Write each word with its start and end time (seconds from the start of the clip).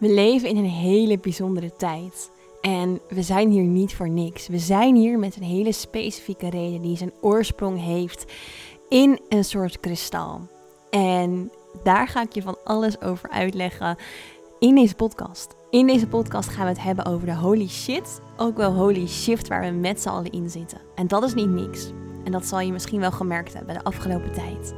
We 0.00 0.08
leven 0.08 0.48
in 0.48 0.56
een 0.56 0.64
hele 0.64 1.18
bijzondere 1.18 1.72
tijd. 1.76 2.30
En 2.60 3.00
we 3.08 3.22
zijn 3.22 3.50
hier 3.50 3.62
niet 3.62 3.94
voor 3.94 4.08
niks. 4.08 4.48
We 4.48 4.58
zijn 4.58 4.94
hier 4.94 5.18
met 5.18 5.36
een 5.36 5.42
hele 5.42 5.72
specifieke 5.72 6.50
reden 6.50 6.82
die 6.82 6.96
zijn 6.96 7.12
oorsprong 7.20 7.80
heeft 7.84 8.32
in 8.88 9.20
een 9.28 9.44
soort 9.44 9.80
kristal. 9.80 10.40
En 10.90 11.50
daar 11.82 12.08
ga 12.08 12.22
ik 12.22 12.32
je 12.32 12.42
van 12.42 12.56
alles 12.64 13.00
over 13.00 13.30
uitleggen 13.30 13.96
in 14.58 14.74
deze 14.74 14.94
podcast. 14.94 15.54
In 15.70 15.86
deze 15.86 16.06
podcast 16.06 16.48
gaan 16.48 16.64
we 16.64 16.72
het 16.72 16.82
hebben 16.82 17.04
over 17.04 17.26
de 17.26 17.36
holy 17.36 17.68
shit, 17.68 18.20
ook 18.36 18.56
wel 18.56 18.72
holy 18.72 19.06
shift 19.06 19.48
waar 19.48 19.60
we 19.60 19.70
met 19.70 20.00
z'n 20.00 20.08
allen 20.08 20.30
in 20.30 20.50
zitten. 20.50 20.80
En 20.94 21.06
dat 21.06 21.22
is 21.22 21.34
niet 21.34 21.50
niks. 21.50 21.90
En 22.24 22.32
dat 22.32 22.46
zal 22.46 22.60
je 22.60 22.72
misschien 22.72 23.00
wel 23.00 23.12
gemerkt 23.12 23.54
hebben 23.54 23.74
de 23.74 23.84
afgelopen 23.84 24.32
tijd. 24.32 24.74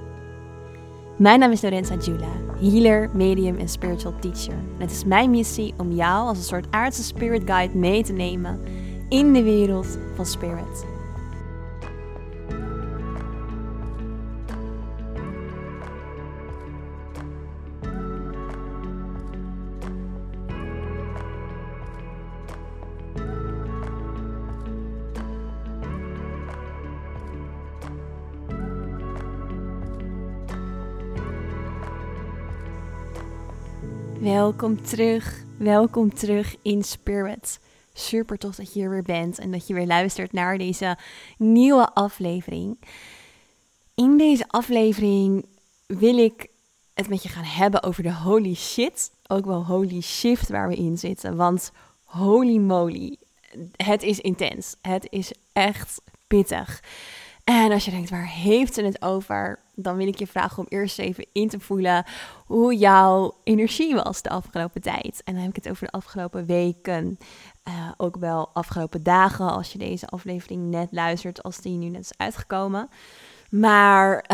Mijn 1.23 1.39
naam 1.39 1.53
is 1.53 1.63
Lorenza 1.63 1.95
Jula, 1.95 2.33
healer, 2.61 3.11
medium 3.13 3.59
en 3.59 3.69
spiritual 3.69 4.15
teacher. 4.21 4.55
En 4.55 4.81
het 4.81 4.91
is 4.91 5.05
mijn 5.05 5.31
missie 5.31 5.75
om 5.77 5.93
jou 5.93 6.27
als 6.27 6.39
een 6.39 6.45
soort 6.45 6.67
aardse 6.71 7.03
spirit 7.03 7.43
guide 7.45 7.79
mee 7.79 8.03
te 8.03 8.13
nemen 8.13 8.61
in 9.09 9.33
de 9.33 9.43
wereld 9.43 9.99
van 10.15 10.27
spirit. 10.27 10.92
Welkom 34.43 34.83
terug, 34.83 35.45
welkom 35.59 36.15
terug 36.15 36.57
in 36.63 36.83
Spirit. 36.83 37.61
Super 37.93 38.39
tof 38.39 38.55
dat 38.55 38.73
je 38.73 38.79
hier 38.79 38.91
weer 38.91 39.03
bent 39.03 39.39
en 39.39 39.51
dat 39.51 39.67
je 39.67 39.75
weer 39.75 39.87
luistert 39.87 40.33
naar 40.33 40.59
deze 40.59 40.97
nieuwe 41.39 41.95
aflevering. 41.95 42.79
In 43.95 44.17
deze 44.17 44.49
aflevering 44.49 45.47
wil 45.87 46.19
ik 46.19 46.47
het 46.95 47.09
met 47.09 47.23
je 47.23 47.29
gaan 47.29 47.45
hebben 47.45 47.83
over 47.83 48.03
de 48.03 48.15
holy 48.15 48.55
shit, 48.55 49.11
ook 49.27 49.45
wel 49.45 49.65
holy 49.65 50.01
shift 50.01 50.49
waar 50.49 50.69
we 50.69 50.77
in 50.77 50.99
zitten. 50.99 51.37
Want 51.37 51.73
holy 52.05 52.57
moly, 52.57 53.17
het 53.77 54.03
is 54.03 54.21
intens. 54.21 54.77
Het 54.81 55.07
is 55.11 55.33
echt 55.53 56.03
pittig. 56.27 56.83
En 57.53 57.73
als 57.73 57.85
je 57.85 57.91
denkt, 57.91 58.11
waar 58.11 58.29
heeft 58.29 58.75
ze 58.75 58.83
het 58.83 59.03
over? 59.03 59.59
Dan 59.75 59.97
wil 59.97 60.07
ik 60.07 60.19
je 60.19 60.27
vragen 60.27 60.59
om 60.59 60.67
eerst 60.69 60.99
even 60.99 61.27
in 61.33 61.49
te 61.49 61.61
voelen 61.61 62.05
hoe 62.47 62.77
jouw 62.77 63.35
energie 63.45 63.95
was 63.95 64.23
de 64.23 64.29
afgelopen 64.29 64.81
tijd. 64.81 65.23
En 65.25 65.35
dan 65.35 65.43
heb 65.43 65.57
ik 65.57 65.65
het 65.65 65.73
over 65.73 65.87
de 65.87 65.93
afgelopen 65.93 66.47
weken, 66.47 67.19
uh, 67.69 67.75
ook 67.97 68.17
wel 68.17 68.51
afgelopen 68.53 69.03
dagen, 69.03 69.51
als 69.51 69.73
je 69.73 69.79
deze 69.79 70.07
aflevering 70.07 70.71
net 70.71 70.89
luistert, 70.91 71.43
als 71.43 71.61
die 71.61 71.77
nu 71.77 71.89
net 71.89 72.01
is 72.01 72.13
uitgekomen. 72.17 72.89
Maar 73.51 74.25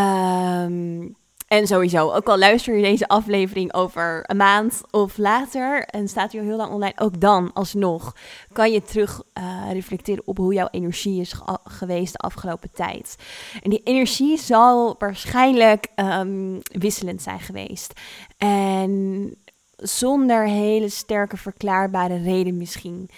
um, 0.65 1.17
en 1.49 1.67
sowieso, 1.67 2.13
ook 2.13 2.29
al 2.29 2.39
luister 2.39 2.77
je 2.77 2.83
deze 2.83 3.09
aflevering 3.09 3.75
over 3.75 4.25
een 4.27 4.37
maand 4.37 4.81
of 4.91 5.17
later 5.17 5.85
en 5.85 6.09
staat 6.09 6.33
hij 6.33 6.41
al 6.41 6.47
heel 6.47 6.57
lang 6.57 6.73
online, 6.73 6.93
ook 6.97 7.21
dan 7.21 7.53
alsnog 7.53 8.15
kan 8.53 8.73
je 8.73 8.83
terug 8.83 9.23
uh, 9.39 9.73
reflecteren 9.73 10.23
op 10.27 10.37
hoe 10.37 10.55
jouw 10.55 10.69
energie 10.71 11.21
is 11.21 11.35
geweest 11.65 12.13
de 12.13 12.19
afgelopen 12.19 12.71
tijd. 12.75 13.17
En 13.63 13.71
die 13.71 13.81
energie 13.85 14.39
zal 14.39 14.95
waarschijnlijk 14.99 15.87
um, 15.97 16.61
wisselend 16.63 17.23
zijn 17.23 17.41
geweest. 17.41 17.93
En 18.37 19.35
zonder 19.77 20.47
hele 20.47 20.89
sterke 20.89 21.37
verklaarbare 21.37 22.23
reden 22.23 22.57
misschien. 22.57 23.11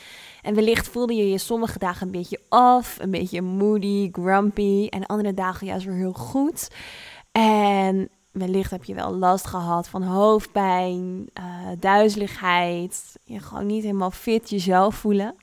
En 0.43 0.55
wellicht 0.55 0.89
voelde 0.89 1.15
je 1.15 1.31
je 1.31 1.39
sommige 1.39 1.79
dagen 1.79 2.07
een 2.07 2.13
beetje 2.13 2.41
af, 2.49 2.97
een 2.99 3.11
beetje 3.11 3.43
moody, 3.43 4.09
grumpy 4.13 4.87
en 4.91 5.07
andere 5.07 5.35
dagen 5.35 5.67
juist 5.67 5.87
weer 5.87 5.95
heel 5.95 6.13
goed. 6.13 6.69
En 7.33 8.11
wellicht 8.31 8.71
heb 8.71 8.85
je 8.85 8.95
wel 8.95 9.15
last 9.15 9.47
gehad 9.47 9.89
van 9.89 10.03
hoofdpijn, 10.03 11.31
uh, 11.39 11.69
duizeligheid, 11.79 13.19
je 13.25 13.41
gewoon 13.41 13.67
niet 13.67 13.83
helemaal 13.83 14.11
fit 14.11 14.51
jezelf 14.51 14.95
voelen. 14.95 15.35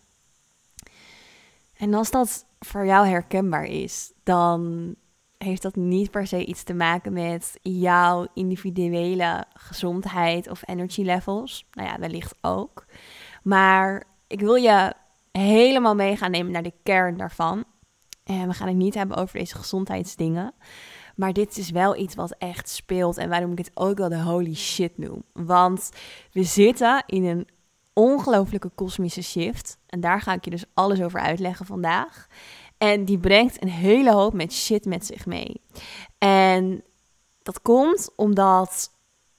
En 1.78 1.94
als 1.94 2.12
dat 2.12 2.46
voor 2.60 2.86
jou 2.86 3.08
herkenbaar 3.08 3.66
is, 3.66 4.14
dan 4.24 4.96
heeft 5.38 5.62
dat 5.62 5.76
niet 5.76 6.12
per 6.12 6.28
se 6.28 6.46
iets 6.46 6.64
te 6.64 6.74
maken 6.74 7.14
met 7.14 7.60
jouw 7.62 8.28
individuele 8.34 9.46
gezondheid 9.54 10.50
of 10.50 10.62
energy 10.66 11.02
levels. 11.02 11.66
Nou 11.72 11.88
ja, 11.88 12.00
wellicht 12.00 12.36
ook. 12.42 12.86
Maar 13.44 14.04
ik 14.28 14.40
wil 14.40 14.56
je 14.56 14.94
helemaal 15.32 15.96
mee 15.96 16.18
gaan 16.18 16.32
nemen 16.32 16.52
naar 16.52 16.64
de 16.64 16.74
kern 16.84 17.18
daarvan. 17.18 17.64
En 18.24 18.48
we 18.48 18.54
gaan 18.54 18.68
het 18.68 18.78
niet 18.78 18.94
hebben 18.94 19.18
over 19.18 19.38
deze 19.38 19.56
gezondheidsdingen. 19.56 20.54
Maar 21.18 21.34
dit 21.34 21.58
is 21.58 21.70
wel 21.70 21.96
iets 21.96 22.16
wat 22.16 22.36
echt 22.38 22.70
speelt 22.70 23.18
en 23.18 23.30
waarom 23.30 23.52
ik 23.52 23.58
het 23.58 23.72
ook 23.74 23.98
wel 23.98 24.10
de 24.10 24.22
holy 24.22 24.56
shit 24.56 24.98
noem. 24.98 25.24
Want 25.34 25.90
we 26.32 26.44
zitten 26.44 27.04
in 27.06 27.26
een 27.26 27.48
ongelooflijke 27.94 28.72
kosmische 28.76 29.22
shift. 29.22 29.78
En 29.88 30.00
daar 30.00 30.22
ga 30.22 30.34
ik 30.34 30.44
je 30.44 30.50
dus 30.50 30.66
alles 30.74 31.02
over 31.02 31.20
uitleggen 31.20 31.66
vandaag. 31.66 32.28
En 32.78 33.06
die 33.06 33.18
brengt 33.18 33.62
een 33.62 33.70
hele 33.70 34.12
hoop 34.12 34.34
met 34.34 34.54
shit 34.54 34.86
met 34.86 35.06
zich 35.06 35.26
mee. 35.26 35.62
En 36.18 36.84
dat 37.44 37.62
komt 37.62 38.10
omdat 38.16 38.92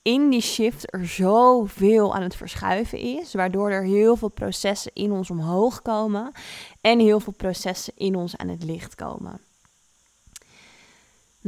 in 0.03 0.31
die 0.31 0.41
shift 0.41 0.95
er 0.95 1.07
zoveel 1.07 2.15
aan 2.15 2.23
het 2.23 2.37
verschuiven 2.37 2.99
is, 2.99 3.35
waardoor 3.35 3.71
er 3.71 3.85
heel 3.85 4.17
veel 4.17 4.29
processen 4.29 4.91
in 4.95 5.13
ons 5.13 5.31
omhoog 5.31 5.83
komen 5.83 6.33
en 6.81 6.99
heel 6.99 7.21
veel 7.21 7.33
processen 7.33 7.93
in 7.97 8.17
ons 8.17 8.37
aan 8.37 8.49
het 8.49 8.65
licht 8.65 8.95
komen. 8.95 9.41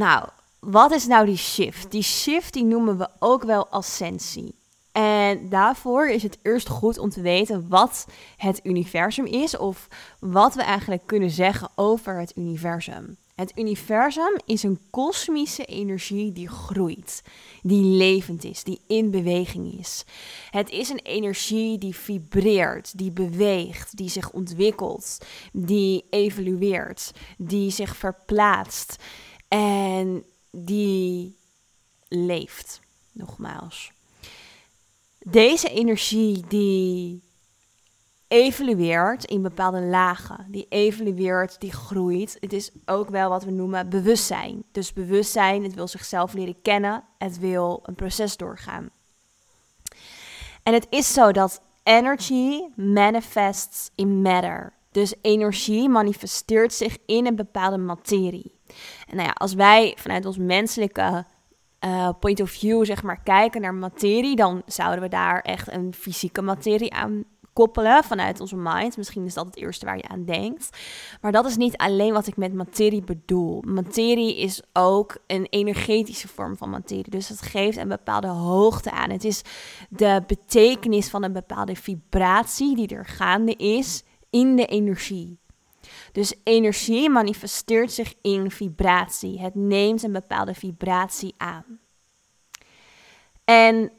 Nou, 0.01 0.29
wat 0.59 0.93
is 0.93 1.07
nou 1.07 1.27
die 1.27 1.37
shift? 1.37 1.91
Die 1.91 2.03
shift 2.03 2.53
die 2.53 2.65
noemen 2.65 2.99
we 2.99 3.09
ook 3.19 3.43
wel 3.43 3.69
ascensie. 3.69 4.55
En 4.93 5.49
daarvoor 5.49 6.09
is 6.09 6.23
het 6.23 6.39
eerst 6.43 6.69
goed 6.69 6.99
om 6.99 7.11
te 7.11 7.21
weten 7.21 7.69
wat 7.69 8.07
het 8.37 8.61
universum 8.63 9.27
is 9.27 9.57
of 9.57 9.89
wat 10.19 10.55
we 10.55 10.63
eigenlijk 10.63 11.03
kunnen 11.07 11.31
zeggen 11.31 11.69
over 11.75 12.19
het 12.19 12.33
universum. 12.37 13.17
Het 13.35 13.53
universum 13.55 14.33
is 14.47 14.63
een 14.63 14.79
kosmische 14.91 15.65
energie 15.65 16.33
die 16.33 16.49
groeit, 16.49 17.23
die 17.63 17.85
levend 17.85 18.45
is, 18.45 18.65
die 18.65 18.81
in 18.87 19.11
beweging 19.11 19.79
is. 19.79 20.05
Het 20.51 20.71
is 20.71 20.89
een 20.89 21.01
energie 21.03 21.79
die 21.79 21.97
vibreert, 21.97 22.99
die 22.99 23.11
beweegt, 23.11 23.97
die 23.97 24.09
zich 24.09 24.31
ontwikkelt, 24.31 25.19
die 25.53 26.05
evolueert, 26.11 27.13
die 27.37 27.71
zich 27.71 27.97
verplaatst. 27.97 28.97
En 29.51 30.25
die 30.51 31.37
leeft, 32.09 32.81
nogmaals. 33.13 33.93
Deze 35.19 35.69
energie 35.69 36.45
die 36.49 37.23
evolueert 38.29 39.25
in 39.25 39.43
bepaalde 39.43 39.81
lagen, 39.81 40.47
die 40.49 40.67
evolueert, 40.69 41.61
die 41.61 41.73
groeit. 41.73 42.37
Het 42.41 42.53
is 42.53 42.71
ook 42.85 43.09
wel 43.09 43.29
wat 43.29 43.45
we 43.45 43.51
noemen 43.51 43.89
bewustzijn. 43.89 44.63
Dus 44.73 44.93
bewustzijn, 44.93 45.63
het 45.63 45.75
wil 45.75 45.89
zichzelf 45.89 46.33
leren 46.33 46.63
kennen, 46.63 47.05
het 47.19 47.39
wil 47.39 47.81
een 47.83 47.95
proces 47.95 48.37
doorgaan. 48.37 48.91
En 50.63 50.73
het 50.73 50.87
is 50.91 51.13
zo 51.13 51.33
dat 51.33 51.61
energy 51.83 52.61
manifests 52.77 53.91
in 53.95 54.23
matter. 54.23 54.73
Dus 54.91 55.15
energie 55.23 55.89
manifesteert 55.89 56.73
zich 56.73 56.97
in 57.07 57.27
een 57.27 57.37
bepaalde 57.37 57.79
materie. 57.79 58.55
En 59.09 59.17
nou 59.17 59.29
ja, 59.29 59.33
als 59.33 59.55
wij 59.55 59.97
vanuit 59.99 60.27
ons 60.27 60.39
menselijke 60.39 61.25
uh, 61.85 62.09
point 62.21 62.41
of 62.41 62.51
view, 62.51 62.85
zeg 62.85 63.03
maar, 63.03 63.23
kijken 63.23 63.61
naar 63.61 63.75
materie, 63.75 64.37
dan 64.37 64.63
zouden 64.67 65.01
we 65.01 65.09
daar 65.09 65.41
echt 65.41 65.73
een 65.73 65.95
fysieke 65.95 66.43
materie 66.43 66.93
aan 66.93 67.25
koppelen 67.53 68.05
vanuit 68.05 68.41
onze 68.41 68.57
mind. 68.57 68.97
Misschien 68.97 69.25
is 69.25 69.35
dat 69.35 69.47
het 69.47 69.57
eerste 69.57 69.85
waar 69.85 69.97
je 69.97 70.09
aan 70.09 70.25
denkt. 70.25 70.79
Maar 71.21 71.33
dat 71.33 71.47
is 71.47 71.57
niet 71.57 71.77
alleen 71.77 72.13
wat 72.13 72.27
ik 72.27 72.37
met 72.37 72.55
materie 72.55 73.03
bedoel. 73.03 73.63
Materie 73.67 74.37
is 74.37 74.63
ook 74.73 75.17
een 75.27 75.47
energetische 75.51 76.29
vorm 76.29 76.57
van 76.57 76.71
materie. 76.71 77.11
Dus 77.11 77.29
het 77.29 77.43
geeft 77.43 77.77
een 77.77 77.89
bepaalde 77.89 78.29
hoogte 78.29 78.91
aan. 78.91 79.11
Het 79.11 79.25
is 79.25 79.43
de 79.89 80.23
betekenis 80.27 81.09
van 81.09 81.23
een 81.23 81.33
bepaalde 81.33 81.77
vibratie 81.77 82.77
die 82.77 82.89
er 82.89 83.07
gaande 83.07 83.55
is 83.55 84.05
in 84.31 84.57
de 84.57 84.67
energie. 84.67 85.39
Dus 86.13 86.35
energie 86.45 87.11
manifesteert 87.11 87.93
zich 87.93 88.15
in 88.23 88.51
vibratie. 88.51 89.41
Het 89.41 89.55
neemt 89.55 90.03
een 90.03 90.13
bepaalde 90.13 90.55
vibratie 90.55 91.35
aan. 91.37 91.81
En 93.45 93.91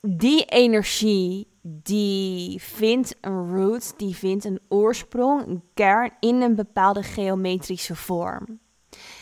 die 0.00 0.44
energie 0.44 1.46
die 1.62 2.62
vindt 2.62 3.16
een 3.20 3.56
root, 3.56 3.94
die 3.96 4.16
vindt 4.16 4.44
een 4.44 4.60
oorsprong, 4.68 5.46
een 5.46 5.62
kern 5.74 6.10
in 6.20 6.40
een 6.40 6.54
bepaalde 6.54 7.02
geometrische 7.02 7.96
vorm. 7.96 8.60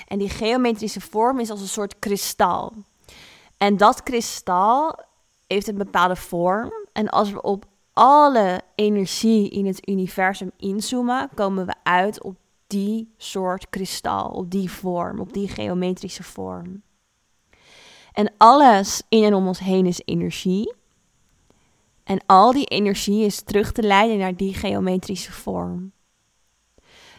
En 0.06 0.18
die 0.18 0.28
geometrische 0.28 1.00
vorm 1.00 1.38
is 1.38 1.50
als 1.50 1.60
een 1.60 1.68
soort 1.68 1.98
kristal. 1.98 2.74
En 3.56 3.76
dat 3.76 4.02
kristal 4.02 4.98
heeft 5.46 5.68
een 5.68 5.78
bepaalde 5.78 6.16
vorm 6.16 6.72
En 6.92 7.08
als 7.08 7.32
we 7.32 7.42
op 7.42 7.64
alle 8.00 8.60
energie 8.74 9.48
in 9.48 9.66
het 9.66 9.88
universum 9.88 10.50
inzoomen, 10.56 11.28
komen 11.34 11.66
we 11.66 11.74
uit 11.82 12.22
op 12.22 12.36
die 12.66 13.14
soort 13.16 13.68
kristal, 13.70 14.28
op 14.28 14.50
die 14.50 14.70
vorm, 14.70 15.20
op 15.20 15.32
die 15.32 15.48
geometrische 15.48 16.22
vorm. 16.22 16.82
En 18.12 18.32
alles 18.36 19.02
in 19.08 19.24
en 19.24 19.34
om 19.34 19.46
ons 19.46 19.58
heen 19.58 19.86
is 19.86 20.02
energie. 20.04 20.74
En 22.04 22.20
al 22.26 22.52
die 22.52 22.66
energie 22.66 23.24
is 23.24 23.42
terug 23.42 23.72
te 23.72 23.82
leiden 23.82 24.18
naar 24.18 24.36
die 24.36 24.54
geometrische 24.54 25.32
vorm. 25.32 25.92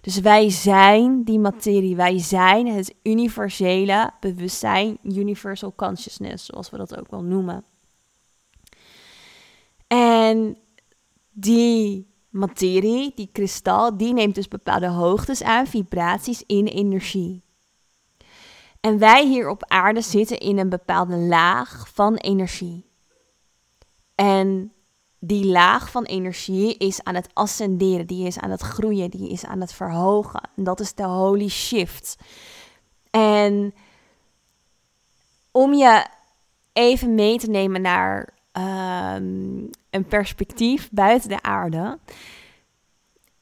Dus 0.01 0.19
wij 0.19 0.49
zijn 0.49 1.23
die 1.23 1.39
materie, 1.39 1.95
wij 1.95 2.19
zijn 2.19 2.67
het 2.67 2.95
universele 3.03 4.11
bewustzijn, 4.19 4.97
universal 5.03 5.73
consciousness, 5.75 6.45
zoals 6.45 6.69
we 6.69 6.77
dat 6.77 6.97
ook 6.97 7.11
wel 7.11 7.23
noemen. 7.23 7.65
En 9.87 10.57
die 11.31 12.09
materie, 12.29 13.11
die 13.15 13.29
kristal, 13.31 13.97
die 13.97 14.13
neemt 14.13 14.35
dus 14.35 14.47
bepaalde 14.47 14.87
hoogtes 14.87 15.43
aan, 15.43 15.67
vibraties 15.67 16.43
in 16.45 16.65
energie. 16.65 17.43
En 18.79 18.97
wij 18.97 19.27
hier 19.27 19.49
op 19.49 19.63
aarde 19.67 20.01
zitten 20.01 20.37
in 20.37 20.57
een 20.57 20.69
bepaalde 20.69 21.17
laag 21.17 21.89
van 21.93 22.15
energie. 22.15 22.89
En 24.15 24.73
die 25.19 25.45
laag 25.45 25.91
van 25.91 26.03
energie 26.03 26.77
is 26.77 27.03
aan 27.03 27.15
het 27.15 27.29
ascenderen, 27.33 28.07
die 28.07 28.27
is 28.27 28.39
aan 28.39 28.49
het 28.49 28.61
groeien, 28.61 29.09
die 29.09 29.29
is 29.29 29.45
aan 29.45 29.61
het 29.61 29.73
verhogen. 29.73 30.49
En 30.55 30.63
dat 30.63 30.79
is 30.79 30.93
de 30.93 31.03
holy 31.03 31.49
shift. 31.49 32.17
En 33.09 33.73
om 35.51 35.73
je 35.73 36.05
even 36.73 37.15
mee 37.15 37.37
te 37.37 37.49
nemen 37.49 37.81
naar 37.81 38.33
ehm, 38.51 39.63
een 39.89 40.05
perspectief 40.07 40.89
buiten 40.91 41.29
de 41.29 41.41
aarde. 41.41 41.99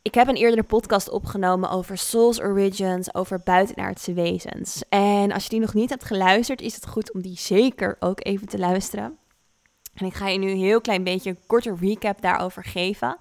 Ik 0.02 0.14
heb 0.14 0.28
een 0.28 0.36
eerdere 0.36 0.64
podcast 0.64 1.10
opgenomen 1.10 1.70
over 1.70 1.98
Soul's 1.98 2.40
Origins, 2.40 3.14
over 3.14 3.42
buitenaardse 3.44 4.14
wezens. 4.14 4.84
En 4.90 5.32
als 5.32 5.44
je 5.44 5.50
die 5.50 5.60
nog 5.60 5.74
niet 5.74 5.90
hebt 5.90 6.04
geluisterd, 6.04 6.62
is 6.62 6.76
het 6.76 6.88
goed 6.88 7.14
om 7.14 7.22
die 7.22 7.38
zeker 7.38 7.96
ook 8.00 8.26
even 8.26 8.48
te 8.48 8.58
luisteren. 8.58 9.18
En 9.94 10.06
ik 10.06 10.14
ga 10.14 10.28
je 10.28 10.38
nu 10.38 10.50
een 10.50 10.58
heel 10.58 10.82
klein 10.82 11.04
beetje 11.04 11.30
een 11.30 11.40
korte 11.48 11.76
recap 11.80 12.22
daarover 12.22 12.64
geven. 12.64 13.18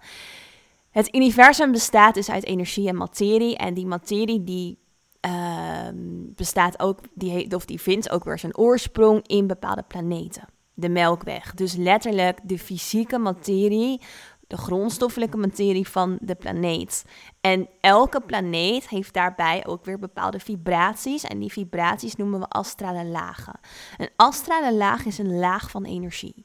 Het 0.91 1.15
universum 1.15 1.73
bestaat 1.73 2.15
dus 2.15 2.31
uit 2.31 2.45
energie 2.45 2.89
en 2.89 2.97
materie. 2.97 3.57
En 3.57 3.75
die 3.75 3.87
materie 3.87 4.45
die 4.45 4.79
uh, 5.27 5.89
bestaat 6.35 6.81
ook, 6.81 6.99
die, 7.15 7.55
of 7.55 7.65
die 7.65 7.81
vindt 7.81 8.11
ook 8.11 8.25
weer 8.25 8.39
zijn 8.39 8.57
oorsprong 8.57 9.27
in 9.27 9.47
bepaalde 9.47 9.85
planeten. 9.89 10.45
De 10.81 10.89
Melkweg. 10.89 11.55
Dus 11.55 11.75
letterlijk 11.75 12.39
de 12.43 12.59
fysieke 12.59 13.19
materie, 13.19 14.01
de 14.47 14.57
grondstoffelijke 14.57 15.37
materie 15.37 15.89
van 15.89 16.19
de 16.21 16.35
planeet. 16.35 17.05
En 17.41 17.69
elke 17.81 18.21
planeet 18.21 18.89
heeft 18.89 19.15
daarbij 19.15 19.67
ook 19.67 19.85
weer 19.85 19.99
bepaalde 19.99 20.41
vibraties. 20.41 21.25
En 21.25 21.39
die 21.39 21.53
vibraties 21.53 22.17
noemen 22.17 22.41
we 22.41 22.49
astrale 22.49 23.05
lagen. 23.05 23.61
Een 23.97 24.11
astrale 24.17 24.75
laag 24.75 25.05
is 25.05 25.19
een 25.19 25.39
laag 25.39 25.71
van 25.71 25.85
energie. 25.85 26.45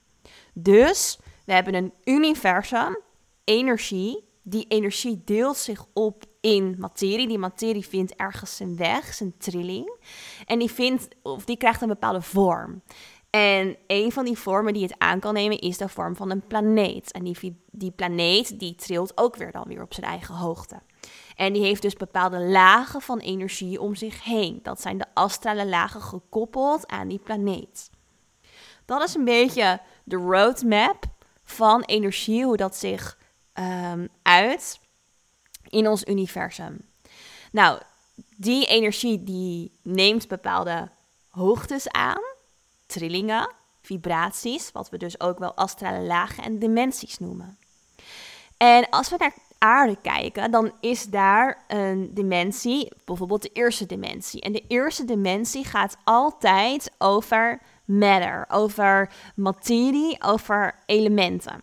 Dus 0.53 1.19
we 1.45 1.53
hebben 1.53 1.73
een 1.73 1.93
universum, 2.03 2.97
energie. 3.43 4.31
Die 4.41 4.65
energie 4.67 5.21
deelt 5.25 5.57
zich 5.57 5.85
op 5.93 6.23
in 6.41 6.75
materie. 6.79 7.27
Die 7.27 7.37
materie 7.37 7.87
vindt 7.87 8.15
ergens 8.15 8.55
zijn 8.55 8.77
weg, 8.77 9.13
zijn 9.13 9.37
trilling. 9.37 9.97
En 10.45 10.59
die, 10.59 10.71
vindt, 10.71 11.07
of 11.21 11.45
die 11.45 11.57
krijgt 11.57 11.81
een 11.81 11.87
bepaalde 11.87 12.21
vorm. 12.21 12.81
En 13.35 13.77
een 13.87 14.11
van 14.11 14.25
die 14.25 14.37
vormen 14.37 14.73
die 14.73 14.83
het 14.83 14.95
aan 14.97 15.19
kan 15.19 15.33
nemen 15.33 15.59
is 15.59 15.77
de 15.77 15.89
vorm 15.89 16.15
van 16.15 16.29
een 16.29 16.47
planeet. 16.47 17.11
En 17.11 17.23
die, 17.23 17.61
die 17.71 17.91
planeet 17.91 18.59
die 18.59 18.75
trilt 18.75 19.17
ook 19.17 19.35
weer 19.35 19.51
dan 19.51 19.63
weer 19.67 19.81
op 19.81 19.93
zijn 19.93 20.05
eigen 20.05 20.35
hoogte. 20.35 20.81
En 21.35 21.53
die 21.53 21.63
heeft 21.63 21.81
dus 21.81 21.93
bepaalde 21.93 22.39
lagen 22.39 23.01
van 23.01 23.19
energie 23.19 23.81
om 23.81 23.95
zich 23.95 24.23
heen. 24.23 24.59
Dat 24.63 24.81
zijn 24.81 24.97
de 24.97 25.05
astrale 25.13 25.67
lagen 25.67 26.01
gekoppeld 26.01 26.87
aan 26.87 27.07
die 27.07 27.19
planeet. 27.19 27.89
Dat 28.85 29.03
is 29.03 29.15
een 29.15 29.25
beetje 29.25 29.79
de 30.03 30.15
roadmap 30.15 31.05
van 31.43 31.81
energie, 31.81 32.43
hoe 32.45 32.57
dat 32.57 32.75
zich 32.75 33.17
um, 33.53 34.09
uit 34.21 34.79
in 35.69 35.87
ons 35.87 36.05
universum. 36.05 36.81
Nou, 37.51 37.81
die 38.37 38.65
energie 38.65 39.23
die 39.23 39.79
neemt 39.83 40.27
bepaalde 40.27 40.89
hoogtes 41.29 41.89
aan, 41.89 42.21
trillingen, 42.85 43.53
vibraties, 43.81 44.71
wat 44.71 44.89
we 44.89 44.97
dus 44.97 45.19
ook 45.19 45.39
wel 45.39 45.53
astrale 45.53 46.05
lagen 46.05 46.43
en 46.43 46.59
dimensies 46.59 47.19
noemen. 47.19 47.57
En 48.57 48.89
als 48.89 49.09
we 49.09 49.15
naar 49.19 49.33
aarde 49.57 49.97
kijken, 50.01 50.51
dan 50.51 50.71
is 50.79 51.03
daar 51.03 51.63
een 51.67 52.13
dimensie, 52.13 52.91
bijvoorbeeld 53.05 53.41
de 53.41 53.49
eerste 53.53 53.85
dimensie. 53.85 54.41
En 54.41 54.51
de 54.51 54.63
eerste 54.67 55.05
dimensie 55.05 55.65
gaat 55.65 55.97
altijd 56.03 56.91
over 56.97 57.61
matter, 57.85 58.45
over 58.49 59.09
materie, 59.35 60.23
over 60.23 60.75
elementen. 60.85 61.61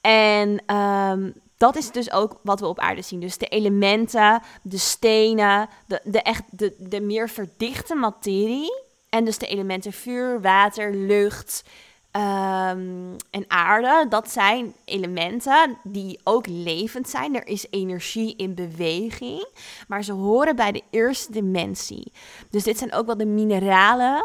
En 0.00 0.62
ehm, 0.66 1.30
dat 1.56 1.76
is 1.76 1.90
dus 1.90 2.12
ook 2.12 2.38
wat 2.42 2.60
we 2.60 2.66
op 2.66 2.78
aarde 2.78 3.02
zien. 3.02 3.20
Dus 3.20 3.38
de 3.38 3.46
elementen, 3.46 4.42
de 4.62 4.78
stenen, 4.78 5.68
de, 5.86 6.00
de, 6.04 6.22
echt, 6.22 6.42
de, 6.50 6.74
de 6.78 7.00
meer 7.00 7.28
verdichte 7.28 7.94
materie. 7.94 8.82
En 9.12 9.24
dus 9.24 9.38
de 9.38 9.46
elementen 9.46 9.92
vuur, 9.92 10.40
water, 10.40 10.94
lucht 10.94 11.64
um, 12.12 13.16
en 13.30 13.44
aarde. 13.48 14.06
Dat 14.08 14.30
zijn 14.30 14.74
elementen 14.84 15.78
die 15.82 16.20
ook 16.24 16.46
levend 16.46 17.08
zijn. 17.08 17.36
Er 17.36 17.46
is 17.46 17.66
energie 17.70 18.36
in 18.36 18.54
beweging. 18.54 19.48
Maar 19.88 20.04
ze 20.04 20.12
horen 20.12 20.56
bij 20.56 20.72
de 20.72 20.82
eerste 20.90 21.32
dimensie. 21.32 22.12
Dus 22.50 22.62
dit 22.62 22.78
zijn 22.78 22.92
ook 22.92 23.06
wel 23.06 23.16
de 23.16 23.26
mineralen 23.26 24.24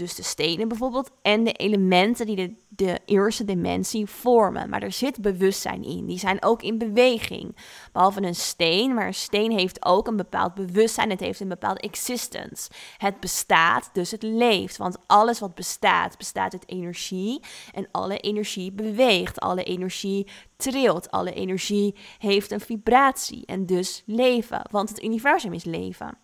dus 0.00 0.14
de 0.14 0.22
stenen 0.22 0.68
bijvoorbeeld 0.68 1.10
en 1.22 1.44
de 1.44 1.52
elementen 1.52 2.26
die 2.26 2.36
de, 2.36 2.54
de 2.80 3.00
eerste 3.04 3.44
dimensie 3.44 4.06
vormen. 4.06 4.68
Maar 4.68 4.82
er 4.82 4.92
zit 4.92 5.20
bewustzijn 5.20 5.84
in. 5.84 6.06
Die 6.06 6.18
zijn 6.18 6.42
ook 6.42 6.62
in 6.62 6.78
beweging. 6.78 7.56
Behalve 7.92 8.22
een 8.22 8.34
steen, 8.34 8.94
maar 8.94 9.06
een 9.06 9.14
steen 9.14 9.50
heeft 9.50 9.84
ook 9.84 10.06
een 10.06 10.16
bepaald 10.16 10.54
bewustzijn. 10.54 11.10
Het 11.10 11.20
heeft 11.20 11.40
een 11.40 11.48
bepaalde 11.48 11.80
existence. 11.80 12.70
Het 12.96 13.20
bestaat, 13.20 13.90
dus 13.92 14.10
het 14.10 14.22
leeft. 14.22 14.76
Want 14.76 14.96
alles 15.06 15.38
wat 15.38 15.54
bestaat, 15.54 16.18
bestaat 16.18 16.52
uit 16.52 16.68
energie. 16.68 17.40
En 17.72 17.88
alle 17.90 18.18
energie 18.18 18.72
beweegt. 18.72 19.40
Alle 19.40 19.64
energie 19.64 20.26
trilt. 20.56 21.10
Alle 21.10 21.32
energie 21.32 21.96
heeft 22.18 22.50
een 22.50 22.60
vibratie. 22.60 23.46
En 23.46 23.66
dus 23.66 24.02
leven. 24.06 24.62
Want 24.70 24.88
het 24.88 25.02
universum 25.02 25.52
is 25.52 25.64
leven. 25.64 26.18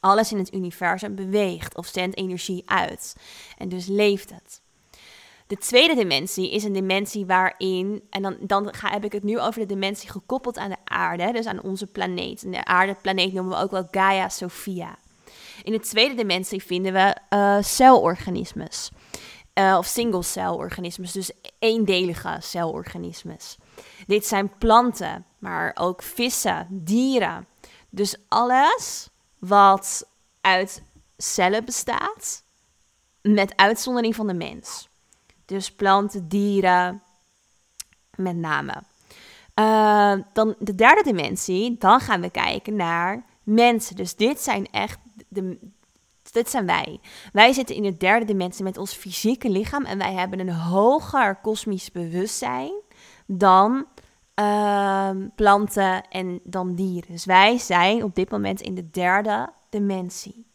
Alles 0.00 0.32
in 0.32 0.38
het 0.38 0.54
universum 0.54 1.14
beweegt 1.14 1.76
of 1.76 1.86
zendt 1.86 2.16
energie 2.16 2.62
uit. 2.70 3.16
En 3.58 3.68
dus 3.68 3.86
leeft 3.86 4.30
het. 4.30 4.62
De 5.54 5.60
tweede 5.60 5.94
dimensie 5.94 6.50
is 6.50 6.64
een 6.64 6.72
dimensie 6.72 7.26
waarin, 7.26 8.02
en 8.10 8.22
dan, 8.22 8.36
dan 8.40 8.74
ga, 8.74 8.90
heb 8.90 9.04
ik 9.04 9.12
het 9.12 9.22
nu 9.22 9.40
over 9.40 9.60
de 9.60 9.66
dimensie 9.66 10.10
gekoppeld 10.10 10.58
aan 10.58 10.70
de 10.70 10.76
aarde, 10.84 11.32
dus 11.32 11.46
aan 11.46 11.62
onze 11.62 11.86
planeet. 11.86 12.44
En 12.44 12.50
de 12.50 12.64
aardeplaneet 12.64 13.32
noemen 13.32 13.56
we 13.56 13.62
ook 13.62 13.70
wel 13.70 13.88
Gaia 13.90 14.28
Sophia. 14.28 14.96
In 15.62 15.72
de 15.72 15.80
tweede 15.80 16.14
dimensie 16.14 16.62
vinden 16.62 16.92
we 16.92 17.16
uh, 17.30 17.56
celorganismes. 17.60 18.90
Uh, 19.54 19.74
of 19.78 19.86
single-celorganismes, 19.86 21.12
dus 21.12 21.30
eendelige 21.58 22.36
celorganismes. 22.40 23.56
Dit 24.06 24.26
zijn 24.26 24.58
planten, 24.58 25.26
maar 25.38 25.72
ook 25.74 26.02
vissen, 26.02 26.66
dieren. 26.70 27.46
Dus 27.90 28.16
alles 28.28 29.08
wat 29.38 30.08
uit 30.40 30.82
cellen 31.16 31.64
bestaat, 31.64 32.42
met 33.22 33.56
uitzondering 33.56 34.14
van 34.14 34.26
de 34.26 34.34
mens. 34.34 34.88
Dus 35.46 35.74
planten, 35.74 36.28
dieren, 36.28 37.02
met 38.16 38.36
name. 38.36 38.82
Uh, 39.60 40.14
dan 40.32 40.54
de 40.58 40.74
derde 40.74 41.02
dimensie, 41.02 41.76
dan 41.78 42.00
gaan 42.00 42.20
we 42.20 42.30
kijken 42.30 42.76
naar 42.76 43.24
mensen. 43.42 43.96
Dus 43.96 44.16
dit 44.16 44.40
zijn 44.40 44.70
echt 44.70 44.98
de, 45.28 45.58
dit 46.32 46.50
zijn 46.50 46.66
wij. 46.66 47.00
Wij 47.32 47.52
zitten 47.52 47.76
in 47.76 47.82
de 47.82 47.96
derde 47.96 48.26
dimensie 48.26 48.64
met 48.64 48.78
ons 48.78 48.92
fysieke 48.92 49.50
lichaam 49.50 49.84
en 49.84 49.98
wij 49.98 50.12
hebben 50.12 50.40
een 50.40 50.52
hoger 50.52 51.36
kosmisch 51.36 51.90
bewustzijn 51.90 52.72
dan 53.26 53.86
Ehm, 54.34 55.28
planten 55.34 56.08
en 56.08 56.40
dan 56.44 56.74
dieren. 56.74 57.10
Dus 57.10 57.24
wij 57.24 57.58
zijn 57.58 58.02
op 58.02 58.14
dit 58.14 58.30
moment 58.30 58.60
in 58.60 58.74
de 58.74 58.90
derde 58.90 59.52
dimensie. 59.68 60.46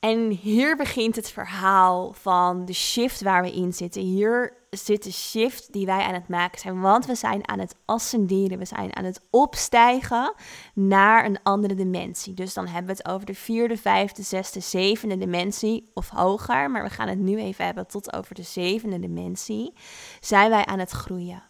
En 0.00 0.30
hier 0.30 0.76
begint 0.76 1.16
het 1.16 1.30
verhaal 1.30 2.12
van 2.12 2.64
de 2.64 2.72
shift 2.72 3.22
waar 3.22 3.42
we 3.42 3.52
in 3.52 3.72
zitten. 3.72 4.02
Hier 4.02 4.52
zit 4.70 5.02
de 5.02 5.12
shift 5.12 5.72
die 5.72 5.86
wij 5.86 6.02
aan 6.02 6.14
het 6.14 6.28
maken 6.28 6.60
zijn. 6.60 6.80
Want 6.80 7.06
we 7.06 7.14
zijn 7.14 7.48
aan 7.48 7.58
het 7.58 7.74
ascenderen. 7.84 8.58
We 8.58 8.64
zijn 8.64 8.96
aan 8.96 9.04
het 9.04 9.20
opstijgen 9.30 10.34
naar 10.74 11.24
een 11.24 11.42
andere 11.42 11.74
dimensie. 11.74 12.34
Dus 12.34 12.54
dan 12.54 12.66
hebben 12.66 12.96
we 12.96 13.02
het 13.02 13.08
over 13.08 13.26
de 13.26 13.34
vierde, 13.34 13.76
vijfde, 13.76 14.22
zesde, 14.22 14.60
zevende 14.60 15.18
dimensie 15.18 15.90
of 15.94 16.08
hoger. 16.08 16.70
Maar 16.70 16.82
we 16.82 16.90
gaan 16.90 17.08
het 17.08 17.18
nu 17.18 17.38
even 17.38 17.64
hebben 17.64 17.86
tot 17.86 18.12
over 18.12 18.34
de 18.34 18.42
zevende 18.42 18.98
dimensie. 18.98 19.72
Zijn 20.20 20.50
wij 20.50 20.66
aan 20.66 20.78
het 20.78 20.90
groeien. 20.90 21.42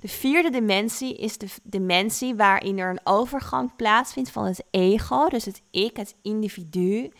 De 0.00 0.08
vierde 0.08 0.50
dimensie 0.50 1.16
is 1.16 1.38
de 1.38 1.46
dimensie 1.62 2.34
waarin 2.34 2.78
er 2.78 2.90
een 2.90 3.00
overgang 3.04 3.76
plaatsvindt 3.76 4.30
van 4.30 4.44
het 4.44 4.64
ego, 4.70 5.28
dus 5.28 5.44
het 5.44 5.62
ik, 5.70 5.96
het 5.96 6.14
individu, 6.22 7.10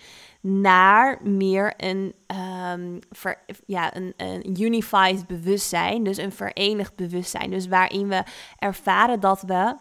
naar 0.46 1.18
meer 1.22 1.74
een, 1.76 2.14
um, 2.72 2.98
ja, 3.66 3.96
een, 3.96 4.14
een 4.16 4.62
unified 4.62 5.26
bewustzijn, 5.26 6.04
dus 6.04 6.16
een 6.16 6.32
verenigd 6.32 6.96
bewustzijn. 6.96 7.50
Dus 7.50 7.68
waarin 7.68 8.08
we 8.08 8.22
ervaren 8.58 9.20
dat 9.20 9.42
we 9.42 9.76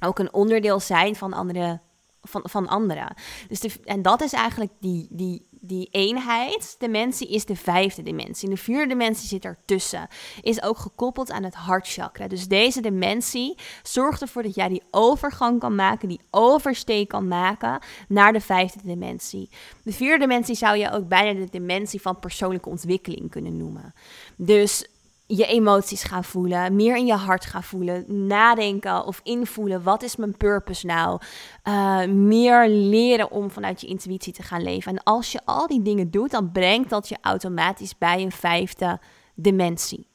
ook 0.00 0.18
een 0.18 0.32
onderdeel 0.32 0.80
zijn 0.80 1.16
van 1.16 1.32
andere 1.32 1.80
van, 2.24 2.42
van 2.44 2.68
anderen. 2.68 3.14
Dus 3.48 3.82
en 3.84 4.02
dat 4.02 4.20
is 4.20 4.32
eigenlijk 4.32 4.72
die, 4.80 5.06
die, 5.10 5.46
die 5.66 5.88
eenheid. 5.90 6.76
Dimensie 6.78 7.28
is 7.28 7.44
de 7.44 7.56
vijfde 7.56 8.02
dimensie. 8.02 8.48
de 8.48 8.56
vierde 8.56 8.86
dimensie 8.86 9.28
zit 9.28 9.44
ertussen. 9.44 10.08
Is 10.42 10.62
ook 10.62 10.78
gekoppeld 10.78 11.30
aan 11.30 11.42
het 11.42 11.54
hartchakra. 11.54 12.28
Dus 12.28 12.48
deze 12.48 12.80
dimensie 12.80 13.58
zorgt 13.82 14.22
ervoor 14.22 14.42
dat 14.42 14.54
jij 14.54 14.68
die 14.68 14.82
overgang 14.90 15.60
kan 15.60 15.74
maken, 15.74 16.08
die 16.08 16.20
oversteek 16.30 17.08
kan 17.08 17.28
maken 17.28 17.78
naar 18.08 18.32
de 18.32 18.40
vijfde 18.40 18.80
dimensie. 18.84 19.50
De 19.82 19.92
vierde 19.92 20.18
dimensie 20.18 20.54
zou 20.54 20.76
je 20.76 20.90
ook 20.90 21.08
bijna 21.08 21.40
de 21.40 21.50
dimensie 21.50 22.00
van 22.00 22.18
persoonlijke 22.18 22.68
ontwikkeling 22.68 23.30
kunnen 23.30 23.56
noemen. 23.56 23.94
Dus 24.36 24.86
je 25.26 25.46
emoties 25.46 26.02
gaan 26.02 26.24
voelen, 26.24 26.76
meer 26.76 26.96
in 26.96 27.06
je 27.06 27.14
hart 27.14 27.44
gaan 27.44 27.62
voelen, 27.62 28.26
nadenken 28.26 29.06
of 29.06 29.20
invoelen. 29.22 29.82
Wat 29.82 30.02
is 30.02 30.16
mijn 30.16 30.36
purpose 30.36 30.86
nou? 30.86 31.20
Uh, 31.64 32.04
meer 32.04 32.68
leren 32.68 33.30
om 33.30 33.50
vanuit 33.50 33.80
je 33.80 33.86
intuïtie 33.86 34.32
te 34.32 34.42
gaan 34.42 34.62
leven. 34.62 34.92
En 34.92 35.02
als 35.02 35.32
je 35.32 35.40
al 35.44 35.66
die 35.66 35.82
dingen 35.82 36.10
doet, 36.10 36.30
dan 36.30 36.52
brengt 36.52 36.90
dat 36.90 37.08
je 37.08 37.18
automatisch 37.20 37.98
bij 37.98 38.22
een 38.22 38.32
vijfde 38.32 39.00
dimensie. 39.34 40.06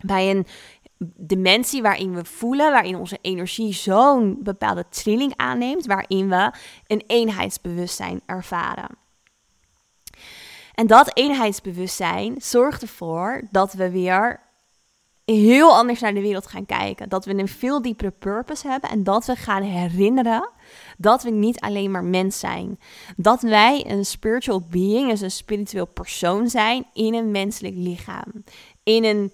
Bij 0.00 0.30
een 0.30 0.46
dimensie 1.16 1.82
waarin 1.82 2.14
we 2.14 2.24
voelen, 2.24 2.70
waarin 2.70 2.96
onze 2.96 3.18
energie 3.20 3.72
zo'n 3.72 4.38
bepaalde 4.42 4.84
trilling 4.88 5.32
aanneemt, 5.36 5.86
waarin 5.86 6.28
we 6.28 6.52
een 6.86 7.02
eenheidsbewustzijn 7.06 8.20
ervaren. 8.26 8.98
En 10.80 10.86
dat 10.86 11.10
eenheidsbewustzijn 11.16 12.34
zorgt 12.38 12.82
ervoor 12.82 13.42
dat 13.50 13.72
we 13.72 13.90
weer 13.90 14.40
heel 15.24 15.76
anders 15.76 16.00
naar 16.00 16.14
de 16.14 16.20
wereld 16.20 16.46
gaan 16.46 16.66
kijken. 16.66 17.08
Dat 17.08 17.24
we 17.24 17.34
een 17.34 17.48
veel 17.48 17.82
diepere 17.82 18.10
purpose 18.10 18.68
hebben 18.68 18.90
en 18.90 19.04
dat 19.04 19.26
we 19.26 19.36
gaan 19.36 19.62
herinneren 19.62 20.48
dat 20.96 21.22
we 21.22 21.30
niet 21.30 21.60
alleen 21.60 21.90
maar 21.90 22.04
mens 22.04 22.38
zijn. 22.38 22.78
Dat 23.16 23.42
wij 23.42 23.90
een 23.90 24.04
spiritual 24.04 24.62
being, 24.70 25.10
dus 25.10 25.20
een 25.20 25.30
spiritueel 25.30 25.86
persoon 25.86 26.48
zijn 26.48 26.86
in 26.92 27.14
een 27.14 27.30
menselijk 27.30 27.74
lichaam. 27.76 28.44
In 28.82 29.04
een, 29.04 29.32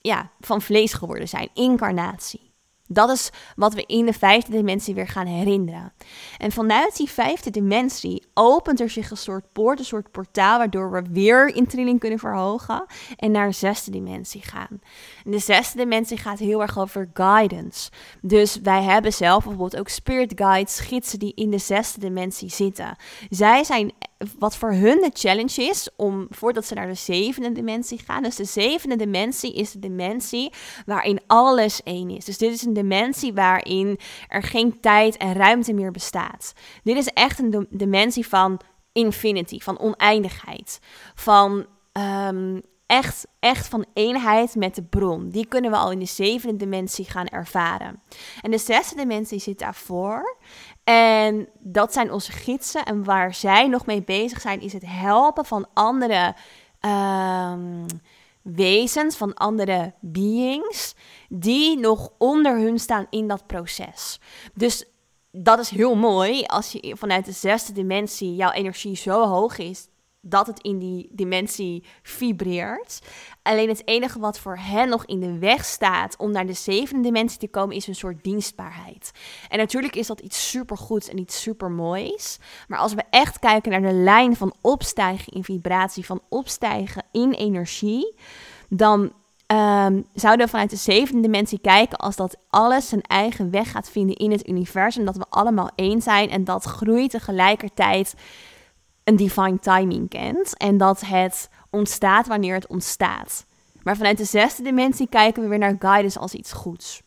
ja, 0.00 0.30
van 0.40 0.62
vlees 0.62 0.92
geworden 0.92 1.28
zijn, 1.28 1.48
incarnatie. 1.54 2.47
Dat 2.88 3.10
is 3.10 3.30
wat 3.56 3.74
we 3.74 3.84
in 3.86 4.06
de 4.06 4.12
vijfde 4.12 4.52
dimensie 4.52 4.94
weer 4.94 5.08
gaan 5.08 5.26
herinneren. 5.26 5.92
En 6.38 6.52
vanuit 6.52 6.96
die 6.96 7.10
vijfde 7.10 7.50
dimensie 7.50 8.26
opent 8.34 8.80
er 8.80 8.90
zich 8.90 9.10
een 9.10 9.16
soort 9.16 9.52
poort, 9.52 9.78
een 9.78 9.84
soort 9.84 10.10
portaal, 10.10 10.58
waardoor 10.58 10.90
we 10.90 11.02
weer 11.10 11.54
in 11.54 11.66
trilling 11.66 12.00
kunnen 12.00 12.18
verhogen 12.18 12.84
en 13.16 13.30
naar 13.30 13.46
de 13.46 13.54
zesde 13.54 13.90
dimensie 13.90 14.42
gaan. 14.42 14.80
En 15.24 15.30
de 15.30 15.38
zesde 15.38 15.78
dimensie 15.78 16.16
gaat 16.16 16.38
heel 16.38 16.62
erg 16.62 16.78
over 16.78 17.10
guidance. 17.14 17.90
Dus 18.20 18.60
wij 18.62 18.82
hebben 18.82 19.12
zelf 19.12 19.44
bijvoorbeeld 19.44 19.80
ook 19.80 19.88
spirit 19.88 20.32
guides, 20.34 20.78
gidsen 20.78 21.18
die 21.18 21.32
in 21.34 21.50
de 21.50 21.58
zesde 21.58 22.00
dimensie 22.00 22.50
zitten. 22.50 22.96
Zij 23.30 23.64
zijn 23.64 23.92
wat 24.38 24.56
voor 24.56 24.72
hun 24.72 25.00
de 25.00 25.10
challenge 25.12 25.62
is 25.62 25.88
om 25.96 26.26
voordat 26.30 26.66
ze 26.66 26.74
naar 26.74 26.86
de 26.86 26.94
zevende 26.94 27.52
dimensie 27.52 27.98
gaan. 27.98 28.22
Dus 28.22 28.36
de 28.36 28.44
zevende 28.44 28.96
dimensie 28.96 29.54
is 29.54 29.72
de 29.72 29.78
dimensie 29.78 30.52
waarin 30.86 31.20
alles 31.26 31.82
één 31.82 32.10
is. 32.10 32.24
Dus 32.24 32.38
dit 32.38 32.52
is 32.52 32.62
een 32.62 32.72
dimensie 32.72 33.32
waarin 33.32 33.98
er 34.28 34.42
geen 34.42 34.80
tijd 34.80 35.16
en 35.16 35.32
ruimte 35.32 35.72
meer 35.72 35.90
bestaat. 35.90 36.52
Dit 36.82 36.96
is 36.96 37.06
echt 37.06 37.38
een 37.38 37.66
dimensie 37.70 38.26
van 38.26 38.60
infinity, 38.92 39.58
van 39.58 39.78
oneindigheid, 39.78 40.78
van 41.14 41.66
um, 41.92 42.62
echt, 42.88 43.26
echt 43.40 43.68
van 43.68 43.84
eenheid 43.94 44.54
met 44.54 44.74
de 44.74 44.82
bron. 44.82 45.28
Die 45.28 45.46
kunnen 45.46 45.70
we 45.70 45.76
al 45.76 45.90
in 45.90 45.98
de 45.98 46.04
zevende 46.04 46.56
dimensie 46.56 47.04
gaan 47.04 47.26
ervaren. 47.26 48.02
En 48.40 48.50
de 48.50 48.58
zesde 48.58 48.96
dimensie 48.96 49.38
zit 49.38 49.58
daarvoor. 49.58 50.36
En 50.88 51.48
dat 51.58 51.92
zijn 51.92 52.12
onze 52.12 52.32
gidsen. 52.32 52.84
En 52.84 53.04
waar 53.04 53.34
zij 53.34 53.66
nog 53.68 53.86
mee 53.86 54.02
bezig 54.02 54.40
zijn, 54.40 54.60
is 54.60 54.72
het 54.72 54.82
helpen 54.86 55.44
van 55.44 55.66
andere 55.74 56.34
um, 56.80 57.86
wezens, 58.42 59.16
van 59.16 59.34
andere 59.34 59.92
beings, 60.00 60.94
die 61.28 61.78
nog 61.78 62.10
onder 62.18 62.58
hun 62.58 62.78
staan 62.78 63.06
in 63.10 63.28
dat 63.28 63.46
proces. 63.46 64.20
Dus 64.54 64.84
dat 65.30 65.58
is 65.58 65.70
heel 65.70 65.94
mooi 65.94 66.44
als 66.44 66.72
je 66.72 66.96
vanuit 66.96 67.24
de 67.24 67.32
zesde 67.32 67.72
dimensie 67.72 68.34
jouw 68.34 68.50
energie 68.50 68.96
zo 68.96 69.26
hoog 69.26 69.58
is 69.58 69.88
dat 70.20 70.46
het 70.46 70.60
in 70.60 70.78
die 70.78 71.08
dimensie 71.12 71.84
vibreert. 72.02 73.00
Alleen 73.48 73.68
het 73.68 73.82
enige 73.86 74.18
wat 74.18 74.38
voor 74.38 74.58
hen 74.60 74.88
nog 74.88 75.04
in 75.06 75.20
de 75.20 75.38
weg 75.38 75.64
staat 75.64 76.16
om 76.16 76.30
naar 76.30 76.46
de 76.46 76.52
zevende 76.52 77.02
dimensie 77.02 77.38
te 77.38 77.48
komen, 77.48 77.76
is 77.76 77.86
een 77.86 77.94
soort 77.94 78.22
dienstbaarheid. 78.22 79.10
En 79.48 79.58
natuurlijk 79.58 79.96
is 79.96 80.06
dat 80.06 80.20
iets 80.20 80.50
supergoeds 80.50 81.08
en 81.08 81.18
iets 81.18 81.42
supermoois. 81.42 82.38
Maar 82.68 82.78
als 82.78 82.94
we 82.94 83.02
echt 83.10 83.38
kijken 83.38 83.70
naar 83.70 83.90
de 83.90 83.96
lijn 83.96 84.36
van 84.36 84.54
opstijgen 84.60 85.32
in 85.32 85.44
vibratie, 85.44 86.04
van 86.04 86.20
opstijgen 86.28 87.04
in 87.12 87.32
energie, 87.32 88.14
dan 88.68 89.12
Um, 89.52 90.06
zouden 90.14 90.44
we 90.44 90.50
vanuit 90.50 90.70
de 90.70 90.76
zevende 90.76 91.22
dimensie 91.22 91.58
kijken 91.58 91.98
als 91.98 92.16
dat 92.16 92.36
alles 92.48 92.88
zijn 92.88 93.02
eigen 93.02 93.50
weg 93.50 93.70
gaat 93.70 93.90
vinden 93.90 94.16
in 94.16 94.30
het 94.30 94.48
universum. 94.48 95.04
Dat 95.04 95.16
we 95.16 95.24
allemaal 95.28 95.70
één 95.74 96.02
zijn 96.02 96.30
en 96.30 96.44
dat 96.44 96.64
groeit 96.64 97.10
tegelijkertijd 97.10 98.14
een 99.04 99.16
divine 99.16 99.58
timing 99.58 100.08
kent 100.08 100.56
en 100.56 100.76
dat 100.76 101.00
het 101.00 101.50
ontstaat 101.70 102.26
wanneer 102.26 102.54
het 102.54 102.66
ontstaat. 102.66 103.46
Maar 103.82 103.96
vanuit 103.96 104.18
de 104.18 104.24
zesde 104.24 104.62
dimensie 104.62 105.08
kijken 105.08 105.42
we 105.42 105.48
weer 105.48 105.58
naar 105.58 105.76
guidance 105.78 106.18
als 106.18 106.34
iets 106.34 106.52
goeds. 106.52 107.02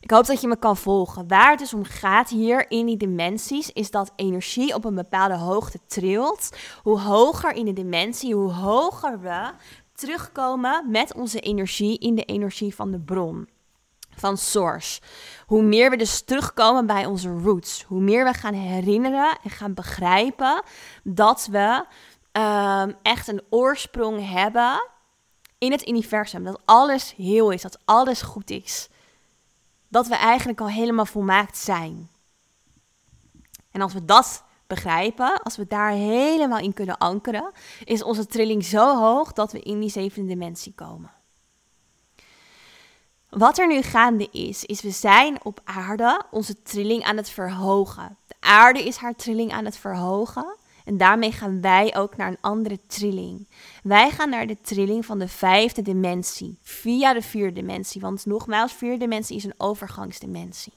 Ik 0.00 0.10
hoop 0.10 0.26
dat 0.26 0.40
je 0.40 0.48
me 0.48 0.58
kan 0.58 0.76
volgen. 0.76 1.28
Waar 1.28 1.50
het 1.50 1.58
dus 1.58 1.74
om 1.74 1.84
gaat 1.84 2.28
hier 2.28 2.70
in 2.70 2.86
die 2.86 2.96
dimensies, 2.96 3.72
is 3.72 3.90
dat 3.90 4.12
energie 4.16 4.74
op 4.74 4.84
een 4.84 4.94
bepaalde 4.94 5.36
hoogte 5.36 5.78
trilt. 5.86 6.50
Hoe 6.82 7.00
hoger 7.00 7.52
in 7.52 7.64
de 7.64 7.72
dimensie, 7.72 8.34
hoe 8.34 8.52
hoger 8.52 9.20
we 9.20 9.50
terugkomen 9.94 10.90
met 10.90 11.14
onze 11.14 11.40
energie 11.40 11.98
in 11.98 12.14
de 12.14 12.24
energie 12.24 12.74
van 12.74 12.90
de 12.90 13.00
bron 13.00 13.48
van 14.20 14.36
source. 14.36 15.00
Hoe 15.46 15.62
meer 15.62 15.90
we 15.90 15.96
dus 15.96 16.20
terugkomen 16.20 16.86
bij 16.86 17.06
onze 17.06 17.28
roots, 17.28 17.82
hoe 17.82 18.00
meer 18.00 18.24
we 18.24 18.32
gaan 18.32 18.54
herinneren 18.54 19.38
en 19.42 19.50
gaan 19.50 19.74
begrijpen 19.74 20.62
dat 21.02 21.48
we 21.50 21.84
um, 22.32 22.96
echt 23.02 23.28
een 23.28 23.42
oorsprong 23.50 24.30
hebben 24.30 24.88
in 25.58 25.72
het 25.72 25.88
universum. 25.88 26.44
Dat 26.44 26.60
alles 26.64 27.14
heel 27.16 27.50
is, 27.50 27.62
dat 27.62 27.78
alles 27.84 28.22
goed 28.22 28.50
is. 28.50 28.88
Dat 29.88 30.06
we 30.06 30.14
eigenlijk 30.14 30.60
al 30.60 30.68
helemaal 30.68 31.06
volmaakt 31.06 31.56
zijn. 31.56 32.08
En 33.70 33.80
als 33.80 33.92
we 33.92 34.04
dat 34.04 34.44
begrijpen, 34.66 35.42
als 35.42 35.56
we 35.56 35.66
daar 35.66 35.90
helemaal 35.90 36.58
in 36.58 36.74
kunnen 36.74 36.98
ankeren, 36.98 37.52
is 37.84 38.02
onze 38.02 38.26
trilling 38.26 38.64
zo 38.64 38.96
hoog 38.98 39.32
dat 39.32 39.52
we 39.52 39.60
in 39.60 39.80
die 39.80 39.90
zevende 39.90 40.28
dimensie 40.28 40.74
komen. 40.74 41.10
Wat 43.28 43.58
er 43.58 43.66
nu 43.66 43.82
gaande 43.82 44.28
is, 44.30 44.64
is 44.64 44.82
we 44.82 44.90
zijn 44.90 45.44
op 45.44 45.60
aarde 45.64 46.22
onze 46.30 46.62
trilling 46.62 47.04
aan 47.04 47.16
het 47.16 47.30
verhogen. 47.30 48.16
De 48.26 48.34
aarde 48.40 48.84
is 48.84 48.96
haar 48.96 49.14
trilling 49.14 49.52
aan 49.52 49.64
het 49.64 49.76
verhogen. 49.76 50.56
En 50.88 50.96
daarmee 50.96 51.32
gaan 51.32 51.60
wij 51.60 51.96
ook 51.96 52.16
naar 52.16 52.28
een 52.28 52.40
andere 52.40 52.78
trilling. 52.86 53.48
Wij 53.82 54.10
gaan 54.10 54.30
naar 54.30 54.46
de 54.46 54.60
trilling 54.60 55.06
van 55.06 55.18
de 55.18 55.28
vijfde 55.28 55.82
dimensie, 55.82 56.58
via 56.62 57.12
de 57.12 57.22
vierde 57.22 57.52
dimensie. 57.52 58.00
Want 58.00 58.26
nogmaals, 58.26 58.72
vierde 58.72 58.98
dimensie 58.98 59.36
is 59.36 59.44
een 59.44 59.54
overgangsdimensie. 59.56 60.72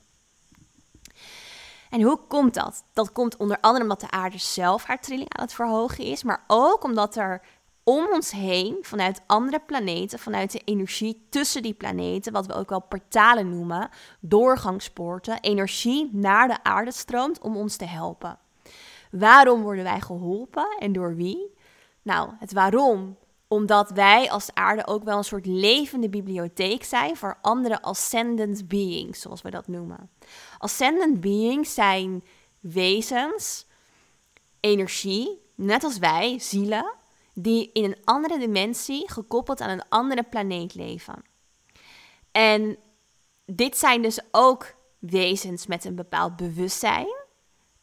En 1.89 2.01
hoe 2.01 2.19
komt 2.27 2.53
dat? 2.53 2.83
Dat 2.93 3.11
komt 3.11 3.37
onder 3.37 3.57
andere 3.61 3.83
omdat 3.83 3.99
de 3.99 4.11
aarde 4.11 4.37
zelf 4.37 4.83
haar 4.83 5.01
trilling 5.01 5.37
aan 5.37 5.45
het 5.45 5.53
verhogen 5.53 6.03
is, 6.03 6.23
maar 6.23 6.43
ook 6.47 6.83
omdat 6.83 7.15
er 7.15 7.41
om 7.83 8.07
ons 8.11 8.31
heen, 8.31 8.77
vanuit 8.81 9.21
andere 9.25 9.59
planeten, 9.59 10.19
vanuit 10.19 10.51
de 10.51 10.61
energie 10.65 11.27
tussen 11.29 11.61
die 11.61 11.73
planeten, 11.73 12.33
wat 12.33 12.45
we 12.45 12.53
ook 12.53 12.69
wel 12.69 12.81
portalen 12.81 13.49
noemen, 13.49 13.89
doorgangspoorten, 14.19 15.39
energie 15.39 16.09
naar 16.11 16.47
de 16.47 16.63
aarde 16.63 16.91
stroomt 16.91 17.39
om 17.39 17.57
ons 17.57 17.75
te 17.75 17.85
helpen. 17.85 18.39
Waarom 19.11 19.61
worden 19.61 19.83
wij 19.83 20.01
geholpen 20.01 20.75
en 20.79 20.91
door 20.91 21.15
wie? 21.15 21.53
Nou, 22.01 22.29
het 22.39 22.53
waarom 22.53 23.17
Omdat 23.47 23.89
wij 23.89 24.29
als 24.31 24.53
aarde 24.53 24.87
ook 24.87 25.03
wel 25.03 25.17
een 25.17 25.23
soort 25.23 25.45
levende 25.45 26.09
bibliotheek 26.09 26.83
zijn 26.83 27.17
voor 27.17 27.37
andere 27.41 27.81
ascendant 27.81 28.67
beings, 28.67 29.21
zoals 29.21 29.41
we 29.41 29.49
dat 29.49 29.67
noemen. 29.67 30.09
Ascendant 30.57 31.21
beings 31.21 31.73
zijn 31.73 32.23
wezens, 32.59 33.65
energie, 34.59 35.41
net 35.55 35.83
als 35.83 35.97
wij, 35.97 36.39
zielen, 36.39 36.93
die 37.33 37.69
in 37.73 37.83
een 37.83 37.97
andere 38.03 38.39
dimensie 38.39 39.11
gekoppeld 39.11 39.61
aan 39.61 39.69
een 39.69 39.89
andere 39.89 40.23
planeet 40.23 40.75
leven. 40.75 41.23
En 42.31 42.77
dit 43.45 43.77
zijn 43.77 44.01
dus 44.01 44.19
ook 44.31 44.75
wezens 44.99 45.67
met 45.67 45.85
een 45.85 45.95
bepaald 45.95 46.35
bewustzijn. 46.35 47.20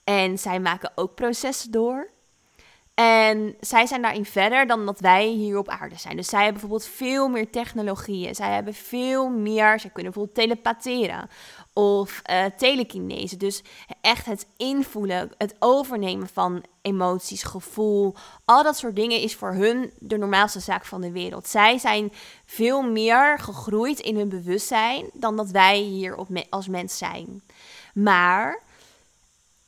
En 0.09 0.39
zij 0.39 0.61
maken 0.61 0.93
ook 0.95 1.15
processen 1.15 1.71
door. 1.71 2.09
En 2.95 3.57
zij 3.61 3.87
zijn 3.87 4.03
daarin 4.03 4.25
verder 4.25 4.67
dan 4.67 4.87
dat 4.87 5.01
wij 5.01 5.27
hier 5.27 5.59
op 5.59 5.69
aarde 5.69 5.99
zijn. 5.99 6.17
Dus 6.17 6.29
zij 6.29 6.43
hebben 6.43 6.61
bijvoorbeeld 6.61 6.91
veel 6.91 7.29
meer 7.29 7.51
technologieën. 7.51 8.35
Zij 8.35 8.55
hebben 8.55 8.75
veel 8.75 9.29
meer. 9.29 9.81
Zij 9.81 9.91
kunnen 9.91 10.13
bijvoorbeeld 10.13 10.35
telepatheren 10.35 11.29
of 11.73 12.23
uh, 12.31 12.45
telekinese. 12.57 13.37
Dus 13.37 13.63
echt 14.01 14.27
het 14.27 14.47
invoelen, 14.57 15.31
het 15.39 15.57
overnemen 15.59 16.29
van 16.29 16.65
emoties, 16.83 17.43
gevoel. 17.43 18.15
Al 18.45 18.63
dat 18.63 18.77
soort 18.77 18.97
dingen 18.97 19.21
is 19.21 19.35
voor 19.35 19.53
hun 19.53 19.93
de 19.99 20.19
normaalste 20.19 20.61
zaak 20.61 20.85
van 20.85 21.01
de 21.01 21.13
wereld. 21.13 21.49
Zij 21.49 21.79
zijn 21.79 22.13
veel 22.47 22.83
meer 22.83 23.39
gegroeid 23.39 24.01
in 24.01 24.17
hun 24.17 24.29
bewustzijn 24.29 25.11
dan 25.13 25.37
dat 25.37 25.51
wij 25.51 25.79
hier 25.79 26.17
op 26.17 26.29
als 26.51 26.69
mens 26.69 26.99
zijn. 26.99 27.43
Maar 27.95 28.67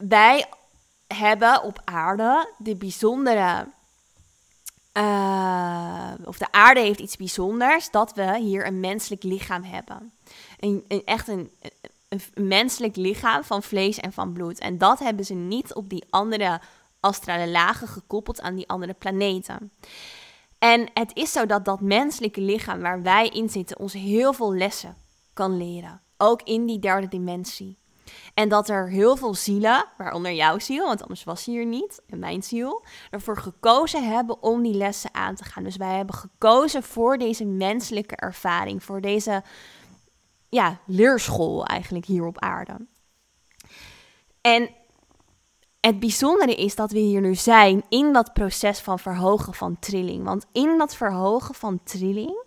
wij 0.08 0.46
hebben 1.06 1.62
op 1.62 1.80
aarde 1.84 2.52
de 2.58 2.76
bijzondere. 2.76 3.66
Uh, 4.92 6.12
of 6.24 6.38
de 6.38 6.52
aarde 6.52 6.80
heeft 6.80 7.00
iets 7.00 7.16
bijzonders 7.16 7.90
dat 7.90 8.14
we 8.14 8.38
hier 8.38 8.66
een 8.66 8.80
menselijk 8.80 9.22
lichaam 9.22 9.62
hebben. 9.62 10.12
Een, 10.58 10.84
een 10.88 11.04
echt 11.04 11.28
een, 11.28 11.50
menselijk 12.34 12.96
lichaam 12.96 13.44
van 13.44 13.62
vlees 13.62 13.98
en 13.98 14.12
van 14.12 14.32
bloed. 14.32 14.58
En 14.58 14.78
dat 14.78 14.98
hebben 14.98 15.24
ze 15.24 15.34
niet 15.34 15.74
op 15.74 15.88
die 15.88 16.04
andere 16.10 16.60
astrale 17.00 17.48
lagen 17.48 17.88
gekoppeld 17.88 18.40
aan 18.40 18.54
die 18.54 18.68
andere 18.68 18.94
planeten. 18.94 19.72
En 20.58 20.88
het 20.94 21.10
is 21.14 21.32
zo 21.32 21.46
dat 21.46 21.64
dat 21.64 21.80
menselijke 21.80 22.40
lichaam 22.40 22.80
waar 22.80 23.02
wij 23.02 23.28
in 23.28 23.48
zitten 23.48 23.78
ons 23.78 23.92
heel 23.92 24.32
veel 24.32 24.54
lessen 24.54 24.96
kan 25.32 25.56
leren. 25.56 26.00
Ook 26.16 26.42
in 26.42 26.66
die 26.66 26.78
derde 26.78 27.08
dimensie. 27.08 27.79
En 28.40 28.48
dat 28.48 28.68
er 28.68 28.88
heel 28.88 29.16
veel 29.16 29.34
zielen, 29.34 29.84
waaronder 29.96 30.32
jouw 30.32 30.58
ziel, 30.58 30.86
want 30.86 31.02
anders 31.02 31.24
was 31.24 31.44
hij 31.44 31.54
hier 31.54 31.66
niet, 31.66 32.02
en 32.06 32.18
mijn 32.18 32.42
ziel, 32.42 32.84
ervoor 33.10 33.36
gekozen 33.36 34.12
hebben 34.12 34.42
om 34.42 34.62
die 34.62 34.74
lessen 34.74 35.14
aan 35.14 35.34
te 35.34 35.44
gaan. 35.44 35.64
Dus 35.64 35.76
wij 35.76 35.96
hebben 35.96 36.14
gekozen 36.14 36.82
voor 36.82 37.18
deze 37.18 37.44
menselijke 37.44 38.16
ervaring, 38.16 38.84
voor 38.84 39.00
deze 39.00 39.42
ja, 40.48 40.80
leerschool 40.86 41.66
eigenlijk 41.66 42.06
hier 42.06 42.26
op 42.26 42.38
aarde. 42.38 42.86
En 44.40 44.70
het 45.80 46.00
bijzondere 46.00 46.54
is 46.54 46.74
dat 46.74 46.90
we 46.90 46.98
hier 46.98 47.20
nu 47.20 47.34
zijn 47.34 47.82
in 47.88 48.12
dat 48.12 48.32
proces 48.32 48.80
van 48.80 48.98
verhogen 48.98 49.54
van 49.54 49.78
trilling. 49.78 50.24
Want 50.24 50.46
in 50.52 50.78
dat 50.78 50.96
verhogen 50.96 51.54
van 51.54 51.80
trilling 51.84 52.44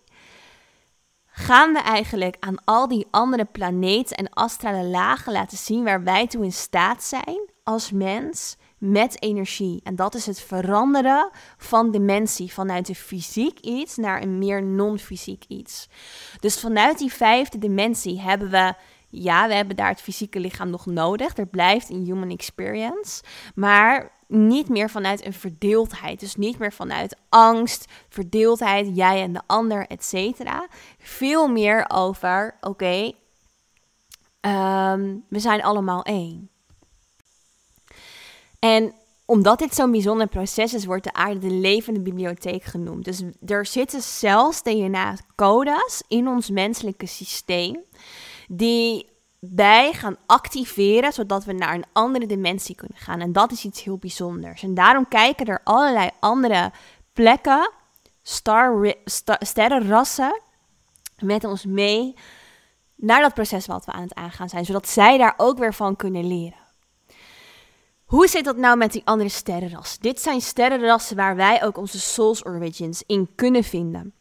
gaan 1.36 1.74
we 1.74 1.80
eigenlijk 1.80 2.38
aan 2.40 2.64
al 2.66 2.88
die 2.88 3.08
andere 3.12 3.46
planeten 3.46 4.18
en 4.18 4.30
astrale 4.30 4.84
lagen 4.84 5.32
laten 5.32 5.58
zien 5.58 5.84
waar 5.84 6.04
wij 6.04 6.28
toe 6.28 6.44
in 6.44 6.52
staat 6.52 7.04
zijn 7.04 7.50
als 7.64 7.92
mens 7.92 8.58
met 8.78 9.22
energie. 9.22 9.80
En 9.84 9.96
dat 9.96 10.16
is 10.16 10.26
het 10.26 10.42
veranderen 10.42 11.30
van 11.58 11.92
dimensie, 11.92 12.54
vanuit 12.54 12.90
een 12.90 12.96
fysiek 12.96 13.60
iets 13.60 13.96
naar 13.96 14.22
een 14.22 14.38
meer 14.38 14.64
non-fysiek 14.64 15.44
iets. 15.48 15.88
Dus 16.40 16.60
vanuit 16.60 16.98
die 16.98 17.14
vijfde 17.14 17.58
dimensie 17.58 18.22
hebben 18.22 18.50
we 18.50 18.74
ja, 19.16 19.48
we 19.48 19.54
hebben 19.54 19.76
daar 19.76 19.90
het 19.90 20.02
fysieke 20.02 20.40
lichaam 20.40 20.70
nog 20.70 20.86
nodig. 20.86 21.38
Er 21.38 21.48
blijft 21.48 21.90
een 21.90 22.06
human 22.06 22.30
experience. 22.30 23.24
Maar 23.56 24.12
niet 24.28 24.70
meer 24.70 24.90
vanuit 24.90 25.26
een 25.26 25.34
verdeeldheid. 25.34 26.20
Dus 26.20 26.36
niet 26.36 26.60
meer 26.60 26.74
vanuit 26.74 27.18
angst, 27.30 27.92
verdeeldheid, 28.10 28.96
jij 28.96 29.22
en 29.22 29.34
de 29.34 29.42
ander, 29.48 29.88
et 29.88 30.04
cetera. 30.04 30.68
Veel 30.98 31.48
meer 31.48 31.86
over, 31.88 32.58
oké, 32.62 33.12
ehm, 34.40 35.16
we 35.30 35.40
zijn 35.40 35.64
allemaal 35.64 36.04
één. 36.04 36.50
En 38.60 38.94
omdat 39.26 39.60
dit 39.60 39.76
zo'n 39.76 39.92
bijzonder 39.92 40.28
proces 40.28 40.74
is, 40.74 40.86
wordt 40.86 41.04
de 41.04 41.14
aarde 41.14 41.40
de 41.40 41.54
levende 41.54 42.00
bibliotheek 42.02 42.64
genoemd. 42.64 43.06
Dus 43.06 43.22
er 43.46 43.66
zitten 43.66 44.02
zelfs 44.02 44.64
DNA-codes 44.64 46.04
in 46.08 46.28
ons 46.28 46.50
menselijke 46.50 47.06
systeem 47.06 47.80
die 48.48 49.12
wij 49.52 49.94
gaan 49.94 50.18
activeren, 50.26 51.14
zodat 51.14 51.44
we 51.44 51.54
naar 51.54 51.74
een 51.74 51.86
andere 51.92 52.26
dimensie 52.26 52.76
kunnen 52.76 52.98
gaan. 52.98 53.20
En 53.20 53.32
dat 53.32 53.52
is 53.52 53.64
iets 53.64 53.84
heel 53.84 53.98
bijzonders. 53.98 54.64
En 54.64 54.74
daarom 54.74 55.08
kijken 55.08 55.46
er 55.46 55.62
allerlei 55.64 56.10
andere 56.20 56.72
plekken, 57.14 57.72
sterrenrassen, 59.40 60.42
met 61.20 61.44
ons 61.44 61.66
mee 61.66 62.16
naar 62.96 63.22
dat 63.22 63.34
proces 63.34 63.66
wat 63.66 63.86
we 63.86 63.92
aan 63.92 64.02
het 64.02 64.14
aangaan 64.14 64.50
zijn, 64.50 64.66
zodat 64.66 64.88
zij 64.88 65.18
daar 65.18 65.34
ook 65.38 65.58
weer 65.58 65.74
van 65.74 65.96
kunnen 65.96 66.28
leren. 66.28 66.62
Hoe 68.06 68.28
zit 68.28 68.46
dat 68.46 68.58
nou 68.58 68.78
met 68.78 68.92
die 68.92 69.02
andere 69.06 69.30
sterrenrassen? 69.30 70.02
Dit 70.02 70.22
zijn 70.22 70.42
sterrenrassen 70.42 71.16
waar 71.16 71.36
wij 71.36 71.64
ook 71.64 71.78
onze 71.78 72.00
Soul's 72.00 72.46
Origins 72.46 73.04
in 73.06 73.30
kunnen 73.36 73.64
vinden. 73.64 74.14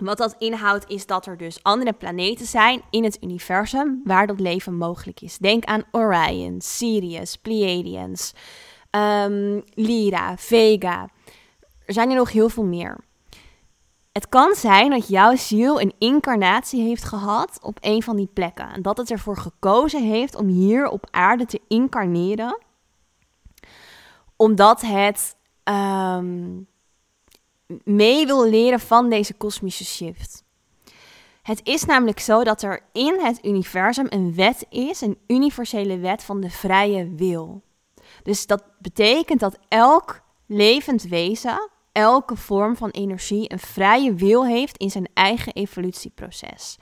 Wat 0.00 0.18
dat 0.18 0.34
inhoudt 0.38 0.88
is 0.88 1.06
dat 1.06 1.26
er 1.26 1.36
dus 1.36 1.62
andere 1.62 1.92
planeten 1.92 2.46
zijn 2.46 2.82
in 2.90 3.04
het 3.04 3.18
universum 3.22 4.00
waar 4.04 4.26
dat 4.26 4.40
leven 4.40 4.76
mogelijk 4.76 5.20
is. 5.20 5.38
Denk 5.38 5.64
aan 5.64 5.84
Orion, 5.90 6.60
Sirius, 6.60 7.36
Pleiadians, 7.36 8.34
um, 8.90 9.62
Lyra, 9.74 10.36
Vega. 10.36 11.08
Er 11.86 11.92
zijn 11.92 12.10
er 12.10 12.16
nog 12.16 12.32
heel 12.32 12.48
veel 12.48 12.64
meer. 12.64 12.96
Het 14.12 14.28
kan 14.28 14.54
zijn 14.54 14.90
dat 14.90 15.08
jouw 15.08 15.36
ziel 15.36 15.80
een 15.80 15.94
incarnatie 15.98 16.82
heeft 16.82 17.04
gehad 17.04 17.58
op 17.62 17.78
een 17.80 18.02
van 18.02 18.16
die 18.16 18.30
plekken. 18.32 18.72
En 18.72 18.82
dat 18.82 18.96
het 18.96 19.10
ervoor 19.10 19.36
gekozen 19.36 20.02
heeft 20.02 20.36
om 20.36 20.46
hier 20.46 20.88
op 20.88 21.08
aarde 21.10 21.46
te 21.46 21.60
incarneren. 21.68 22.58
Omdat 24.36 24.80
het 24.80 25.36
um, 25.64 26.66
mee 27.84 28.26
wil 28.26 28.48
leren 28.48 28.80
van 28.80 29.08
deze 29.08 29.34
kosmische 29.34 29.84
shift. 29.84 30.44
Het 31.42 31.60
is 31.62 31.84
namelijk 31.84 32.20
zo 32.20 32.44
dat 32.44 32.62
er 32.62 32.80
in 32.92 33.20
het 33.20 33.44
universum 33.44 34.06
een 34.08 34.34
wet 34.34 34.66
is, 34.70 35.00
een 35.00 35.18
universele 35.26 35.98
wet 35.98 36.22
van 36.22 36.40
de 36.40 36.50
vrije 36.50 37.14
wil. 37.14 37.62
Dus 38.22 38.46
dat 38.46 38.64
betekent 38.78 39.40
dat 39.40 39.58
elk 39.68 40.22
levend 40.46 41.02
wezen, 41.02 41.70
elke 41.92 42.36
vorm 42.36 42.76
van 42.76 42.90
energie, 42.90 43.52
een 43.52 43.58
vrije 43.58 44.14
wil 44.14 44.46
heeft 44.46 44.76
in 44.76 44.90
zijn 44.90 45.08
eigen 45.14 45.52
evolutieproces, 45.52 46.78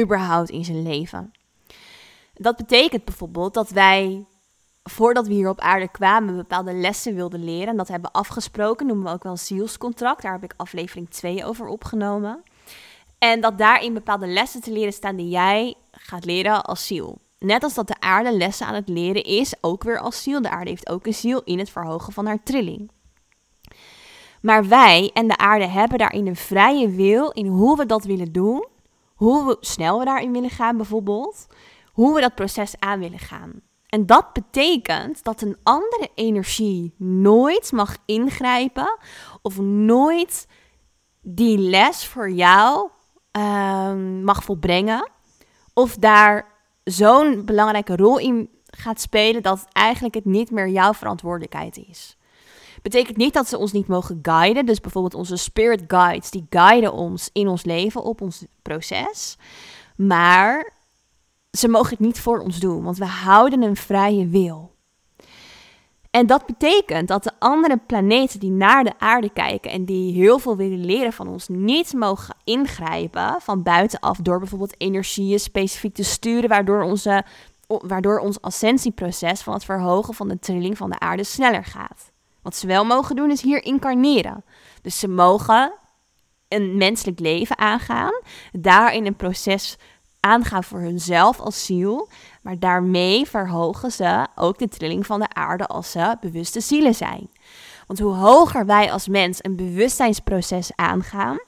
überhaupt 0.00 0.50
in 0.50 0.64
zijn 0.64 0.82
leven. 0.82 1.32
Dat 2.34 2.56
betekent 2.56 3.04
bijvoorbeeld 3.04 3.54
dat 3.54 3.70
wij 3.70 4.24
voordat 4.88 5.26
we 5.26 5.32
hier 5.32 5.48
op 5.48 5.60
aarde 5.60 5.88
kwamen, 5.88 6.36
bepaalde 6.36 6.72
lessen 6.72 7.14
wilden 7.14 7.44
leren. 7.44 7.68
En 7.68 7.76
dat 7.76 7.88
hebben 7.88 8.10
we 8.12 8.18
afgesproken, 8.18 8.86
noemen 8.86 9.04
we 9.04 9.12
ook 9.12 9.22
wel 9.22 9.36
zielscontract. 9.36 10.22
Daar 10.22 10.32
heb 10.32 10.44
ik 10.44 10.54
aflevering 10.56 11.10
2 11.10 11.44
over 11.44 11.66
opgenomen. 11.66 12.42
En 13.18 13.40
dat 13.40 13.58
daarin 13.58 13.94
bepaalde 13.94 14.26
lessen 14.26 14.60
te 14.60 14.72
leren 14.72 14.92
staan 14.92 15.16
die 15.16 15.28
jij 15.28 15.74
gaat 15.90 16.24
leren 16.24 16.64
als 16.64 16.86
ziel. 16.86 17.18
Net 17.38 17.62
als 17.62 17.74
dat 17.74 17.86
de 17.86 18.00
aarde 18.00 18.36
lessen 18.36 18.66
aan 18.66 18.74
het 18.74 18.88
leren 18.88 19.24
is, 19.24 19.54
ook 19.60 19.82
weer 19.82 19.98
als 19.98 20.22
ziel. 20.22 20.42
De 20.42 20.50
aarde 20.50 20.70
heeft 20.70 20.88
ook 20.88 21.06
een 21.06 21.14
ziel 21.14 21.42
in 21.44 21.58
het 21.58 21.70
verhogen 21.70 22.12
van 22.12 22.26
haar 22.26 22.42
trilling. 22.42 22.90
Maar 24.40 24.68
wij 24.68 25.10
en 25.14 25.28
de 25.28 25.36
aarde 25.36 25.66
hebben 25.66 25.98
daarin 25.98 26.26
een 26.26 26.36
vrije 26.36 26.88
wil 26.88 27.30
in 27.30 27.46
hoe 27.46 27.76
we 27.76 27.86
dat 27.86 28.04
willen 28.04 28.32
doen. 28.32 28.66
Hoe 29.14 29.56
snel 29.60 29.98
we 29.98 30.04
daarin 30.04 30.32
willen 30.32 30.50
gaan 30.50 30.76
bijvoorbeeld. 30.76 31.46
Hoe 31.92 32.14
we 32.14 32.20
dat 32.20 32.34
proces 32.34 32.74
aan 32.78 32.98
willen 32.98 33.18
gaan. 33.18 33.60
En 33.96 34.06
dat 34.06 34.32
betekent 34.32 35.24
dat 35.24 35.40
een 35.40 35.56
andere 35.62 36.10
energie 36.14 36.94
nooit 36.98 37.72
mag 37.72 37.96
ingrijpen 38.06 38.98
of 39.42 39.58
nooit 39.60 40.48
die 41.22 41.58
les 41.58 42.06
voor 42.06 42.30
jou 42.30 42.88
ehm, 43.30 44.24
mag 44.24 44.44
volbrengen. 44.44 45.10
Of 45.74 45.94
daar 45.94 46.46
zo'n 46.84 47.44
belangrijke 47.44 47.96
rol 47.96 48.18
in 48.18 48.48
gaat 48.64 49.00
spelen 49.00 49.42
dat 49.42 49.66
eigenlijk 49.72 50.14
het 50.14 50.24
niet 50.24 50.50
meer 50.50 50.68
jouw 50.68 50.94
verantwoordelijkheid 50.94 51.76
is. 51.76 52.16
Betekent 52.82 53.16
niet 53.16 53.34
dat 53.34 53.48
ze 53.48 53.58
ons 53.58 53.72
niet 53.72 53.86
mogen 53.86 54.18
guiden. 54.22 54.66
Dus 54.66 54.80
bijvoorbeeld 54.80 55.14
onze 55.14 55.36
spirit 55.36 55.84
guides, 55.86 56.30
die 56.30 56.46
guiden 56.50 56.92
ons 56.92 57.30
in 57.32 57.48
ons 57.48 57.64
leven, 57.64 58.02
op 58.02 58.20
ons 58.20 58.44
proces. 58.62 59.36
Maar 59.96 60.74
ze 61.56 61.68
mogen 61.68 61.90
het 61.90 61.98
niet 61.98 62.20
voor 62.20 62.38
ons 62.38 62.58
doen, 62.58 62.82
want 62.82 62.98
we 62.98 63.06
houden 63.06 63.62
een 63.62 63.76
vrije 63.76 64.26
wil. 64.26 64.74
En 66.10 66.26
dat 66.26 66.46
betekent 66.46 67.08
dat 67.08 67.22
de 67.22 67.32
andere 67.38 67.76
planeten 67.86 68.40
die 68.40 68.50
naar 68.50 68.84
de 68.84 68.98
aarde 68.98 69.30
kijken 69.30 69.70
en 69.70 69.84
die 69.84 70.12
heel 70.12 70.38
veel 70.38 70.56
willen 70.56 70.84
leren 70.84 71.12
van 71.12 71.28
ons, 71.28 71.48
niet 71.48 71.92
mogen 71.92 72.36
ingrijpen 72.44 73.36
van 73.40 73.62
buitenaf 73.62 74.18
door 74.18 74.38
bijvoorbeeld 74.38 74.74
energieën 74.78 75.40
specifiek 75.40 75.94
te 75.94 76.04
sturen, 76.04 76.48
waardoor, 76.48 76.82
onze, 76.82 77.24
waardoor 77.66 78.18
ons 78.18 78.40
ascensieproces 78.40 79.40
van 79.40 79.52
het 79.52 79.64
verhogen 79.64 80.14
van 80.14 80.28
de 80.28 80.38
trilling 80.38 80.76
van 80.76 80.90
de 80.90 80.98
aarde 80.98 81.24
sneller 81.24 81.64
gaat. 81.64 82.10
Wat 82.42 82.56
ze 82.56 82.66
wel 82.66 82.84
mogen 82.84 83.16
doen 83.16 83.30
is 83.30 83.42
hier 83.42 83.64
incarneren. 83.64 84.44
Dus 84.82 84.98
ze 84.98 85.08
mogen 85.08 85.72
een 86.48 86.76
menselijk 86.76 87.18
leven 87.18 87.58
aangaan, 87.58 88.20
daarin 88.52 89.06
een 89.06 89.16
proces 89.16 89.76
aangaan 90.26 90.64
voor 90.64 90.80
hunzelf 90.80 91.40
als 91.40 91.64
ziel, 91.64 92.08
maar 92.42 92.58
daarmee 92.58 93.26
verhogen 93.26 93.92
ze 93.92 94.26
ook 94.34 94.58
de 94.58 94.68
trilling 94.68 95.06
van 95.06 95.20
de 95.20 95.28
aarde 95.28 95.66
als 95.66 95.90
ze 95.90 96.16
bewuste 96.20 96.60
zielen 96.60 96.94
zijn. 96.94 97.30
Want 97.86 97.98
hoe 97.98 98.14
hoger 98.14 98.66
wij 98.66 98.92
als 98.92 99.08
mens 99.08 99.38
een 99.44 99.56
bewustzijnsproces 99.56 100.70
aangaan, 100.74 101.38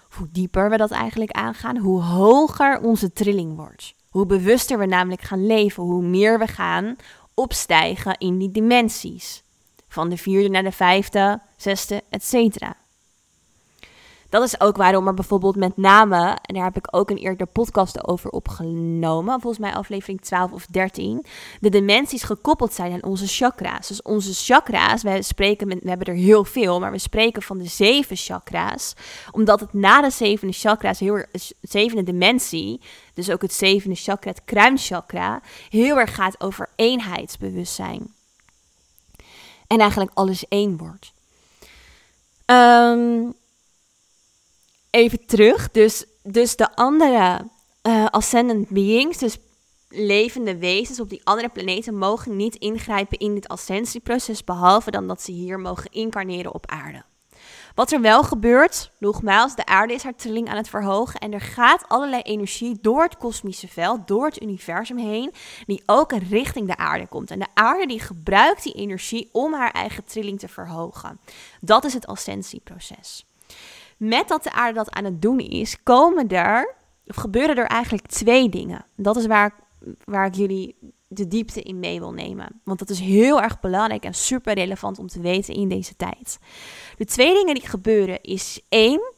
hoe 0.00 0.28
dieper 0.30 0.70
we 0.70 0.76
dat 0.76 0.90
eigenlijk 0.90 1.30
aangaan, 1.30 1.76
hoe 1.76 2.02
hoger 2.02 2.80
onze 2.80 3.12
trilling 3.12 3.56
wordt. 3.56 3.94
Hoe 4.10 4.26
bewuster 4.26 4.78
we 4.78 4.86
namelijk 4.86 5.22
gaan 5.22 5.46
leven, 5.46 5.82
hoe 5.82 6.02
meer 6.02 6.38
we 6.38 6.46
gaan 6.46 6.96
opstijgen 7.34 8.18
in 8.18 8.38
die 8.38 8.50
dimensies. 8.50 9.42
Van 9.88 10.08
de 10.08 10.16
vierde 10.16 10.48
naar 10.48 10.62
de 10.62 10.72
vijfde, 10.72 11.40
zesde, 11.56 12.02
etc 12.10 12.85
dat 14.28 14.42
is 14.42 14.60
ook 14.60 14.76
waarom 14.76 15.06
er 15.06 15.14
bijvoorbeeld 15.14 15.56
met 15.56 15.76
name, 15.76 16.38
en 16.42 16.54
daar 16.54 16.64
heb 16.64 16.76
ik 16.76 16.88
ook 16.90 17.10
een 17.10 17.16
eerder 17.16 17.46
podcast 17.46 18.06
over 18.08 18.30
opgenomen, 18.30 19.40
volgens 19.40 19.62
mij 19.62 19.74
aflevering 19.74 20.20
12 20.20 20.52
of 20.52 20.66
13, 20.66 21.24
de 21.60 21.68
dimensies 21.68 22.22
gekoppeld 22.22 22.72
zijn 22.72 22.92
aan 22.92 23.10
onze 23.10 23.26
chakra's. 23.26 23.88
Dus 23.88 24.02
onze 24.02 24.34
chakra's, 24.34 25.02
we 25.02 25.22
spreken 25.22 25.68
we 25.68 25.88
hebben 25.88 26.06
er 26.06 26.14
heel 26.14 26.44
veel, 26.44 26.80
maar 26.80 26.90
we 26.90 26.98
spreken 26.98 27.42
van 27.42 27.58
de 27.58 27.68
zeven 27.68 28.16
chakra's, 28.16 28.94
omdat 29.30 29.60
het 29.60 29.72
na 29.72 30.00
de 30.00 30.10
zevende 30.10 30.52
chakra's, 30.52 31.00
heel 31.00 31.14
erg, 31.14 31.28
zevende 31.60 32.02
dimensie, 32.02 32.80
dus 33.14 33.30
ook 33.30 33.42
het 33.42 33.52
zevende 33.52 33.96
chakra, 33.96 34.30
het 34.30 34.44
kruinchakra, 34.44 35.40
heel 35.70 35.98
erg 35.98 36.14
gaat 36.14 36.40
over 36.40 36.68
eenheidsbewustzijn. 36.76 38.14
En 39.66 39.80
eigenlijk 39.80 40.10
alles 40.14 40.48
één 40.48 40.76
wordt. 40.76 41.12
Um, 42.46 43.34
even 44.96 45.26
terug. 45.26 45.70
Dus, 45.70 46.04
dus 46.22 46.56
de 46.56 46.76
andere 46.76 47.48
uh, 47.82 48.06
ascendant 48.06 48.68
beings, 48.68 49.18
dus 49.18 49.38
levende 49.88 50.58
wezens 50.58 51.00
op 51.00 51.08
die 51.08 51.20
andere 51.24 51.48
planeten, 51.48 51.98
mogen 51.98 52.36
niet 52.36 52.54
ingrijpen 52.54 53.18
in 53.18 53.34
dit 53.34 53.48
ascensieproces, 53.48 54.44
behalve 54.44 54.90
dan 54.90 55.08
dat 55.08 55.22
ze 55.22 55.32
hier 55.32 55.60
mogen 55.60 55.90
incarneren 55.90 56.54
op 56.54 56.66
aarde. 56.66 57.02
Wat 57.74 57.92
er 57.92 58.00
wel 58.00 58.22
gebeurt, 58.22 58.90
nogmaals, 58.98 59.54
de 59.54 59.66
aarde 59.66 59.94
is 59.94 60.02
haar 60.02 60.14
trilling 60.14 60.48
aan 60.48 60.56
het 60.56 60.68
verhogen 60.68 61.20
en 61.20 61.32
er 61.32 61.40
gaat 61.40 61.88
allerlei 61.88 62.22
energie 62.22 62.78
door 62.80 63.02
het 63.02 63.16
kosmische 63.16 63.68
veld, 63.68 64.08
door 64.08 64.26
het 64.26 64.42
universum 64.42 64.98
heen, 64.98 65.32
die 65.66 65.82
ook 65.86 66.12
richting 66.12 66.66
de 66.66 66.76
aarde 66.76 67.06
komt. 67.06 67.30
En 67.30 67.38
de 67.38 67.46
aarde 67.54 67.86
die 67.86 68.00
gebruikt 68.00 68.62
die 68.62 68.72
energie 68.72 69.28
om 69.32 69.54
haar 69.54 69.70
eigen 69.70 70.04
trilling 70.04 70.38
te 70.38 70.48
verhogen. 70.48 71.20
Dat 71.60 71.84
is 71.84 71.94
het 71.94 72.06
ascensieproces 72.06 73.24
met 73.96 74.28
dat 74.28 74.42
de 74.42 74.52
aarde 74.52 74.74
dat 74.74 74.90
aan 74.90 75.04
het 75.04 75.22
doen 75.22 75.38
is, 75.38 75.82
komen 75.82 76.28
er, 76.28 76.74
of 77.06 77.16
gebeuren 77.16 77.56
er 77.56 77.66
eigenlijk 77.66 78.06
twee 78.06 78.48
dingen. 78.48 78.84
Dat 78.96 79.16
is 79.16 79.26
waar, 79.26 79.54
waar 80.04 80.26
ik 80.26 80.34
jullie 80.34 80.76
de 81.08 81.28
diepte 81.28 81.62
in 81.62 81.78
mee 81.78 81.98
wil 81.98 82.12
nemen. 82.12 82.60
Want 82.64 82.78
dat 82.78 82.90
is 82.90 83.00
heel 83.00 83.42
erg 83.42 83.60
belangrijk 83.60 84.04
en 84.04 84.14
super 84.14 84.54
relevant 84.54 84.98
om 84.98 85.06
te 85.06 85.20
weten 85.20 85.54
in 85.54 85.68
deze 85.68 85.96
tijd. 85.96 86.38
De 86.96 87.04
twee 87.04 87.34
dingen 87.34 87.54
die 87.54 87.68
gebeuren 87.68 88.22
is 88.22 88.60
één, 88.68 89.12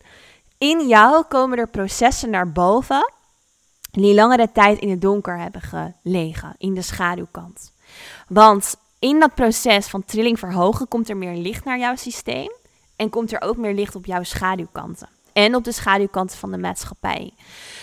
in 0.59 0.89
jou 0.89 1.25
komen 1.25 1.59
er 1.59 1.69
processen 1.69 2.31
naar 2.31 2.53
boven 2.53 3.13
die 3.91 4.15
langere 4.15 4.53
tijd 4.53 4.79
in 4.79 4.91
het 4.91 5.01
donker 5.01 5.39
hebben 5.39 5.61
gelegen, 5.61 6.55
in 6.59 6.75
de 6.75 6.83
schaduwkant. 6.83 7.73
Want 8.29 8.77
in 8.99 9.21
dat 9.21 9.35
proces 9.35 9.87
van 9.87 10.05
trilling 10.05 10.39
verhogen 10.39 10.89
komt 10.89 11.09
er 11.09 11.17
meer 11.17 11.37
licht 11.37 11.65
naar 11.65 11.79
jouw 11.79 11.97
systeem. 11.97 12.53
En 12.99 13.11
komt 13.11 13.33
er 13.33 13.41
ook 13.41 13.57
meer 13.57 13.75
licht 13.75 13.95
op 13.95 14.07
jouw 14.07 14.23
schaduwkanten. 14.23 15.09
En 15.33 15.55
op 15.55 15.65
de 15.65 15.73
schaduwkanten 15.73 16.39
van 16.39 16.51
de 16.51 16.59
maatschappij. 16.59 17.33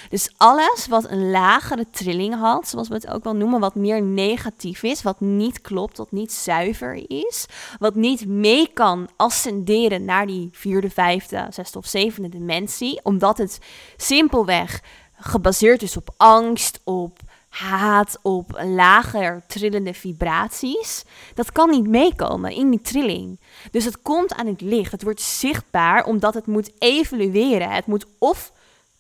Dus 0.10 0.34
alles 0.38 0.88
wat 0.88 1.10
een 1.10 1.30
lagere 1.30 1.86
trilling 1.92 2.36
had, 2.40 2.68
zoals 2.68 2.88
we 2.88 2.94
het 2.94 3.08
ook 3.08 3.24
wel 3.24 3.36
noemen, 3.36 3.60
wat 3.60 3.76
meer 3.76 4.02
negatief 4.02 4.84
is, 4.84 5.02
wat 5.02 5.20
niet 5.20 5.62
klopt, 5.62 5.98
wat 5.98 6.12
niet 6.12 6.32
zuiver 6.32 7.04
is, 7.08 7.46
wat 7.80 7.96
niet 7.96 8.28
mee 8.28 8.70
kan 8.74 9.10
ascenderen 9.16 10.06
naar 10.06 10.28
die 10.28 10.50
vierde, 10.52 10.90
vijfde, 10.90 11.48
zesde 11.50 11.78
of 11.78 11.86
zevende 11.86 12.30
dimensie, 12.30 13.00
omdat 13.04 13.38
het 13.38 13.60
simpelweg 13.98 14.82
gebaseerd 15.16 15.82
is 15.82 15.98
op 15.98 16.14
angst, 16.18 16.82
op 16.84 17.20
haat, 17.58 18.20
op 18.22 18.62
lager 18.66 19.44
trillende 19.48 19.94
vibraties. 19.94 21.04
Dat 21.34 21.52
kan 21.52 21.70
niet 21.70 21.88
meekomen 21.88 22.52
in 22.52 22.70
die 22.70 22.82
trilling. 22.82 23.40
Dus 23.72 23.86
het 23.86 24.02
komt 24.02 24.34
aan 24.34 24.48
het 24.48 24.62
licht. 24.62 24.92
Het 24.92 25.04
wordt 25.04 25.22
zichtbaar 25.22 26.06
omdat 26.06 26.34
het 26.34 26.48
moet 26.48 26.72
evolueren. 26.78 27.70
Het 27.70 27.86
moet 27.86 28.06
of 28.20 28.52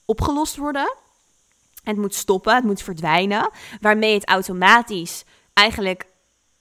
opgelost 0.06 0.58
worden. 0.58 0.94
Het 1.84 1.98
moet 1.98 2.16
stoppen, 2.16 2.56
het 2.56 2.64
moet 2.64 2.82
verdwijnen. 2.82 3.50
Waarmee 3.82 4.14
het 4.14 4.28
automatisch 4.28 5.24
eigenlijk 5.54 6.06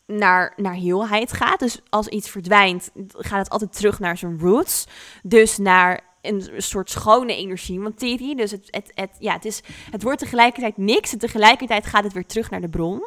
naar, 0.07 0.53
naar 0.57 0.75
heelheid 0.75 1.33
gaat. 1.33 1.59
Dus 1.59 1.81
als 1.89 2.09
iets 2.09 2.31
verdwijnt, 2.31 2.91
gaat 3.09 3.39
het 3.39 3.51
altijd 3.51 3.77
terug 3.77 3.99
naar 3.99 4.19
zijn 4.19 4.39
roots. 4.39 4.85
Dus 5.23 5.59
naar 5.59 6.14
een 6.29 6.51
soort 6.57 6.91
schone 6.91 7.37
energie, 7.37 7.79
materie. 7.79 8.37
Dus 8.37 8.51
het, 8.51 8.69
het, 8.71 8.91
het, 8.95 9.11
ja, 9.19 9.33
het, 9.33 9.45
is, 9.45 9.61
het 9.91 10.03
wordt 10.03 10.19
tegelijkertijd 10.19 10.77
niks 10.77 11.13
en 11.13 11.19
tegelijkertijd 11.19 11.87
gaat 11.87 12.05
het 12.05 12.13
weer 12.13 12.27
terug 12.27 12.51
naar 12.51 12.61
de 12.61 12.69
bron. 12.69 13.07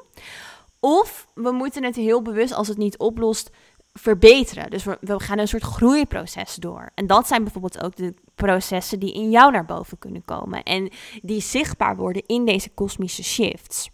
Of 0.80 1.28
we 1.34 1.52
moeten 1.52 1.84
het 1.84 1.96
heel 1.96 2.22
bewust, 2.22 2.54
als 2.54 2.68
het 2.68 2.78
niet 2.78 2.98
oplost, 2.98 3.50
verbeteren. 3.94 4.70
Dus 4.70 4.84
we, 4.84 4.98
we 5.02 5.20
gaan 5.20 5.38
een 5.38 5.48
soort 5.48 5.64
groeiproces 5.64 6.56
door. 6.56 6.92
En 6.96 7.08
dat 7.08 7.28
zijn 7.28 7.44
bijvoorbeeld 7.44 7.84
ook 7.84 7.96
de 7.96 8.14
processen 8.36 9.00
die 9.00 9.14
in 9.14 9.30
jou 9.30 9.52
naar 9.52 9.66
boven 9.66 10.00
kunnen 10.00 10.26
komen. 10.26 10.64
En 10.64 10.90
die 11.22 11.42
zichtbaar 11.42 11.96
worden 11.96 12.24
in 12.26 12.46
deze 12.46 12.70
kosmische 12.70 13.24
shifts. 13.24 13.90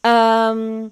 Um, 0.00 0.90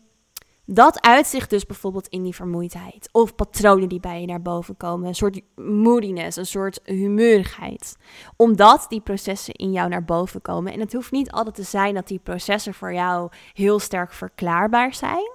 dat 0.71 1.01
uitzicht 1.01 1.51
dus 1.51 1.67
bijvoorbeeld 1.67 2.09
in 2.09 2.23
die 2.23 2.35
vermoeidheid. 2.35 3.09
Of 3.13 3.35
patronen 3.35 3.89
die 3.89 4.01
bij 4.01 4.21
je 4.21 4.27
naar 4.27 4.43
boven 4.43 4.77
komen. 4.77 5.09
Een 5.09 5.15
soort 5.15 5.41
moodiness, 5.57 6.37
een 6.37 6.47
soort 6.47 6.81
humeurigheid. 6.85 7.97
Omdat 8.37 8.87
die 8.89 9.01
processen 9.01 9.55
in 9.55 9.73
jou 9.73 9.89
naar 9.89 10.05
boven 10.05 10.43
komen. 10.43 10.73
En 10.73 10.81
het 10.81 10.93
hoeft 10.93 11.11
niet 11.11 11.31
altijd 11.31 11.55
te 11.55 11.63
zijn 11.63 11.95
dat 11.95 12.09
die 12.09 12.19
processen 12.19 12.75
voor 12.75 12.93
jou 12.93 13.31
heel 13.53 13.79
sterk 13.79 14.13
verklaarbaar 14.13 14.95
zijn. 14.95 15.33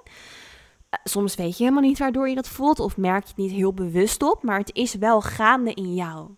Eh, 0.90 0.98
soms 1.04 1.34
weet 1.34 1.56
je 1.56 1.62
helemaal 1.62 1.88
niet 1.88 1.98
waardoor 1.98 2.28
je 2.28 2.34
dat 2.34 2.48
voelt. 2.48 2.80
Of 2.80 2.96
merk 2.96 3.22
je 3.22 3.28
het 3.28 3.36
niet 3.36 3.52
heel 3.52 3.74
bewust 3.74 4.22
op. 4.22 4.42
Maar 4.42 4.58
het 4.58 4.74
is 4.74 4.94
wel 4.94 5.20
gaande 5.20 5.74
in 5.74 5.94
jou. 5.94 6.30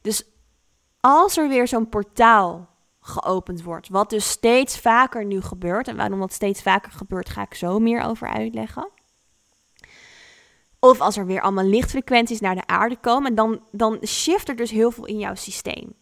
Dus 0.00 0.24
als 1.00 1.36
er 1.36 1.48
weer 1.48 1.68
zo'n 1.68 1.88
portaal 1.88 2.68
geopend 3.02 3.62
wordt. 3.62 3.88
Wat 3.88 4.10
dus 4.10 4.30
steeds 4.30 4.78
vaker 4.78 5.24
nu 5.24 5.40
gebeurt. 5.40 5.88
En 5.88 5.96
waarom 5.96 6.20
dat 6.20 6.32
steeds 6.32 6.62
vaker 6.62 6.92
gebeurt, 6.92 7.28
ga 7.28 7.42
ik 7.42 7.54
zo 7.54 7.78
meer 7.78 8.02
over 8.02 8.28
uitleggen. 8.28 8.88
Of 10.78 11.00
als 11.00 11.16
er 11.16 11.26
weer 11.26 11.40
allemaal 11.40 11.64
lichtfrequenties 11.64 12.40
naar 12.40 12.54
de 12.54 12.66
aarde 12.66 12.96
komen, 12.96 13.34
dan, 13.34 13.60
dan 13.70 13.98
shift 14.06 14.48
er 14.48 14.56
dus 14.56 14.70
heel 14.70 14.90
veel 14.90 15.06
in 15.06 15.18
jouw 15.18 15.34
systeem. 15.34 15.94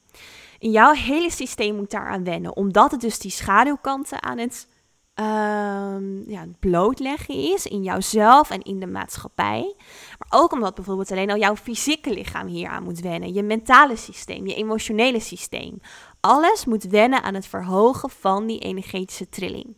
In 0.59 0.71
jouw 0.71 0.93
hele 0.93 1.31
systeem 1.31 1.77
moet 1.77 1.91
daaraan 1.91 2.25
wennen, 2.25 2.57
omdat 2.57 2.91
het 2.91 3.01
dus 3.01 3.19
die 3.19 3.31
schaduwkanten 3.31 4.23
aan 4.23 4.39
het 4.39 4.69
um, 5.15 6.31
ja, 6.31 6.47
blootleggen 6.61 7.35
is 7.35 7.67
in 7.67 7.83
jouzelf 7.83 8.51
en 8.51 8.63
in 8.63 8.81
de 8.81 8.87
maatschappij. 8.87 9.75
Maar 10.19 10.41
ook 10.41 10.53
omdat 10.53 10.75
bijvoorbeeld 10.75 11.11
alleen 11.11 11.31
al 11.31 11.39
jouw 11.39 11.57
fysieke 11.57 12.13
lichaam 12.13 12.47
hier 12.47 12.69
aan 12.69 12.83
moet 12.83 13.01
wennen. 13.01 13.33
Je 13.33 13.43
mentale 13.43 13.97
systeem, 13.97 14.47
je 14.47 14.55
emotionele 14.55 15.21
systeem. 15.21 15.81
Alles 16.21 16.65
moet 16.65 16.85
wennen 16.85 17.23
aan 17.23 17.35
het 17.35 17.47
verhogen 17.47 18.11
van 18.11 18.47
die 18.47 18.59
energetische 18.59 19.29
trilling. 19.29 19.75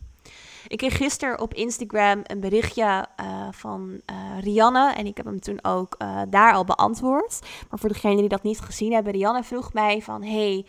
Ik 0.67 0.77
kreeg 0.77 0.97
gisteren 0.97 1.39
op 1.39 1.53
Instagram 1.53 2.21
een 2.23 2.39
berichtje 2.39 3.05
uh, 3.19 3.47
van 3.51 3.89
uh, 3.89 4.39
Rianne. 4.39 4.93
En 4.93 5.05
ik 5.05 5.17
heb 5.17 5.25
hem 5.25 5.39
toen 5.39 5.63
ook 5.63 5.95
uh, 6.01 6.21
daar 6.29 6.53
al 6.53 6.65
beantwoord. 6.65 7.39
Maar 7.69 7.79
voor 7.79 7.89
degenen 7.89 8.17
die 8.17 8.29
dat 8.29 8.43
niet 8.43 8.59
gezien 8.59 8.93
hebben, 8.93 9.13
Rianne 9.13 9.43
vroeg 9.43 9.73
mij 9.73 10.01
van... 10.01 10.23
Hey, 10.23 10.65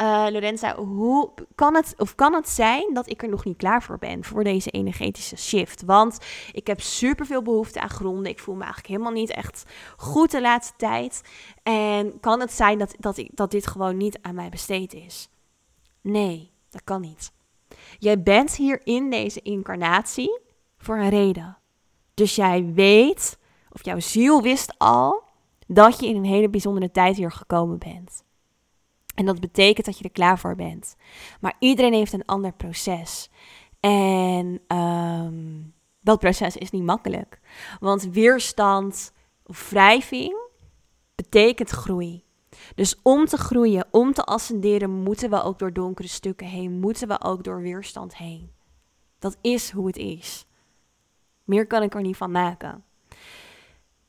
uh, 0.00 0.26
Lorenza, 0.30 0.76
hoe 0.76 1.30
kan 1.54 1.74
het, 1.74 1.94
of 1.96 2.14
kan 2.14 2.34
het 2.34 2.48
zijn 2.48 2.94
dat 2.94 3.10
ik 3.10 3.22
er 3.22 3.28
nog 3.28 3.44
niet 3.44 3.56
klaar 3.56 3.82
voor 3.82 3.98
ben 3.98 4.24
voor 4.24 4.44
deze 4.44 4.70
energetische 4.70 5.36
shift? 5.36 5.82
Want 5.82 6.18
ik 6.52 6.66
heb 6.66 6.80
super 6.80 7.26
veel 7.26 7.42
behoefte 7.42 7.80
aan 7.80 7.90
gronden. 7.90 8.32
Ik 8.32 8.38
voel 8.38 8.54
me 8.54 8.62
eigenlijk 8.62 8.92
helemaal 8.92 9.12
niet 9.12 9.30
echt 9.30 9.64
goed 9.96 10.30
de 10.30 10.40
laatste 10.40 10.74
tijd. 10.76 11.22
En 11.62 12.20
kan 12.20 12.40
het 12.40 12.52
zijn 12.52 12.78
dat, 12.78 12.94
dat, 12.98 13.16
ik, 13.16 13.30
dat 13.34 13.50
dit 13.50 13.66
gewoon 13.66 13.96
niet 13.96 14.18
aan 14.22 14.34
mij 14.34 14.48
besteed 14.48 14.94
is? 14.94 15.28
Nee, 16.00 16.50
dat 16.70 16.84
kan 16.84 17.00
niet. 17.00 17.32
Jij 17.98 18.22
bent 18.22 18.56
hier 18.56 18.80
in 18.84 19.10
deze 19.10 19.42
incarnatie 19.42 20.40
voor 20.78 20.96
een 20.96 21.08
reden. 21.08 21.58
Dus 22.14 22.34
jij 22.34 22.72
weet, 22.74 23.38
of 23.72 23.84
jouw 23.84 24.00
ziel 24.00 24.42
wist 24.42 24.74
al, 24.78 25.22
dat 25.66 26.00
je 26.00 26.06
in 26.06 26.16
een 26.16 26.24
hele 26.24 26.48
bijzondere 26.48 26.90
tijd 26.90 27.16
hier 27.16 27.32
gekomen 27.32 27.78
bent. 27.78 28.24
En 29.16 29.26
dat 29.26 29.40
betekent 29.40 29.86
dat 29.86 29.98
je 29.98 30.04
er 30.04 30.10
klaar 30.10 30.38
voor 30.38 30.56
bent. 30.56 30.96
Maar 31.40 31.56
iedereen 31.58 31.92
heeft 31.92 32.12
een 32.12 32.24
ander 32.24 32.52
proces. 32.52 33.30
En 33.80 34.60
ehm, 34.66 35.62
dat 36.00 36.18
proces 36.18 36.56
is 36.56 36.70
niet 36.70 36.82
makkelijk. 36.82 37.40
Want 37.80 38.08
weerstand 38.10 39.12
wrijving 39.70 40.36
betekent 41.14 41.70
groei. 41.70 42.24
Dus 42.74 43.00
om 43.02 43.26
te 43.26 43.36
groeien, 43.36 43.86
om 43.90 44.12
te 44.12 44.24
ascenderen, 44.24 44.90
moeten 44.90 45.30
we 45.30 45.42
ook 45.42 45.58
door 45.58 45.72
donkere 45.72 46.08
stukken 46.08 46.46
heen. 46.46 46.80
Moeten 46.80 47.08
we 47.08 47.20
ook 47.22 47.44
door 47.44 47.60
weerstand 47.60 48.16
heen. 48.16 48.50
Dat 49.18 49.36
is 49.40 49.70
hoe 49.70 49.86
het 49.86 49.96
is. 49.96 50.46
Meer 51.44 51.66
kan 51.66 51.82
ik 51.82 51.94
er 51.94 52.02
niet 52.02 52.16
van 52.16 52.30
maken. 52.30 52.84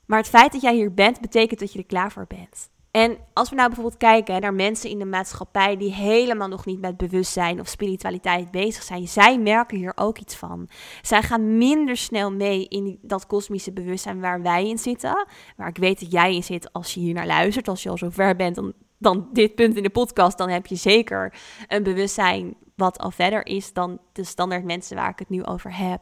Maar 0.05 0.19
het 0.19 0.29
feit 0.29 0.51
dat 0.51 0.61
jij 0.61 0.75
hier 0.75 0.93
bent, 0.93 1.21
betekent 1.21 1.59
dat 1.59 1.73
je 1.73 1.79
er 1.79 1.85
klaar 1.85 2.11
voor 2.11 2.27
bent. 2.27 2.69
En 2.97 3.17
als 3.33 3.49
we 3.49 3.55
nou 3.55 3.67
bijvoorbeeld 3.67 3.97
kijken 3.97 4.41
naar 4.41 4.53
mensen 4.53 4.89
in 4.89 4.99
de 4.99 5.05
maatschappij 5.05 5.77
die 5.77 5.93
helemaal 5.93 6.47
nog 6.47 6.65
niet 6.65 6.81
met 6.81 6.97
bewustzijn 6.97 7.59
of 7.59 7.67
spiritualiteit 7.67 8.51
bezig 8.51 8.83
zijn, 8.83 9.07
zij 9.07 9.39
merken 9.39 9.77
hier 9.77 9.91
ook 9.95 10.17
iets 10.17 10.35
van. 10.35 10.69
Zij 11.01 11.21
gaan 11.21 11.57
minder 11.57 11.97
snel 11.97 12.31
mee 12.31 12.67
in 12.67 12.99
dat 13.01 13.27
kosmische 13.27 13.73
bewustzijn 13.73 14.19
waar 14.19 14.41
wij 14.41 14.67
in 14.69 14.77
zitten, 14.77 15.27
waar 15.57 15.67
ik 15.67 15.77
weet 15.77 15.99
dat 15.99 16.11
jij 16.11 16.35
in 16.35 16.43
zit 16.43 16.73
als 16.73 16.93
je 16.93 16.99
hier 16.99 17.13
naar 17.13 17.27
luistert, 17.27 17.67
als 17.67 17.83
je 17.83 17.89
al 17.89 17.97
zo 17.97 18.09
ver 18.09 18.35
bent 18.35 18.55
dan, 18.55 18.73
dan 18.97 19.29
dit 19.33 19.55
punt 19.55 19.75
in 19.75 19.83
de 19.83 19.89
podcast, 19.89 20.37
dan 20.37 20.49
heb 20.49 20.65
je 20.65 20.75
zeker 20.75 21.33
een 21.67 21.83
bewustzijn 21.83 22.55
wat 22.77 22.99
al 22.99 23.11
verder 23.11 23.45
is 23.45 23.73
dan 23.73 23.99
de 24.11 24.23
standaard 24.23 24.63
mensen 24.63 24.95
waar 24.95 25.09
ik 25.09 25.19
het 25.19 25.29
nu 25.29 25.43
over 25.43 25.77
heb. 25.77 26.01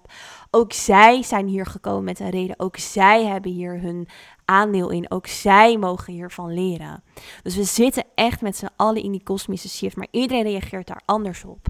Ook 0.51 0.73
zij 0.73 1.23
zijn 1.23 1.47
hier 1.47 1.65
gekomen 1.65 2.03
met 2.03 2.19
een 2.19 2.29
reden. 2.29 2.59
Ook 2.59 2.77
zij 2.77 3.25
hebben 3.25 3.51
hier 3.51 3.81
hun 3.81 4.07
aandeel 4.45 4.89
in. 4.89 5.11
Ook 5.11 5.27
zij 5.27 5.77
mogen 5.77 6.13
hiervan 6.13 6.53
leren. 6.53 7.03
Dus 7.43 7.55
we 7.55 7.63
zitten 7.63 8.03
echt 8.15 8.41
met 8.41 8.57
z'n 8.57 8.69
allen 8.75 9.03
in 9.03 9.11
die 9.11 9.23
kosmische 9.23 9.69
shift, 9.69 9.95
maar 9.95 10.07
iedereen 10.11 10.43
reageert 10.43 10.87
daar 10.87 11.01
anders 11.05 11.43
op. 11.43 11.67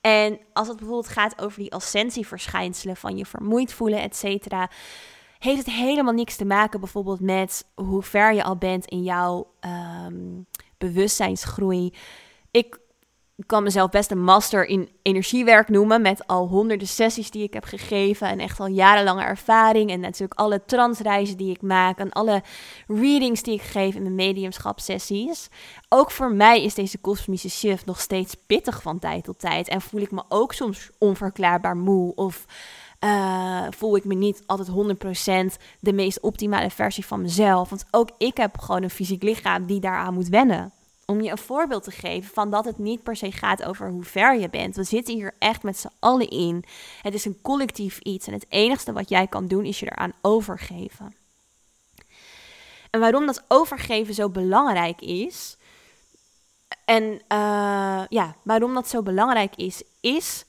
En 0.00 0.38
als 0.52 0.68
het 0.68 0.76
bijvoorbeeld 0.76 1.08
gaat 1.08 1.42
over 1.42 1.58
die 1.58 1.72
ascensieverschijnselen 1.72 2.96
van 2.96 3.16
je 3.16 3.26
vermoeid 3.26 3.72
voelen, 3.72 4.02
et 4.02 4.16
cetera, 4.16 4.70
heeft 5.38 5.58
het 5.58 5.74
helemaal 5.74 6.12
niks 6.12 6.36
te 6.36 6.44
maken 6.44 6.80
bijvoorbeeld 6.80 7.20
met 7.20 7.66
hoe 7.74 8.02
ver 8.02 8.34
je 8.34 8.44
al 8.44 8.56
bent 8.56 8.86
in 8.86 9.02
jouw 9.02 9.46
um, 10.06 10.46
bewustzijnsgroei. 10.78 11.92
Ik 12.50 12.78
ik 13.36 13.46
kan 13.46 13.62
mezelf 13.62 13.90
best 13.90 14.10
een 14.10 14.24
master 14.24 14.66
in 14.66 14.88
energiewerk 15.02 15.68
noemen. 15.68 16.02
Met 16.02 16.26
al 16.26 16.48
honderden 16.48 16.88
sessies 16.88 17.30
die 17.30 17.42
ik 17.42 17.54
heb 17.54 17.64
gegeven. 17.64 18.28
En 18.28 18.38
echt 18.38 18.60
al 18.60 18.66
jarenlange 18.66 19.22
ervaring. 19.22 19.90
En 19.90 20.00
natuurlijk 20.00 20.40
alle 20.40 20.64
transreizen 20.64 21.36
die 21.36 21.50
ik 21.50 21.62
maak. 21.62 21.98
En 21.98 22.12
alle 22.12 22.42
readings 22.86 23.42
die 23.42 23.54
ik 23.54 23.62
geef 23.62 23.94
in 23.94 24.02
mijn 24.02 24.14
mediumschapsessies. 24.14 25.48
Ook 25.88 26.10
voor 26.10 26.32
mij 26.32 26.64
is 26.64 26.74
deze 26.74 26.98
kosmische 26.98 27.50
shift 27.50 27.86
nog 27.86 28.00
steeds 28.00 28.34
pittig 28.46 28.82
van 28.82 28.98
tijd 28.98 29.24
tot 29.24 29.38
tijd. 29.38 29.68
En 29.68 29.80
voel 29.80 30.00
ik 30.00 30.10
me 30.10 30.22
ook 30.28 30.52
soms 30.52 30.90
onverklaarbaar 30.98 31.76
moe. 31.76 32.14
Of 32.14 32.44
uh, 33.04 33.66
voel 33.70 33.96
ik 33.96 34.04
me 34.04 34.14
niet 34.14 34.42
altijd 34.46 34.68
100% 35.54 35.62
de 35.80 35.92
meest 35.92 36.20
optimale 36.20 36.70
versie 36.70 37.06
van 37.06 37.22
mezelf. 37.22 37.68
Want 37.68 37.84
ook 37.90 38.10
ik 38.18 38.36
heb 38.36 38.58
gewoon 38.58 38.82
een 38.82 38.90
fysiek 38.90 39.22
lichaam 39.22 39.66
die 39.66 39.80
daaraan 39.80 40.14
moet 40.14 40.28
wennen 40.28 40.72
om 41.06 41.20
je 41.20 41.30
een 41.30 41.38
voorbeeld 41.38 41.82
te 41.82 41.90
geven 41.90 42.30
van 42.34 42.50
dat 42.50 42.64
het 42.64 42.78
niet 42.78 43.02
per 43.02 43.16
se 43.16 43.32
gaat 43.32 43.64
over 43.64 43.90
hoe 43.90 44.04
ver 44.04 44.38
je 44.38 44.48
bent. 44.48 44.76
We 44.76 44.84
zitten 44.84 45.14
hier 45.14 45.34
echt 45.38 45.62
met 45.62 45.78
z'n 45.78 45.90
allen 45.98 46.28
in. 46.28 46.64
Het 47.02 47.14
is 47.14 47.24
een 47.24 47.38
collectief 47.42 47.98
iets 47.98 48.26
en 48.26 48.32
het 48.32 48.46
enigste 48.48 48.92
wat 48.92 49.08
jij 49.08 49.26
kan 49.26 49.46
doen 49.46 49.64
is 49.64 49.80
je 49.80 49.86
eraan 49.86 50.12
overgeven. 50.20 51.14
En 52.90 53.00
waarom 53.00 53.26
dat 53.26 53.44
overgeven 53.48 54.14
zo 54.14 54.28
belangrijk 54.28 55.00
is, 55.00 55.56
en 56.84 57.04
uh, 57.04 57.18
ja, 58.08 58.36
waarom 58.42 58.74
dat 58.74 58.88
zo 58.88 59.02
belangrijk 59.02 59.56
is, 59.56 59.82
is 60.00 60.44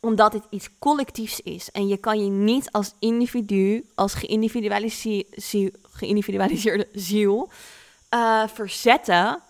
omdat 0.00 0.32
het 0.32 0.44
iets 0.50 0.68
collectiefs 0.78 1.40
is. 1.40 1.70
En 1.70 1.88
je 1.88 1.96
kan 1.96 2.24
je 2.24 2.30
niet 2.30 2.72
als 2.72 2.94
individu, 2.98 3.86
als 3.94 4.14
geïndividualiseerde 4.14 6.88
ziel, 6.92 7.50
uh, 8.14 8.48
verzetten 8.48 9.42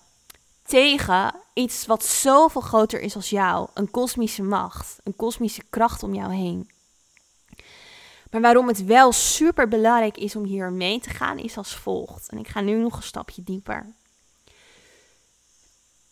tegen 0.69 1.35
iets 1.53 1.87
wat 1.87 2.05
zoveel 2.05 2.61
groter 2.61 3.01
is 3.01 3.17
als 3.17 3.31
jou. 3.31 3.69
Een 3.75 3.91
kosmische 3.91 4.43
macht, 4.43 4.99
een 5.05 5.17
kosmische 5.17 5.63
kracht 5.71 6.03
om 6.03 6.15
jou 6.15 6.33
heen. 6.33 6.71
Maar 8.31 8.41
waarom 8.41 8.69
het 8.69 8.85
wel 8.85 9.13
super 9.13 9.69
belangrijk 9.69 10.17
is 10.17 10.37
om 10.37 10.45
hier 10.45 10.73
mee 10.73 11.01
te 11.01 11.11
gaan, 11.11 11.39
is 11.39 11.57
als 11.57 11.77
volgt. 11.77 12.29
En 12.29 12.39
ik 12.39 12.49
ga 12.49 12.61
nu 12.61 12.77
nog 12.77 12.97
een 12.97 13.03
stapje 13.03 13.43
dieper. 13.43 13.87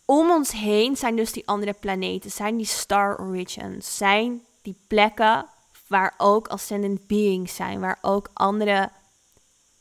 Om 0.05 0.31
ons 0.31 0.51
heen 0.51 0.95
zijn 0.95 1.15
dus 1.15 1.31
die 1.31 1.47
andere 1.47 1.73
planeten, 1.73 2.31
zijn 2.31 2.57
die 2.57 2.65
star 2.65 3.19
origins, 3.19 3.97
zijn 3.97 4.41
die 4.61 4.75
plekken 4.87 5.45
waar 5.87 6.13
ook 6.17 6.47
ascendant 6.47 7.07
beings 7.07 7.55
zijn, 7.55 7.79
waar 7.79 7.97
ook 8.01 8.29
andere 8.33 8.89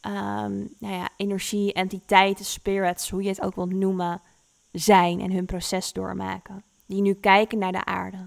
um, 0.03 0.75
nou 0.79 0.95
ja, 0.95 1.09
energie, 1.17 1.73
entiteiten, 1.73 2.45
spirits, 2.45 3.11
hoe 3.11 3.23
je 3.23 3.29
het 3.29 3.43
ook 3.43 3.55
wilt 3.55 3.73
noemen, 3.73 4.21
zijn 4.79 5.21
en 5.21 5.33
hun 5.33 5.47
proces 5.47 5.93
doormaken. 5.93 6.65
Die 6.87 7.01
nu 7.01 7.15
kijken 7.15 7.59
naar 7.59 7.73
de 7.73 7.85
aarde. 7.85 8.27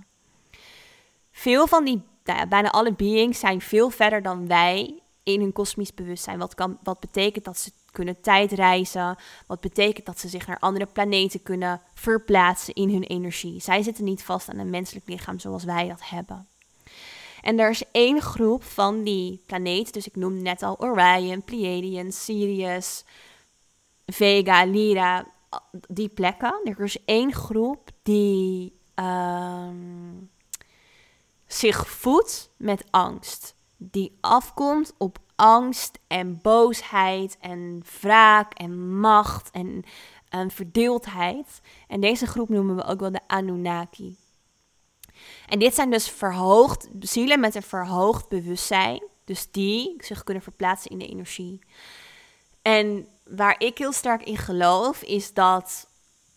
Veel 1.32 1.68
van 1.68 1.86
die, 1.86 2.02
nou 2.24 2.48
bijna 2.48 2.72
alle 2.72 2.94
beings 2.94 3.40
zijn 3.40 3.62
veel 3.62 3.90
verder 3.90 4.22
dan 4.22 4.48
wij 4.48 5.00
in 5.24 5.42
hun 5.42 5.54
kosmisch 5.54 5.94
bewustzijn. 5.94 6.40
Wat, 6.40 6.56
kan, 6.56 6.78
wat 6.84 7.00
betekent 7.00 7.46
dat 7.46 7.58
ze 7.58 7.72
kunnen 7.92 8.22
tijdreizen? 8.22 9.18
Wat 9.48 9.60
betekent 9.60 10.06
dat 10.06 10.20
ze 10.20 10.28
zich 10.28 10.48
naar 10.48 10.60
andere 10.60 10.86
planeten 10.86 11.44
kunnen 11.44 11.82
verplaatsen 11.94 12.74
in 12.74 12.90
hun 12.90 13.04
energie? 13.04 13.62
Zij 13.62 13.84
zitten 13.84 14.04
niet 14.04 14.24
vast 14.24 14.50
aan 14.50 14.58
een 14.58 14.70
menselijk 14.70 15.08
lichaam 15.08 15.40
zoals 15.40 15.64
wij 15.64 15.88
dat 15.88 16.10
hebben. 16.10 16.48
En 17.42 17.60
er 17.60 17.70
is 17.70 17.84
één 17.92 18.22
groep 18.22 18.64
van 18.64 19.04
die 19.04 19.42
planeten, 19.46 19.94
dus 19.94 20.08
ik 20.08 20.16
noemde 20.16 20.42
net 20.42 20.64
al 20.64 20.80
Orion, 20.80 21.44
Pleiadian, 21.44 22.12
Sirius, 22.12 23.04
Vega, 24.06 24.66
Lyra, 24.66 25.26
die 25.72 26.10
plekken. 26.10 26.62
Er 26.64 26.80
is 26.80 27.06
één 27.06 27.34
groep 27.34 27.90
die 28.04 28.80
ehm, 28.94 30.14
zich 31.48 31.90
voedt 31.90 32.52
met 32.58 32.84
angst. 32.90 33.56
Die 33.78 34.18
afkomt 34.22 34.94
op 34.98 35.20
angst 35.36 36.00
en 36.08 36.40
boosheid 36.42 37.38
en 37.40 37.84
wraak 38.02 38.54
en 38.54 39.00
macht 39.00 39.52
en, 39.52 39.84
en 40.30 40.52
verdeeldheid. 40.52 41.62
En 41.88 42.02
deze 42.02 42.26
groep 42.26 42.50
noemen 42.50 42.76
we 42.76 42.84
ook 42.84 43.00
wel 43.00 43.12
de 43.12 43.28
Anunnaki. 43.28 44.18
En 45.48 45.60
dit 45.60 45.76
zijn 45.76 45.90
dus 45.90 46.10
verhoogd, 46.10 46.90
zielen 47.00 47.40
met 47.40 47.56
een 47.56 47.62
verhoogd 47.62 48.30
bewustzijn. 48.30 49.04
Dus 49.26 49.52
die 49.52 49.96
zich 49.98 50.24
kunnen 50.24 50.44
verplaatsen 50.44 50.92
in 50.92 51.00
de 51.00 51.08
energie. 51.08 51.60
En 52.62 53.08
waar 53.30 53.56
ik 53.58 53.78
heel 53.78 53.92
sterk 53.92 54.24
in 54.24 54.38
geloof, 54.38 55.02
is 55.02 55.34
dat 55.34 55.88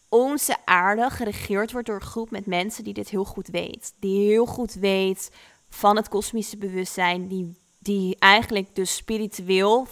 onze 0.08 0.56
aarde 0.64 1.10
geregeerd 1.10 1.72
wordt 1.72 1.86
door 1.86 1.96
een 1.96 2.02
groep 2.02 2.30
met 2.30 2.46
mensen 2.46 2.84
die 2.84 2.94
dit 2.94 3.08
heel 3.08 3.24
goed 3.24 3.48
weet. 3.48 3.94
Die 3.98 4.28
heel 4.28 4.46
goed 4.46 4.74
weet 4.74 5.30
van 5.68 5.96
het 5.96 6.08
kosmische 6.08 6.56
bewustzijn, 6.56 7.28
die, 7.28 7.58
die 7.78 8.16
eigenlijk 8.18 8.74
dus 8.74 8.96
spiritueel 8.96 9.86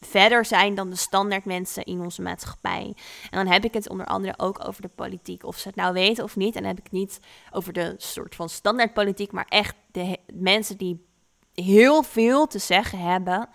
verder 0.00 0.44
zijn 0.44 0.74
dan 0.74 0.90
de 0.90 0.96
standaard 0.96 1.44
mensen 1.44 1.84
in 1.84 2.00
onze 2.00 2.22
maatschappij. 2.22 2.94
En 3.30 3.44
dan 3.44 3.46
heb 3.46 3.64
ik 3.64 3.74
het 3.74 3.88
onder 3.88 4.06
andere 4.06 4.34
ook 4.36 4.68
over 4.68 4.82
de 4.82 4.88
politiek. 4.88 5.44
Of 5.44 5.58
ze 5.58 5.68
het 5.68 5.76
nou 5.76 5.92
weten 5.92 6.24
of 6.24 6.36
niet. 6.36 6.56
En 6.56 6.62
dan 6.62 6.74
heb 6.74 6.86
ik 6.86 6.92
niet 6.92 7.20
over 7.50 7.72
de 7.72 7.94
soort 7.96 8.34
van 8.34 8.48
standaard 8.48 8.92
politiek, 8.92 9.32
maar 9.32 9.46
echt 9.48 9.74
de 9.90 10.18
mensen 10.32 10.76
die 10.76 11.06
heel 11.54 12.02
veel 12.02 12.46
te 12.46 12.58
zeggen 12.58 12.98
hebben 12.98 13.48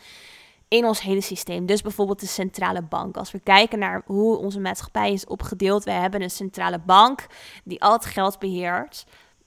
in 0.72 0.86
ons 0.86 1.02
hele 1.02 1.22
systeem. 1.22 1.66
Dus 1.66 1.82
bijvoorbeeld 1.82 2.20
de 2.20 2.26
centrale 2.26 2.82
bank. 2.82 3.18
Als 3.18 3.32
we 3.32 3.40
kijken 3.40 3.80
naar 3.80 4.02
hoe 4.06 4.38
onze 4.38 4.60
maatschappij 4.60 5.12
is 5.12 5.26
opgedeeld, 5.26 5.84
we 5.84 5.92
hebben 5.92 6.22
een 6.22 6.30
centrale 6.30 6.80
bank 6.80 7.26
die 7.64 7.82
al 7.82 7.94
het 7.94 8.06
geld 8.06 8.40
beheert. 8.40 9.06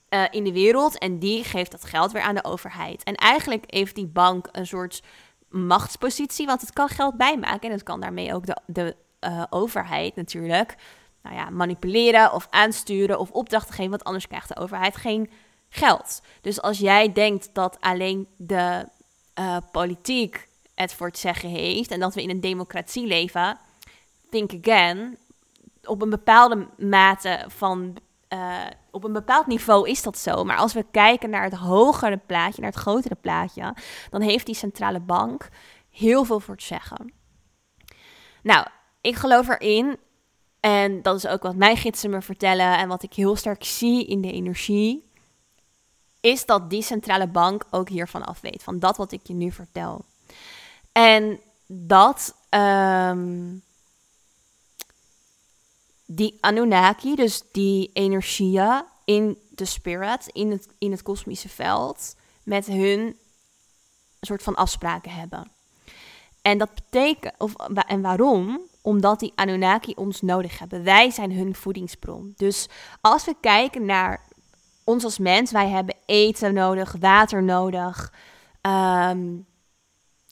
Uh, 0.09 0.23
in 0.29 0.43
de 0.43 0.51
wereld 0.51 0.97
en 0.97 1.19
die 1.19 1.43
geeft 1.43 1.71
dat 1.71 1.85
geld 1.85 2.11
weer 2.11 2.21
aan 2.21 2.35
de 2.35 2.43
overheid. 2.43 3.03
En 3.03 3.15
eigenlijk 3.15 3.63
heeft 3.67 3.95
die 3.95 4.07
bank 4.07 4.47
een 4.51 4.67
soort 4.67 5.03
machtspositie, 5.49 6.45
want 6.45 6.61
het 6.61 6.73
kan 6.73 6.89
geld 6.89 7.17
bijmaken 7.17 7.69
en 7.69 7.71
het 7.71 7.83
kan 7.83 8.01
daarmee 8.01 8.33
ook 8.33 8.45
de, 8.45 8.57
de 8.65 8.95
uh, 9.21 9.43
overheid 9.49 10.15
natuurlijk 10.15 10.75
nou 11.21 11.35
ja, 11.35 11.49
manipuleren 11.49 12.33
of 12.33 12.47
aansturen 12.49 13.19
of 13.19 13.31
opdrachten 13.31 13.73
geven, 13.73 13.89
want 13.89 14.03
anders 14.03 14.27
krijgt 14.27 14.47
de 14.47 14.57
overheid 14.57 14.95
geen 14.95 15.29
geld. 15.69 16.21
Dus 16.41 16.61
als 16.61 16.77
jij 16.77 17.13
denkt 17.13 17.49
dat 17.53 17.77
alleen 17.79 18.27
de 18.37 18.87
uh, 19.39 19.57
politiek 19.71 20.47
het 20.75 20.93
voor 20.93 21.07
het 21.07 21.17
zeggen 21.17 21.49
heeft 21.49 21.91
en 21.91 21.99
dat 21.99 22.13
we 22.13 22.21
in 22.21 22.29
een 22.29 22.41
democratie 22.41 23.07
leven, 23.07 23.57
think 24.29 24.53
again. 24.61 25.17
Op 25.83 26.01
een 26.01 26.09
bepaalde 26.09 26.67
mate 26.77 27.45
van 27.47 27.97
uh, 28.29 28.63
op 28.91 29.03
een 29.03 29.13
bepaald 29.13 29.47
niveau 29.47 29.89
is 29.89 30.03
dat 30.03 30.17
zo. 30.17 30.43
Maar 30.43 30.57
als 30.57 30.73
we 30.73 30.85
kijken 30.91 31.29
naar 31.29 31.43
het 31.43 31.53
hogere 31.53 32.17
plaatje, 32.25 32.61
naar 32.61 32.71
het 32.71 32.79
grotere 32.79 33.15
plaatje, 33.15 33.75
dan 34.09 34.21
heeft 34.21 34.45
die 34.45 34.55
centrale 34.55 34.99
bank 34.99 35.49
heel 35.89 36.23
veel 36.23 36.39
voor 36.39 36.57
te 36.57 36.65
zeggen. 36.65 37.13
Nou, 38.43 38.67
ik 39.01 39.15
geloof 39.15 39.47
erin, 39.47 39.97
en 40.59 41.01
dat 41.01 41.15
is 41.15 41.27
ook 41.27 41.43
wat 41.43 41.55
mijn 41.55 41.77
gidsen 41.77 42.09
me 42.09 42.21
vertellen 42.21 42.77
en 42.77 42.87
wat 42.87 43.03
ik 43.03 43.13
heel 43.13 43.35
sterk 43.35 43.63
zie 43.63 44.05
in 44.05 44.21
de 44.21 44.31
energie, 44.31 45.09
is 46.21 46.45
dat 46.45 46.69
die 46.69 46.81
centrale 46.81 47.27
bank 47.27 47.65
ook 47.71 47.89
hiervan 47.89 48.25
af 48.25 48.41
weet, 48.41 48.63
van 48.63 48.79
dat 48.79 48.97
wat 48.97 49.11
ik 49.11 49.27
je 49.27 49.33
nu 49.33 49.51
vertel. 49.51 50.05
En 50.97 51.39
dat 51.67 52.35
um, 52.49 53.63
die 56.05 56.37
Anunnaki, 56.39 57.15
dus 57.15 57.43
die 57.51 57.89
energieën 57.93 58.83
in 59.05 59.37
de 59.49 59.65
spirit, 59.65 60.27
in 60.27 60.51
het, 60.51 60.67
in 60.77 60.91
het 60.91 61.01
kosmische 61.01 61.49
veld, 61.49 62.15
met 62.43 62.65
hun 62.65 62.99
een 62.99 63.17
soort 64.19 64.43
van 64.43 64.55
afspraken 64.55 65.11
hebben. 65.11 65.51
En 66.41 66.57
dat 66.57 66.73
betekent, 66.73 67.33
of, 67.37 67.53
en 67.87 68.01
waarom? 68.01 68.61
Omdat 68.81 69.19
die 69.19 69.31
Anunnaki 69.35 69.93
ons 69.93 70.21
nodig 70.21 70.59
hebben. 70.59 70.83
Wij 70.83 71.09
zijn 71.09 71.31
hun 71.31 71.55
voedingsbron. 71.55 72.33
Dus 72.37 72.67
als 73.01 73.25
we 73.25 73.35
kijken 73.41 73.85
naar 73.85 74.21
ons 74.83 75.03
als 75.03 75.17
mens, 75.17 75.51
wij 75.51 75.69
hebben 75.69 75.95
eten 76.05 76.53
nodig, 76.53 76.95
water 76.99 77.43
nodig, 77.43 78.13
um, 78.61 79.45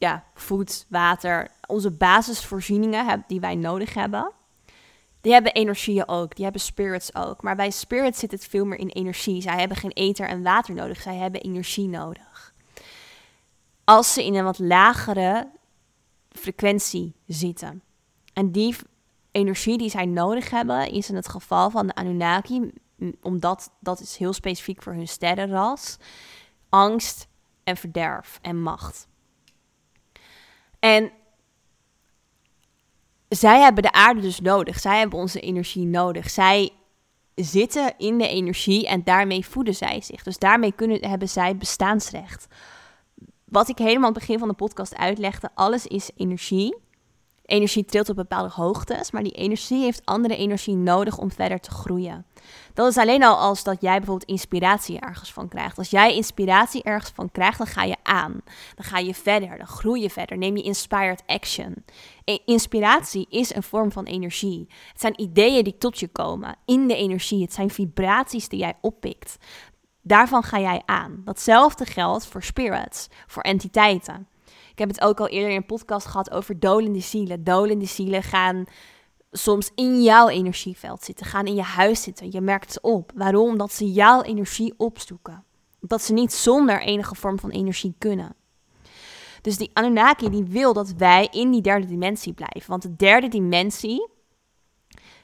ja, 0.03 0.23
voed, 0.33 0.85
water, 0.89 1.51
onze 1.67 1.91
basisvoorzieningen 1.91 3.23
die 3.27 3.39
wij 3.39 3.55
nodig 3.55 3.93
hebben. 3.93 4.31
Die 5.21 5.33
hebben 5.33 5.53
energieën 5.53 6.07
ook, 6.07 6.35
die 6.35 6.43
hebben 6.43 6.61
spirits 6.61 7.15
ook. 7.15 7.41
Maar 7.41 7.55
bij 7.55 7.71
spirits 7.71 8.19
zit 8.19 8.31
het 8.31 8.45
veel 8.45 8.65
meer 8.65 8.79
in 8.79 8.87
energie. 8.87 9.41
Zij 9.41 9.59
hebben 9.59 9.77
geen 9.77 9.91
eten 9.91 10.27
en 10.27 10.43
water 10.43 10.73
nodig, 10.73 11.01
zij 11.01 11.15
hebben 11.15 11.41
energie 11.41 11.87
nodig. 11.87 12.53
Als 13.83 14.13
ze 14.13 14.25
in 14.25 14.35
een 14.35 14.43
wat 14.43 14.59
lagere 14.59 15.47
frequentie 16.29 17.13
zitten. 17.27 17.81
En 18.33 18.51
die 18.51 18.75
energie 19.31 19.77
die 19.77 19.89
zij 19.89 20.05
nodig 20.05 20.49
hebben, 20.49 20.91
is 20.91 21.09
in 21.09 21.15
het 21.15 21.27
geval 21.27 21.69
van 21.69 21.87
de 21.87 21.95
Anunnaki, 21.95 22.71
omdat 23.21 23.71
dat 23.79 23.99
is 23.99 24.17
heel 24.17 24.33
specifiek 24.33 24.81
voor 24.81 24.93
hun 24.93 25.07
sterrenras, 25.07 25.97
angst 26.69 27.27
en 27.63 27.77
verderf 27.77 28.39
en 28.41 28.61
macht. 28.61 29.07
En 30.83 31.11
zij 33.29 33.59
hebben 33.59 33.83
de 33.83 33.91
aarde 33.91 34.21
dus 34.21 34.39
nodig. 34.39 34.79
Zij 34.79 34.99
hebben 34.99 35.19
onze 35.19 35.39
energie 35.39 35.85
nodig. 35.85 36.29
Zij 36.29 36.71
zitten 37.35 37.93
in 37.97 38.17
de 38.17 38.27
energie 38.27 38.87
en 38.87 39.03
daarmee 39.03 39.45
voeden 39.45 39.75
zij 39.75 40.01
zich. 40.01 40.23
Dus 40.23 40.37
daarmee 40.37 40.71
kunnen, 40.71 41.07
hebben 41.07 41.29
zij 41.29 41.57
bestaansrecht. 41.57 42.47
Wat 43.45 43.69
ik 43.69 43.77
helemaal 43.77 44.07
aan 44.07 44.13
het 44.13 44.19
begin 44.19 44.39
van 44.39 44.47
de 44.47 44.53
podcast 44.53 44.95
uitlegde, 44.95 45.49
alles 45.53 45.87
is 45.87 46.09
energie. 46.15 46.75
Energie 47.45 47.85
trilt 47.85 48.09
op 48.09 48.15
bepaalde 48.15 48.53
hoogtes, 48.53 49.11
maar 49.11 49.23
die 49.23 49.31
energie 49.31 49.83
heeft 49.83 50.05
andere 50.05 50.35
energie 50.35 50.75
nodig 50.75 51.17
om 51.17 51.31
verder 51.31 51.59
te 51.59 51.71
groeien. 51.71 52.25
Dat 52.73 52.89
is 52.89 52.97
alleen 52.97 53.23
al 53.23 53.35
als 53.35 53.63
dat 53.63 53.81
jij 53.81 53.97
bijvoorbeeld 53.97 54.29
inspiratie 54.29 54.99
ergens 54.99 55.33
van 55.33 55.47
krijgt. 55.47 55.77
Als 55.77 55.89
jij 55.89 56.15
inspiratie 56.15 56.83
ergens 56.83 57.11
van 57.15 57.31
krijgt, 57.31 57.57
dan 57.57 57.67
ga 57.67 57.83
je 57.83 57.95
aan. 58.03 58.41
Dan 58.75 58.85
ga 58.85 58.97
je 58.97 59.13
verder, 59.13 59.57
dan 59.57 59.67
groei 59.67 60.01
je 60.01 60.09
verder. 60.09 60.37
Neem 60.37 60.57
je 60.57 60.63
inspired 60.63 61.23
action. 61.25 61.85
Inspiratie 62.45 63.25
is 63.29 63.55
een 63.55 63.63
vorm 63.63 63.91
van 63.91 64.05
energie. 64.05 64.67
Het 64.91 65.01
zijn 65.01 65.21
ideeën 65.21 65.63
die 65.63 65.77
tot 65.77 65.99
je 65.99 66.07
komen 66.07 66.55
in 66.65 66.87
de 66.87 66.95
energie. 66.95 67.41
Het 67.41 67.53
zijn 67.53 67.69
vibraties 67.69 68.49
die 68.49 68.59
jij 68.59 68.77
oppikt. 68.81 69.37
Daarvan 70.01 70.43
ga 70.43 70.59
jij 70.59 70.81
aan. 70.85 71.21
Datzelfde 71.25 71.85
geldt 71.85 72.25
voor 72.25 72.43
spirits, 72.43 73.07
voor 73.27 73.43
entiteiten. 73.43 74.27
Ik 74.73 74.79
heb 74.79 74.87
het 74.87 75.01
ook 75.01 75.19
al 75.19 75.27
eerder 75.27 75.49
in 75.49 75.55
een 75.55 75.65
podcast 75.65 76.05
gehad 76.05 76.31
over 76.31 76.59
dolende 76.59 76.99
zielen. 76.99 77.43
Dolende 77.43 77.85
zielen 77.85 78.23
gaan 78.23 78.65
soms 79.31 79.71
in 79.75 80.03
jouw 80.03 80.27
energieveld 80.27 81.03
zitten, 81.03 81.25
gaan 81.25 81.45
in 81.45 81.55
je 81.55 81.61
huis 81.61 82.01
zitten. 82.01 82.31
Je 82.31 82.41
merkt 82.41 82.73
het 82.73 82.83
op. 82.83 83.11
Waarom? 83.15 83.49
Omdat 83.49 83.73
ze 83.73 83.91
jouw 83.91 84.21
energie 84.21 84.73
opzoeken. 84.77 85.43
Dat 85.79 86.01
ze 86.01 86.13
niet 86.13 86.33
zonder 86.33 86.81
enige 86.81 87.15
vorm 87.15 87.39
van 87.39 87.49
energie 87.49 87.95
kunnen. 87.97 88.35
Dus 89.41 89.57
die 89.57 89.69
Anunnaki 89.73 90.29
die 90.29 90.43
wil 90.43 90.73
dat 90.73 90.93
wij 90.97 91.27
in 91.31 91.51
die 91.51 91.61
derde 91.61 91.87
dimensie 91.87 92.33
blijven. 92.33 92.69
Want 92.69 92.81
de 92.81 92.95
derde 92.95 93.27
dimensie 93.27 94.09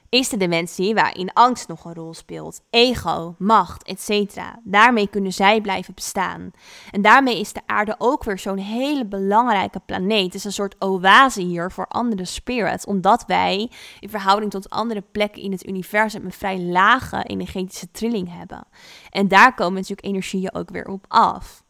is 0.10 0.30
de 0.30 0.38
dimensie 0.38 0.94
waarin 0.94 1.34
angst 1.34 1.68
nog 1.68 1.86
een 1.86 1.94
rol 1.94 2.14
speelt. 2.14 2.62
Ego, 2.70 3.36
macht, 3.38 3.84
etc. 3.84 4.38
Daarmee 4.64 5.08
kunnen 5.08 5.34
zij 5.34 5.62
blijven 5.62 5.94
bestaan. 5.94 6.52
En 6.92 7.02
daarmee 7.02 7.40
is 7.40 7.54
de 7.54 7.62
aarde 7.66 7.96
ook 7.98 8.24
weer 8.24 8.40
zo'n 8.40 8.58
hele 8.58 9.06
belangrijke 9.06 9.82
planeet. 9.86 10.26
Het 10.26 10.34
is 10.34 10.44
een 10.44 10.52
soort 10.52 10.76
oase 10.80 11.42
hier 11.42 11.72
voor 11.72 11.88
andere 11.88 12.26
spirits. 12.26 12.86
Omdat 12.86 13.24
wij 13.28 13.72
in 14.00 14.10
verhouding 14.10 14.52
tot 14.52 14.70
andere 14.70 15.04
plekken 15.12 15.42
in 15.42 15.52
het 15.52 15.68
universum 15.68 16.26
een 16.26 16.32
vrij 16.32 16.60
lage 16.60 17.24
energetische 17.24 17.92
trilling 17.92 18.38
hebben. 18.38 18.68
En 19.10 19.28
daar 19.28 19.56
komen 19.56 19.74
natuurlijk 19.74 20.08
energieën 20.08 20.54
ook 20.54 20.70
weer 20.70 20.88
op 20.88 21.06
af 21.08 21.64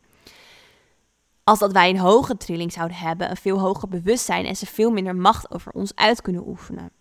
als 1.49 1.59
dat 1.59 1.71
wij 1.71 1.89
een 1.89 1.97
hoge 1.97 2.37
trilling 2.37 2.71
zouden 2.71 2.97
hebben, 2.97 3.29
een 3.29 3.37
veel 3.37 3.59
hoger 3.59 3.87
bewustzijn 3.87 4.45
en 4.45 4.55
ze 4.55 4.65
veel 4.65 4.91
minder 4.91 5.15
macht 5.15 5.51
over 5.51 5.71
ons 5.71 5.95
uit 5.95 6.21
kunnen 6.21 6.47
oefenen. 6.47 6.91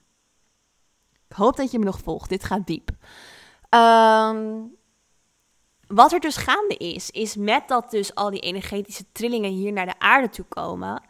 Ik 1.28 1.36
hoop 1.36 1.56
dat 1.56 1.70
je 1.70 1.78
me 1.78 1.84
nog 1.84 1.98
volgt. 1.98 2.28
Dit 2.28 2.44
gaat 2.44 2.66
diep. 2.66 2.90
Ehm, 3.68 4.60
wat 5.86 6.12
er 6.12 6.20
dus 6.20 6.36
gaande 6.36 6.74
is, 6.74 7.10
is 7.10 7.36
met 7.36 7.68
dat 7.68 7.90
dus 7.90 8.14
al 8.14 8.30
die 8.30 8.40
energetische 8.40 9.04
trillingen 9.12 9.50
hier 9.50 9.72
naar 9.72 9.86
de 9.86 9.98
aarde 9.98 10.28
toe 10.28 10.44
komen, 10.44 11.02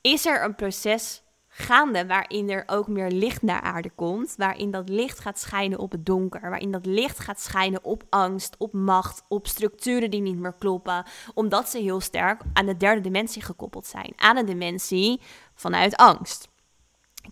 is 0.00 0.26
er 0.26 0.44
een 0.44 0.54
proces 0.54 1.22
gaande 1.54 2.06
waarin 2.06 2.50
er 2.50 2.62
ook 2.66 2.88
meer 2.88 3.10
licht 3.10 3.42
naar 3.42 3.60
aarde 3.60 3.90
komt, 3.90 4.34
waarin 4.36 4.70
dat 4.70 4.88
licht 4.88 5.18
gaat 5.18 5.38
schijnen 5.38 5.78
op 5.78 5.92
het 5.92 6.06
donker, 6.06 6.40
waarin 6.40 6.70
dat 6.70 6.86
licht 6.86 7.18
gaat 7.18 7.40
schijnen 7.40 7.84
op 7.84 8.02
angst, 8.08 8.54
op 8.58 8.72
macht, 8.72 9.22
op 9.28 9.46
structuren 9.46 10.10
die 10.10 10.20
niet 10.20 10.38
meer 10.38 10.54
kloppen, 10.58 11.06
omdat 11.34 11.68
ze 11.68 11.78
heel 11.78 12.00
sterk 12.00 12.42
aan 12.52 12.66
de 12.66 12.76
derde 12.76 13.00
dimensie 13.00 13.42
gekoppeld 13.42 13.86
zijn, 13.86 14.12
aan 14.16 14.36
een 14.36 14.46
dimensie 14.46 15.20
vanuit 15.54 15.96
angst. 15.96 16.51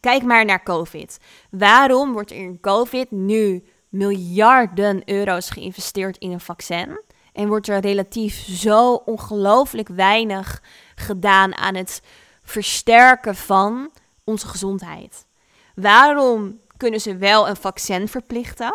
Kijk 0.00 0.22
maar 0.22 0.44
naar 0.44 0.62
COVID. 0.62 1.18
Waarom 1.50 2.12
wordt 2.12 2.30
er 2.30 2.36
in 2.36 2.60
COVID 2.60 3.10
nu 3.10 3.64
miljarden 3.88 5.02
euro's 5.04 5.50
geïnvesteerd 5.50 6.18
in 6.18 6.30
een 6.30 6.40
vaccin? 6.40 7.00
En 7.32 7.48
wordt 7.48 7.68
er 7.68 7.80
relatief 7.80 8.34
zo 8.46 8.94
ongelooflijk 8.94 9.88
weinig 9.88 10.62
gedaan 10.94 11.56
aan 11.56 11.74
het 11.74 12.02
versterken 12.42 13.36
van 13.36 13.90
onze 14.24 14.46
gezondheid? 14.46 15.26
Waarom 15.74 16.60
kunnen 16.76 17.00
ze 17.00 17.16
wel 17.16 17.48
een 17.48 17.56
vaccin 17.56 18.08
verplichten? 18.08 18.74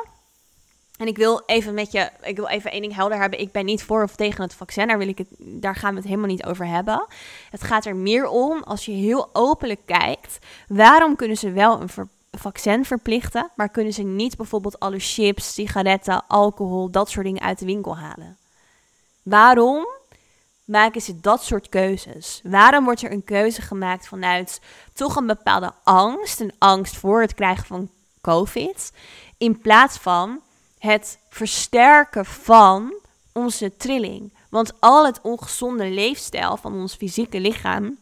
En 0.97 1.08
ik 1.08 1.17
wil 1.17 1.43
even 1.45 1.73
met 1.73 1.91
je, 1.91 2.10
ik 2.21 2.36
wil 2.36 2.47
even 2.47 2.71
één 2.71 2.81
ding 2.81 2.95
helder 2.95 3.19
hebben. 3.19 3.39
Ik 3.39 3.51
ben 3.51 3.65
niet 3.65 3.84
voor 3.84 4.03
of 4.03 4.15
tegen 4.15 4.43
het 4.43 4.53
vaccin. 4.53 4.88
Daar, 4.88 4.97
wil 4.97 5.08
ik 5.08 5.17
het, 5.17 5.27
daar 5.38 5.75
gaan 5.75 5.89
we 5.89 5.95
het 5.95 6.08
helemaal 6.08 6.29
niet 6.29 6.45
over 6.45 6.67
hebben. 6.67 7.05
Het 7.49 7.63
gaat 7.63 7.86
er 7.86 7.95
meer 7.95 8.27
om, 8.27 8.63
als 8.63 8.86
je 8.86 8.91
heel 8.91 9.29
openlijk 9.34 9.81
kijkt, 9.86 10.38
waarom 10.67 11.15
kunnen 11.15 11.38
ze 11.38 11.51
wel 11.51 11.81
een 11.81 12.10
vaccin 12.31 12.86
verplichten, 12.86 13.51
maar 13.55 13.69
kunnen 13.69 13.93
ze 13.93 14.03
niet 14.03 14.38
bijvoorbeeld 14.38 14.79
alle 14.79 14.99
chips, 14.99 15.53
sigaretten, 15.53 16.27
alcohol, 16.27 16.91
dat 16.91 17.10
soort 17.10 17.25
dingen 17.25 17.41
uit 17.41 17.60
de 17.60 17.65
winkel 17.65 17.97
halen? 17.97 18.38
Waarom 19.23 19.88
maken 20.65 21.01
ze 21.01 21.19
dat 21.19 21.43
soort 21.43 21.69
keuzes? 21.69 22.41
Waarom 22.43 22.84
wordt 22.84 23.01
er 23.01 23.12
een 23.12 23.23
keuze 23.23 23.62
gemaakt 23.62 24.08
vanuit 24.08 24.62
toch 24.93 25.15
een 25.15 25.27
bepaalde 25.27 25.73
angst, 25.84 26.39
een 26.39 26.53
angst 26.58 26.95
voor 26.95 27.21
het 27.21 27.34
krijgen 27.34 27.65
van 27.65 27.89
COVID, 28.21 28.91
in 29.38 29.60
plaats 29.60 29.97
van 29.97 30.41
het 30.86 31.19
versterken 31.30 32.26
van 32.26 32.93
onze 33.32 33.78
trilling. 33.78 34.34
Want 34.50 34.74
al 34.80 35.06
het 35.06 35.21
ongezonde 35.21 35.89
leefstijl 35.89 36.58
van 36.58 36.74
ons 36.74 36.95
fysieke 36.95 37.39
lichaam 37.39 37.98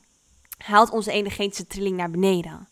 haalt 0.58 0.90
onze 0.90 1.12
energetische 1.12 1.68
trilling 1.68 1.98
naar 1.98 2.12
beneden. 2.12 2.68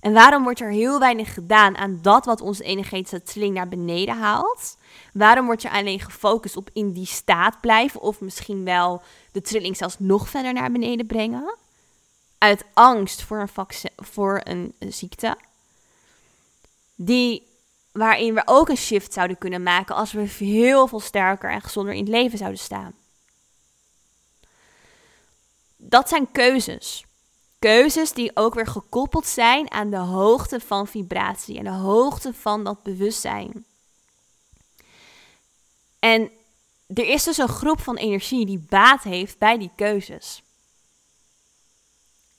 En 0.00 0.12
waarom 0.12 0.42
wordt 0.42 0.60
er 0.60 0.70
heel 0.70 0.98
weinig 0.98 1.34
gedaan 1.34 1.76
aan 1.76 1.98
dat 2.02 2.24
wat 2.24 2.40
onze 2.40 2.64
energetische 2.64 3.22
trilling 3.22 3.54
naar 3.54 3.68
beneden 3.68 4.18
haalt? 4.18 4.76
Waarom 5.12 5.46
wordt 5.46 5.64
er 5.64 5.70
alleen 5.70 6.00
gefocust 6.00 6.56
op 6.56 6.70
in 6.72 6.92
die 6.92 7.06
staat 7.06 7.60
blijven 7.60 8.00
of 8.00 8.20
misschien 8.20 8.64
wel 8.64 9.02
de 9.32 9.40
trilling 9.40 9.76
zelfs 9.76 9.96
nog 9.98 10.28
verder 10.28 10.52
naar 10.52 10.72
beneden 10.72 11.06
brengen? 11.06 11.56
Uit 12.38 12.64
angst 12.74 13.22
voor 13.22 13.40
een, 13.40 13.48
vaccin, 13.48 13.90
voor 13.96 14.40
een 14.44 14.74
ziekte. 14.78 15.36
Die 16.94 17.55
waarin 17.96 18.34
we 18.34 18.42
ook 18.44 18.68
een 18.68 18.76
shift 18.76 19.12
zouden 19.12 19.38
kunnen 19.38 19.62
maken 19.62 19.94
als 19.94 20.12
we 20.12 20.20
heel 20.20 20.86
veel 20.86 21.00
sterker 21.00 21.50
en 21.50 21.62
gezonder 21.62 21.94
in 21.94 22.00
het 22.00 22.08
leven 22.08 22.38
zouden 22.38 22.60
staan. 22.60 22.94
Dat 25.76 26.08
zijn 26.08 26.30
keuzes. 26.32 27.04
Keuzes 27.58 28.12
die 28.12 28.36
ook 28.36 28.54
weer 28.54 28.66
gekoppeld 28.66 29.26
zijn 29.26 29.70
aan 29.70 29.90
de 29.90 29.96
hoogte 29.96 30.60
van 30.60 30.86
vibratie 30.86 31.58
en 31.58 31.64
de 31.64 31.70
hoogte 31.70 32.34
van 32.34 32.64
dat 32.64 32.82
bewustzijn. 32.82 33.64
En 35.98 36.30
er 36.86 37.08
is 37.08 37.24
dus 37.24 37.38
een 37.38 37.48
groep 37.48 37.80
van 37.80 37.96
energie 37.96 38.46
die 38.46 38.66
baat 38.68 39.02
heeft 39.02 39.38
bij 39.38 39.58
die 39.58 39.70
keuzes. 39.76 40.42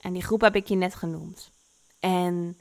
En 0.01 0.13
die 0.13 0.23
groep 0.23 0.41
heb 0.41 0.55
ik 0.55 0.67
je 0.67 0.75
net 0.75 0.95
genoemd. 0.95 1.51
En 1.99 2.57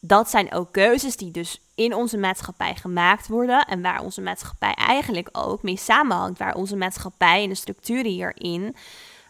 dat 0.00 0.30
zijn 0.30 0.52
ook 0.52 0.72
keuzes 0.72 1.16
die 1.16 1.30
dus 1.30 1.61
in 1.74 1.94
onze 1.94 2.18
maatschappij 2.18 2.74
gemaakt 2.74 3.28
worden 3.28 3.64
en 3.64 3.82
waar 3.82 4.02
onze 4.02 4.20
maatschappij 4.20 4.74
eigenlijk 4.74 5.28
ook 5.32 5.62
mee 5.62 5.76
samenhangt, 5.76 6.38
waar 6.38 6.54
onze 6.54 6.76
maatschappij 6.76 7.42
en 7.42 7.48
de 7.48 7.54
structuren 7.54 8.10
hierin 8.10 8.76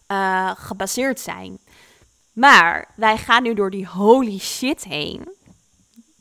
uh, 0.09 0.51
gebaseerd 0.55 1.21
zijn. 1.21 1.59
Maar 2.33 2.89
wij 2.97 3.17
gaan 3.17 3.43
nu 3.43 3.55
door 3.55 3.71
die 3.71 3.89
holy 3.89 4.39
shit 4.39 4.85
heen. 4.85 5.29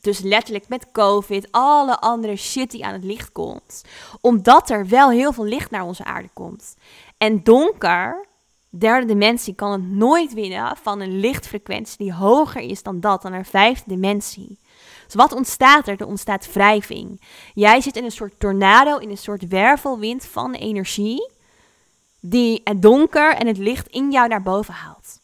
Dus 0.00 0.18
letterlijk 0.18 0.68
met 0.68 0.92
COVID, 0.92 1.48
alle 1.50 1.98
andere 1.98 2.36
shit 2.36 2.70
die 2.70 2.84
aan 2.84 2.92
het 2.92 3.04
licht 3.04 3.32
komt. 3.32 3.84
Omdat 4.20 4.70
er 4.70 4.88
wel 4.88 5.10
heel 5.10 5.32
veel 5.32 5.44
licht 5.44 5.70
naar 5.70 5.84
onze 5.84 6.04
aarde 6.04 6.28
komt. 6.32 6.76
En 7.18 7.42
donker, 7.42 8.26
derde 8.70 9.06
dimensie, 9.06 9.54
kan 9.54 9.72
het 9.72 9.90
nooit 9.90 10.32
winnen 10.32 10.76
van 10.82 11.00
een 11.00 11.20
lichtfrequentie 11.20 11.96
die 11.98 12.14
hoger 12.14 12.60
is 12.60 12.82
dan 12.82 13.00
dat, 13.00 13.22
dan 13.22 13.32
een 13.32 13.44
vijfde 13.44 13.84
dimensie. 13.86 14.58
Wat 15.14 15.32
ontstaat 15.32 15.88
er? 15.88 16.00
Er 16.00 16.06
ontstaat 16.06 16.52
wrijving. 16.52 17.20
Jij 17.54 17.80
zit 17.80 17.96
in 17.96 18.04
een 18.04 18.10
soort 18.10 18.40
tornado, 18.40 18.96
in 18.96 19.10
een 19.10 19.18
soort 19.18 19.48
wervelwind 19.48 20.24
van 20.24 20.54
energie, 20.54 21.30
die 22.20 22.60
het 22.64 22.82
donker 22.82 23.34
en 23.34 23.46
het 23.46 23.58
licht 23.58 23.88
in 23.88 24.10
jou 24.10 24.28
naar 24.28 24.42
boven 24.42 24.74
haalt. 24.74 25.20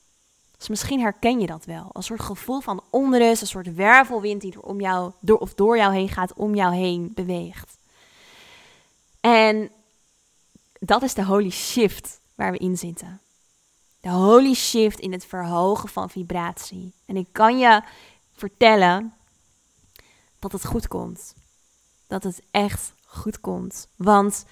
Dus 0.59 0.69
misschien 0.69 1.01
herken 1.01 1.41
je 1.41 1.47
dat 1.47 1.65
wel. 1.65 1.91
Een 1.93 2.03
soort 2.03 2.21
gevoel 2.21 2.61
van 2.61 2.83
onrust, 2.91 3.41
een 3.41 3.47
soort 3.47 3.75
wervelwind 3.75 4.41
die 4.41 4.63
om 4.63 4.81
jou, 4.81 5.13
door, 5.21 5.39
of 5.39 5.55
door 5.55 5.77
jou 5.77 5.95
heen 5.95 6.09
gaat, 6.09 6.33
om 6.35 6.55
jou 6.55 6.75
heen 6.75 7.13
beweegt. 7.15 7.77
En 9.21 9.71
dat 10.79 11.03
is 11.03 11.15
de 11.15 11.25
holy 11.25 11.51
shift 11.51 12.21
waar 12.35 12.53
we 12.53 12.59
in 12.59 12.77
zitten. 12.77 13.21
De 14.01 14.11
holy 14.11 14.55
shift 14.55 14.99
in 14.99 15.13
het 15.13 15.27
verhogen 15.27 15.89
van 15.89 16.11
vibratie. 16.11 16.93
En 17.07 17.17
ik 17.17 17.27
kan 17.33 17.59
je 17.59 17.83
vertellen 18.35 19.15
dat 20.39 20.53
het 20.53 20.67
goed 20.67 20.89
komt. 20.89 21.35
Dat 22.07 22.23
het 22.23 22.43
echt 22.51 22.95
goed 23.05 23.41
komt. 23.41 23.89
Want 23.97 24.45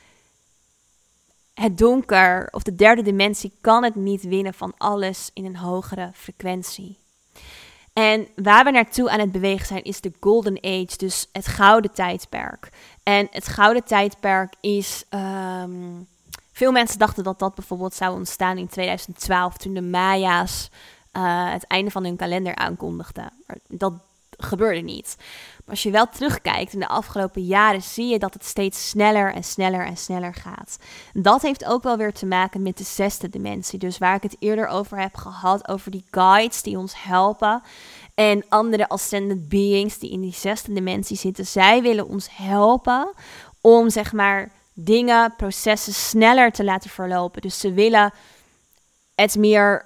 het 1.54 1.78
donker 1.78 2.48
of 2.50 2.62
de 2.62 2.74
derde 2.74 3.02
dimensie 3.02 3.52
kan 3.60 3.84
het 3.84 3.94
niet 3.94 4.22
winnen 4.22 4.54
van 4.54 4.74
alles 4.78 5.30
in 5.32 5.44
een 5.44 5.56
hogere 5.56 6.10
frequentie. 6.14 6.98
En 7.92 8.28
waar 8.34 8.64
we 8.64 8.70
naartoe 8.70 9.10
aan 9.10 9.20
het 9.20 9.32
bewegen 9.32 9.66
zijn 9.66 9.82
is 9.82 10.00
de 10.00 10.12
Golden 10.20 10.58
Age, 10.62 10.96
dus 10.96 11.28
het 11.32 11.46
gouden 11.46 11.92
tijdperk. 11.92 12.68
En 13.02 13.28
het 13.30 13.48
gouden 13.48 13.84
tijdperk 13.84 14.54
is. 14.60 15.04
Ehm, 15.08 16.02
veel 16.52 16.72
mensen 16.72 16.98
dachten 16.98 17.24
dat 17.24 17.38
dat 17.38 17.54
bijvoorbeeld 17.54 17.94
zou 17.94 18.16
ontstaan 18.16 18.58
in 18.58 18.68
2012, 18.68 19.56
toen 19.56 19.74
de 19.74 19.82
Maya's 19.82 20.70
uh, 21.12 21.52
het 21.52 21.66
einde 21.66 21.90
van 21.90 22.04
hun 22.04 22.16
kalender 22.16 22.54
aankondigden. 22.54 23.32
Dat 23.68 23.92
gebeurde 24.30 24.80
niet. 24.80 25.16
Als 25.68 25.82
je 25.82 25.90
wel 25.90 26.08
terugkijkt 26.08 26.72
in 26.72 26.78
de 26.78 26.88
afgelopen 26.88 27.42
jaren, 27.42 27.82
zie 27.82 28.06
je 28.06 28.18
dat 28.18 28.34
het 28.34 28.44
steeds 28.44 28.88
sneller 28.88 29.34
en 29.34 29.44
sneller 29.44 29.86
en 29.86 29.96
sneller 29.96 30.34
gaat. 30.34 30.78
Dat 31.12 31.42
heeft 31.42 31.64
ook 31.64 31.82
wel 31.82 31.96
weer 31.96 32.12
te 32.12 32.26
maken 32.26 32.62
met 32.62 32.78
de 32.78 32.84
zesde 32.84 33.28
dimensie. 33.28 33.78
Dus 33.78 33.98
waar 33.98 34.14
ik 34.14 34.22
het 34.22 34.36
eerder 34.38 34.66
over 34.66 34.98
heb 35.00 35.14
gehad, 35.14 35.68
over 35.68 35.90
die 35.90 36.04
guides 36.10 36.62
die 36.62 36.78
ons 36.78 37.02
helpen. 37.02 37.62
En 38.14 38.44
andere 38.48 38.88
ascended 38.88 39.48
beings 39.48 39.98
die 39.98 40.10
in 40.10 40.20
die 40.20 40.34
zesde 40.34 40.72
dimensie 40.72 41.16
zitten. 41.16 41.46
Zij 41.46 41.82
willen 41.82 42.08
ons 42.08 42.28
helpen 42.32 43.12
om 43.60 43.90
zeg 43.90 44.12
maar 44.12 44.50
dingen, 44.72 45.34
processen 45.36 45.94
sneller 45.94 46.52
te 46.52 46.64
laten 46.64 46.90
verlopen. 46.90 47.42
Dus 47.42 47.58
ze 47.58 47.72
willen 47.72 48.12
het 49.14 49.36
meer, 49.36 49.84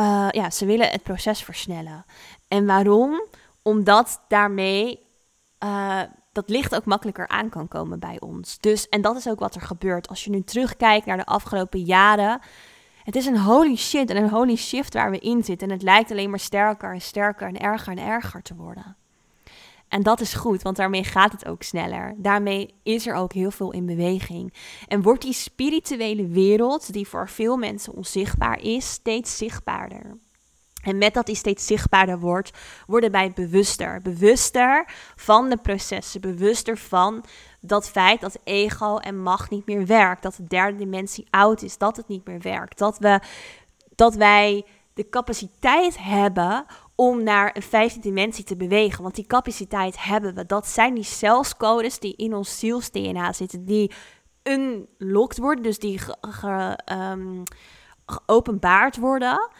uh, 0.00 0.28
ja, 0.30 0.50
ze 0.50 0.66
willen 0.66 0.90
het 0.90 1.02
proces 1.02 1.42
versnellen. 1.42 2.04
En 2.48 2.66
waarom? 2.66 3.24
Omdat 3.62 4.20
daarmee 4.28 5.05
uh, 5.64 6.00
dat 6.32 6.48
licht 6.48 6.74
ook 6.74 6.84
makkelijker 6.84 7.28
aan 7.28 7.48
kan 7.48 7.68
komen 7.68 7.98
bij 7.98 8.20
ons. 8.20 8.58
Dus, 8.58 8.88
en 8.88 9.00
dat 9.00 9.16
is 9.16 9.28
ook 9.28 9.38
wat 9.38 9.54
er 9.54 9.60
gebeurt. 9.60 10.08
Als 10.08 10.24
je 10.24 10.30
nu 10.30 10.42
terugkijkt 10.42 11.06
naar 11.06 11.16
de 11.16 11.26
afgelopen 11.26 11.80
jaren. 11.80 12.40
Het 13.02 13.16
is 13.16 13.26
een 13.26 13.38
holy 13.38 13.76
shit 13.76 14.10
en 14.10 14.16
een 14.16 14.30
holy 14.30 14.56
shift 14.56 14.94
waar 14.94 15.10
we 15.10 15.18
in 15.18 15.44
zitten. 15.44 15.68
En 15.68 15.74
het 15.74 15.82
lijkt 15.82 16.10
alleen 16.10 16.30
maar 16.30 16.38
sterker 16.38 16.92
en 16.92 17.00
sterker 17.00 17.46
en 17.46 17.60
erger 17.60 17.92
en 17.92 18.04
erger 18.04 18.42
te 18.42 18.54
worden. 18.54 18.96
En 19.88 20.02
dat 20.02 20.20
is 20.20 20.34
goed, 20.34 20.62
want 20.62 20.76
daarmee 20.76 21.04
gaat 21.04 21.32
het 21.32 21.46
ook 21.46 21.62
sneller. 21.62 22.14
Daarmee 22.16 22.74
is 22.82 23.06
er 23.06 23.14
ook 23.14 23.32
heel 23.32 23.50
veel 23.50 23.72
in 23.72 23.86
beweging. 23.86 24.54
En 24.88 25.02
wordt 25.02 25.22
die 25.22 25.32
spirituele 25.32 26.26
wereld, 26.26 26.92
die 26.92 27.08
voor 27.08 27.28
veel 27.28 27.56
mensen 27.56 27.92
onzichtbaar 27.92 28.60
is, 28.60 28.90
steeds 28.90 29.36
zichtbaarder. 29.36 30.16
En 30.86 30.98
met 30.98 31.14
dat 31.14 31.26
die 31.26 31.34
steeds 31.34 31.66
zichtbaarder 31.66 32.18
wordt, 32.18 32.50
worden 32.86 33.10
wij 33.10 33.32
bewuster. 33.32 34.02
Bewuster 34.02 34.84
van 35.16 35.48
de 35.48 35.56
processen. 35.56 36.20
Bewuster 36.20 36.78
van 36.78 37.24
dat 37.60 37.88
feit 37.88 38.20
dat 38.20 38.38
ego 38.44 38.96
en 38.96 39.22
macht 39.22 39.50
niet 39.50 39.66
meer 39.66 39.86
werkt. 39.86 40.22
Dat 40.22 40.36
de 40.36 40.46
derde 40.46 40.78
dimensie 40.78 41.26
oud 41.30 41.62
is. 41.62 41.78
Dat 41.78 41.96
het 41.96 42.08
niet 42.08 42.26
meer 42.26 42.40
werkt. 42.40 42.78
Dat, 42.78 42.98
we, 42.98 43.20
dat 43.94 44.14
wij 44.14 44.64
de 44.94 45.08
capaciteit 45.08 45.96
hebben 45.98 46.64
om 46.94 47.22
naar 47.22 47.50
een 47.56 47.62
vijfde 47.62 48.00
dimensie 48.00 48.44
te 48.44 48.56
bewegen. 48.56 49.02
Want 49.02 49.14
die 49.14 49.26
capaciteit 49.26 50.02
hebben 50.02 50.34
we. 50.34 50.46
Dat 50.46 50.66
zijn 50.66 50.94
die 50.94 51.04
celscodes 51.04 51.98
die 51.98 52.16
in 52.16 52.34
ons 52.34 52.58
ziels-DNA 52.58 53.32
zitten. 53.32 53.64
Die 53.64 53.92
unlocked 54.42 55.38
worden. 55.38 55.62
Dus 55.62 55.78
die 55.78 56.00
ehm, 56.84 57.42
geopenbaard 58.06 58.96
worden 58.96 59.50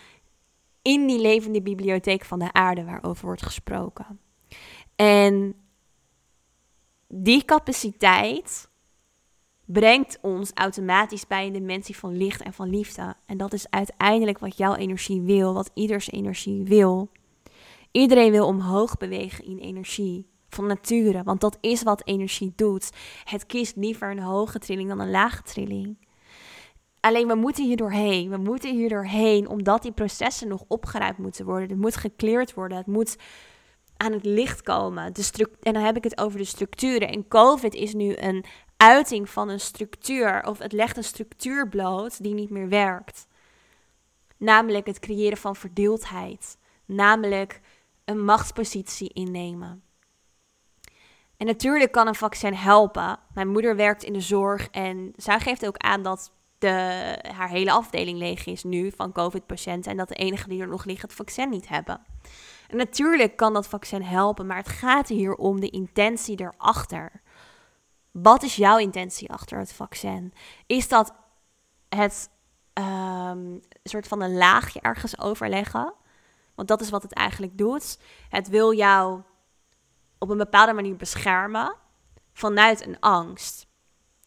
in 0.87 1.07
die 1.07 1.21
levende 1.21 1.63
bibliotheek 1.63 2.25
van 2.25 2.39
de 2.39 2.53
aarde 2.53 2.85
waarover 2.85 3.25
wordt 3.25 3.43
gesproken. 3.43 4.21
En 4.97 5.55
die 7.09 7.45
capaciteit 7.45 8.69
brengt 9.65 10.19
ons 10.23 10.51
automatisch 10.55 11.27
bij 11.27 11.47
een 11.47 11.53
dimensie 11.53 11.97
van 11.97 12.17
licht 12.17 12.43
en 12.43 12.53
van 12.53 12.71
liefde. 12.71 13.15
En 13.27 13.37
dat 13.37 13.53
is 13.53 13.71
uiteindelijk 13.71 14.39
wat 14.39 14.57
jouw 14.57 14.75
energie 14.75 15.21
wil, 15.21 15.55
wat 15.55 15.71
ieders 15.75 16.11
energie 16.11 16.63
wil. 16.63 17.09
Iedereen 17.91 18.31
wil 18.31 18.47
omhoog 18.47 18.97
bewegen 18.97 19.45
in 19.45 19.59
energie 19.59 20.27
van 20.49 20.67
nature, 20.67 21.23
want 21.23 21.41
dat 21.41 21.59
is 21.61 21.83
wat 21.83 22.03
energie 22.05 22.53
doet. 22.57 22.91
Het 23.25 23.47
kiest 23.47 23.77
liever 23.77 24.11
een 24.11 24.23
hoge 24.23 24.59
trilling 24.59 24.89
dan 24.89 25.01
een 25.01 25.11
lage 25.11 25.43
trilling. 25.43 25.97
Alleen 27.07 27.29
we 27.29 27.35
moeten 27.35 27.65
hier 27.65 27.77
doorheen. 27.77 28.31
We 28.31 28.37
moeten 28.37 28.75
hier 28.75 28.89
doorheen 28.89 29.49
omdat 29.49 29.83
die 29.83 29.93
processen 29.93 30.49
nog 30.49 30.65
opgeruimd 30.69 31.19
moeten 31.19 31.45
worden. 31.45 31.69
Het 31.69 31.79
moet 31.79 31.97
gekleerd 31.97 32.55
worden. 32.55 32.79
Het 32.79 32.87
moet 32.87 33.17
aan 33.97 34.13
het 34.13 34.25
licht 34.25 34.63
komen. 34.63 35.13
De 35.13 35.49
en 35.63 35.73
dan 35.73 35.83
heb 35.83 35.97
ik 35.97 36.05
het 36.05 36.19
over 36.19 36.39
de 36.39 36.45
structuren. 36.45 37.09
En 37.09 37.29
COVID 37.29 37.75
is 37.75 37.95
nu 37.95 38.17
een 38.17 38.45
uiting 38.77 39.31
van 39.31 39.49
een 39.49 39.61
structuur. 39.61 40.47
Of 40.47 40.59
het 40.59 40.73
legt 40.73 40.97
een 40.97 41.05
structuur 41.05 41.69
bloot 41.69 42.23
die 42.23 42.35
niet 42.35 42.51
meer 42.51 42.69
werkt. 42.69 43.27
Namelijk 44.37 44.87
het 44.87 44.99
creëren 44.99 45.39
van 45.39 45.57
verdeeldheid. 45.57 46.59
Namelijk 46.85 47.61
een 48.05 48.25
machtspositie 48.25 49.13
innemen. 49.13 49.83
En 51.37 51.47
natuurlijk 51.47 51.93
kan 51.93 52.07
een 52.07 52.15
vaccin 52.15 52.55
helpen. 52.55 53.19
Mijn 53.35 53.49
moeder 53.49 53.77
werkt 53.77 54.03
in 54.03 54.13
de 54.13 54.21
zorg 54.21 54.69
en 54.69 55.13
zij 55.17 55.41
geeft 55.41 55.67
ook 55.67 55.77
aan 55.77 56.03
dat 56.03 56.35
haar 57.33 57.49
hele 57.49 57.73
afdeling 57.73 58.19
leeg 58.19 58.47
is 58.47 58.65
nu 58.65 58.93
van 58.97 59.13
COVID-patiënten. 59.13 59.91
En 59.91 59.97
dat 59.97 60.09
de 60.09 60.15
enige 60.15 60.49
die 60.49 60.61
er 60.61 60.69
nog 60.69 60.85
liggen 60.85 61.09
het 61.09 61.17
vaccin 61.17 61.49
niet 61.49 61.69
hebben. 61.69 62.01
En 62.69 62.77
natuurlijk 62.77 63.37
kan 63.37 63.53
dat 63.53 63.69
vaccin 63.69 64.03
helpen, 64.03 64.47
maar 64.47 64.57
het 64.57 64.69
gaat 64.69 65.09
hier 65.09 65.35
om 65.35 65.61
de 65.61 65.71
intentie 65.71 66.41
erachter. 66.41 67.23
Wat 68.11 68.43
is 68.43 68.57
jouw 68.57 68.79
intentie 68.79 69.33
achter 69.33 69.59
het 69.59 69.73
vaccin? 69.73 70.33
Is 70.67 70.89
dat 70.89 71.15
het 71.89 72.31
um, 72.75 73.61
soort 73.83 74.09
van 74.09 74.21
een 74.21 74.37
laagje 74.37 74.81
ergens 74.81 75.19
overleggen? 75.19 75.95
Want 76.55 76.69
dat 76.69 76.81
is 76.81 76.91
wat 76.91 77.03
het 77.03 77.13
eigenlijk 77.13 77.59
doet. 77.59 77.99
Het 78.29 78.49
wil 78.49 78.75
jou 78.75 79.23
op 80.19 80.31
een 80.31 80.37
bepaalde 80.37 80.73
manier 80.73 80.97
beschermen 80.97 81.75
vanuit 82.33 82.87
een 82.87 83.01
angst. 83.01 83.67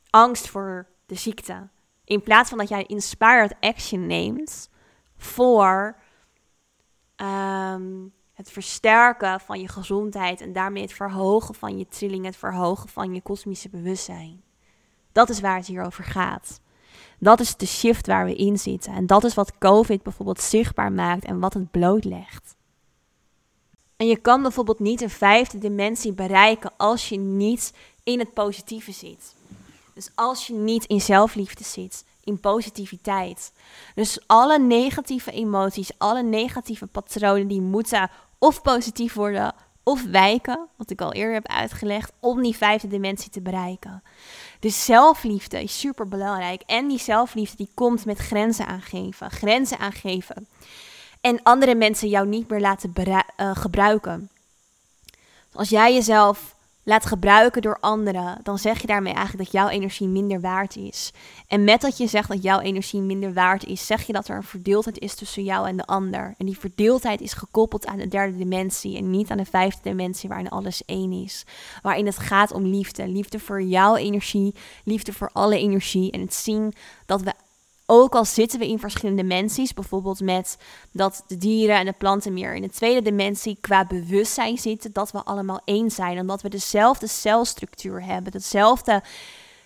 Angst 0.09 0.47
voor 0.47 0.87
de 1.05 1.15
ziekte. 1.15 1.69
In 2.10 2.24
plaats 2.24 2.49
van 2.49 2.57
dat 2.57 2.70
jij 2.70 2.84
inspired 2.84 3.55
action 3.60 4.07
neemt 4.07 4.70
voor 5.18 5.95
ehm, 7.16 8.07
het 8.34 8.51
versterken 8.51 9.39
van 9.39 9.60
je 9.62 9.68
gezondheid 9.68 10.41
en 10.41 10.53
daarmee 10.53 10.82
het 10.82 10.93
verhogen 10.93 11.55
van 11.55 11.78
je 11.78 11.88
trilling, 11.88 12.26
het 12.26 12.38
verhogen 12.38 12.89
van 12.89 13.14
je 13.14 13.22
kosmische 13.22 13.70
bewustzijn. 13.70 14.41
Dat 15.12 15.30
is 15.30 15.39
waar 15.39 15.55
het 15.55 15.68
hier 15.68 15.86
over 15.86 16.03
gaat. 16.03 16.62
Dat 17.20 17.39
is 17.39 17.55
de 17.55 17.66
shift 17.66 18.07
waar 18.07 18.26
we 18.26 18.36
in 18.36 18.57
zitten. 18.57 18.93
En 18.93 19.07
dat 19.07 19.24
is 19.24 19.34
wat 19.34 19.57
COVID 19.57 20.03
bijvoorbeeld 20.03 20.41
zichtbaar 20.41 20.91
maakt 20.91 21.26
en 21.26 21.39
wat 21.39 21.53
het 21.53 21.72
blootlegt. 21.72 22.55
En 23.95 24.07
je 24.07 24.18
kan 24.18 24.41
bijvoorbeeld 24.41 24.80
niet 24.80 25.01
een 25.01 25.10
vijfde 25.10 25.57
dimensie 25.57 26.14
bereiken 26.14 26.72
als 26.78 27.10
je 27.10 27.18
niet 27.18 27.74
in 28.03 28.20
het 28.20 28.34
positieve 28.34 28.91
zit. 28.91 29.38
Dus 29.99 30.11
als 30.15 30.47
je 30.47 30.53
niet 30.53 30.85
in 30.85 31.01
zelfliefde 31.01 31.63
zit, 31.63 32.05
in 32.23 32.39
positiviteit. 32.39 33.51
Dus 33.95 34.19
alle 34.27 34.59
negatieve 34.59 35.31
emoties, 35.31 35.91
alle 35.97 36.23
negatieve 36.23 36.87
patronen, 36.87 37.47
die 37.47 37.61
moeten 37.61 38.09
of 38.37 38.61
positief 38.61 39.13
worden 39.13 39.53
of 39.83 40.03
wijken, 40.03 40.67
wat 40.75 40.89
ik 40.89 41.01
al 41.01 41.13
eerder 41.13 41.33
heb 41.33 41.47
uitgelegd, 41.47 42.11
om 42.19 42.41
die 42.41 42.55
vijfde 42.55 42.87
dimensie 42.87 43.31
te 43.31 43.41
bereiken. 43.41 44.03
Dus 44.59 44.85
zelfliefde 44.85 45.63
is 45.63 45.79
super 45.79 46.07
belangrijk. 46.07 46.61
En 46.65 46.87
die 46.87 46.99
zelfliefde 46.99 47.57
die 47.57 47.71
komt 47.73 48.05
met 48.05 48.17
grenzen 48.17 48.67
aangeven. 48.67 49.31
Grenzen 49.31 49.79
aangeven. 49.79 50.47
En 51.21 51.43
andere 51.43 51.75
mensen 51.75 52.09
jou 52.09 52.27
niet 52.27 52.49
meer 52.49 52.61
laten 52.61 52.93
uh, 52.95 53.55
gebruiken. 53.55 54.29
Als 55.53 55.69
jij 55.69 55.93
jezelf 55.93 56.55
laat 56.89 57.05
gebruiken 57.05 57.61
door 57.61 57.77
anderen, 57.79 58.39
dan 58.43 58.57
zeg 58.57 58.81
je 58.81 58.87
daarmee 58.87 59.13
eigenlijk 59.13 59.43
dat 59.43 59.61
jouw 59.61 59.69
energie 59.69 60.07
minder 60.07 60.41
waard 60.41 60.75
is. 60.75 61.11
En 61.47 61.63
met 61.63 61.81
dat 61.81 61.97
je 61.97 62.07
zegt 62.07 62.29
dat 62.29 62.43
jouw 62.43 62.59
energie 62.59 63.01
minder 63.01 63.33
waard 63.33 63.65
is, 63.65 63.85
zeg 63.85 64.07
je 64.07 64.13
dat 64.13 64.27
er 64.27 64.35
een 64.35 64.43
verdeeldheid 64.43 64.99
is 64.99 65.15
tussen 65.15 65.43
jou 65.43 65.67
en 65.67 65.77
de 65.77 65.85
ander. 65.85 66.33
En 66.37 66.45
die 66.45 66.59
verdeeldheid 66.59 67.21
is 67.21 67.33
gekoppeld 67.33 67.85
aan 67.85 67.97
de 67.97 68.07
derde 68.07 68.37
dimensie 68.37 68.97
en 68.97 69.09
niet 69.09 69.29
aan 69.31 69.37
de 69.37 69.45
vijfde 69.45 69.79
dimensie 69.83 70.29
waarin 70.29 70.49
alles 70.49 70.85
één 70.85 71.11
is. 71.11 71.45
Waarin 71.81 72.05
het 72.05 72.17
gaat 72.17 72.51
om 72.51 72.65
liefde. 72.65 73.07
Liefde 73.07 73.39
voor 73.39 73.61
jouw 73.61 73.95
energie, 73.95 74.55
liefde 74.83 75.13
voor 75.13 75.29
alle 75.33 75.57
energie 75.57 76.11
en 76.11 76.21
het 76.21 76.33
zien 76.33 76.73
dat 77.05 77.21
we 77.21 77.33
ook 77.91 78.15
al 78.15 78.25
zitten 78.25 78.59
we 78.59 78.67
in 78.67 78.79
verschillende 78.79 79.21
dimensies, 79.21 79.73
bijvoorbeeld 79.73 80.21
met 80.21 80.57
dat 80.91 81.23
de 81.27 81.37
dieren 81.37 81.75
en 81.75 81.85
de 81.85 81.93
planten 81.97 82.33
meer 82.33 82.55
in 82.55 82.61
de 82.61 82.69
tweede 82.69 83.01
dimensie 83.01 83.57
qua 83.61 83.85
bewustzijn 83.85 84.57
zitten, 84.57 84.93
dat 84.93 85.11
we 85.11 85.23
allemaal 85.23 85.61
één 85.65 85.91
zijn, 85.91 86.19
omdat 86.19 86.41
we 86.41 86.49
dezelfde 86.49 87.07
celstructuur 87.07 88.03
hebben, 88.03 88.31
dezelfde 88.31 89.03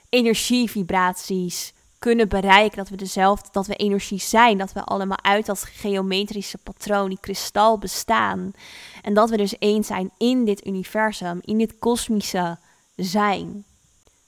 energievibraties 0.10 1.74
kunnen 2.00 2.30
bereiken, 2.30 2.78
dat 2.78 2.90
we 2.90 2.96
dezelfde, 2.96 3.50
dat 3.52 3.68
we 3.68 3.76
energie 3.76 4.20
zijn, 4.20 4.58
dat 4.58 4.74
we 4.74 4.84
allemaal 4.84 5.22
uit 5.24 5.46
dat 5.46 5.64
geometrische 5.64 6.58
patroon, 6.58 7.10
die 7.10 7.20
kristal 7.22 7.78
bestaan. 7.78 8.52
En 9.02 9.14
dat 9.14 9.30
we 9.30 9.38
dus 9.38 9.58
één 9.58 9.84
zijn 9.84 10.12
in 10.18 10.46
dit 10.46 10.66
universum, 10.68 11.40
in 11.42 11.58
dit 11.58 11.80
kosmische 11.80 12.58
zijn. 12.96 13.66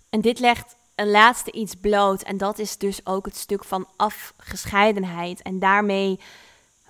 En 0.10 0.22
dit 0.22 0.40
legt 0.40 0.76
een 0.96 1.10
laatste 1.10 1.52
iets 1.52 1.76
bloot. 1.76 2.22
En 2.22 2.38
dat 2.38 2.60
is 2.60 2.78
dus 2.78 3.06
ook 3.06 3.26
het 3.26 3.38
stuk 3.38 3.64
van 3.64 3.88
afgescheidenheid. 3.96 5.42
En 5.42 5.60
daarmee 5.60 6.20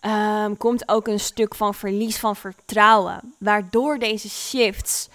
um, 0.01 0.58
komt 0.58 0.89
ook 0.89 1.08
een 1.08 1.20
stuk 1.20 1.56
van 1.56 1.74
verlies 1.74 2.18
van 2.18 2.36
vertrouwen. 2.36 3.36
Waardoor 3.38 3.99
deze 3.99 4.30
shifts 4.30 5.10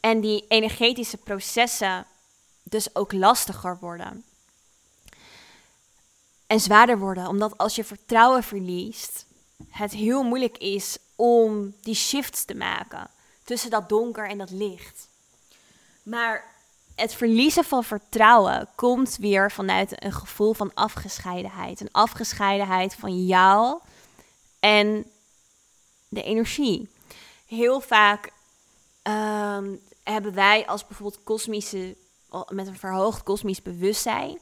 en 0.00 0.20
die 0.20 0.44
energetische 0.48 1.16
processen 1.16 2.06
dus 2.62 2.94
ook 2.94 3.12
lastiger 3.12 3.78
worden. 3.80 4.24
En 6.46 6.60
zwaarder 6.60 6.98
worden. 6.98 7.28
Omdat 7.28 7.58
als 7.58 7.74
je 7.74 7.84
vertrouwen 7.84 8.42
verliest, 8.42 9.26
het 9.68 9.92
heel 9.92 10.22
moeilijk 10.22 10.58
is 10.58 10.98
om 11.16 11.74
die 11.82 11.94
shifts 11.94 12.44
te 12.44 12.54
maken. 12.54 13.10
Tussen 13.44 13.70
dat 13.70 13.88
donker 13.88 14.28
en 14.28 14.38
dat 14.38 14.50
licht. 14.50 15.08
Maar 16.02 16.55
het 16.96 17.14
verliezen 17.14 17.64
van 17.64 17.84
vertrouwen 17.84 18.68
komt 18.74 19.16
weer 19.16 19.50
vanuit 19.50 20.04
een 20.04 20.12
gevoel 20.12 20.52
van 20.52 20.70
afgescheidenheid. 20.74 21.80
Een 21.80 21.92
afgescheidenheid 21.92 22.94
van 22.94 23.26
jou 23.26 23.80
en 24.60 25.06
de 26.08 26.22
energie. 26.22 26.88
Heel 27.46 27.80
vaak 27.80 28.32
ehm, 29.02 29.74
hebben 30.02 30.34
wij 30.34 30.66
als 30.66 30.86
bijvoorbeeld 30.86 31.22
kosmische, 31.22 31.96
met 32.48 32.66
een 32.66 32.78
verhoogd 32.78 33.22
kosmisch 33.22 33.62
bewustzijn, 33.62 34.38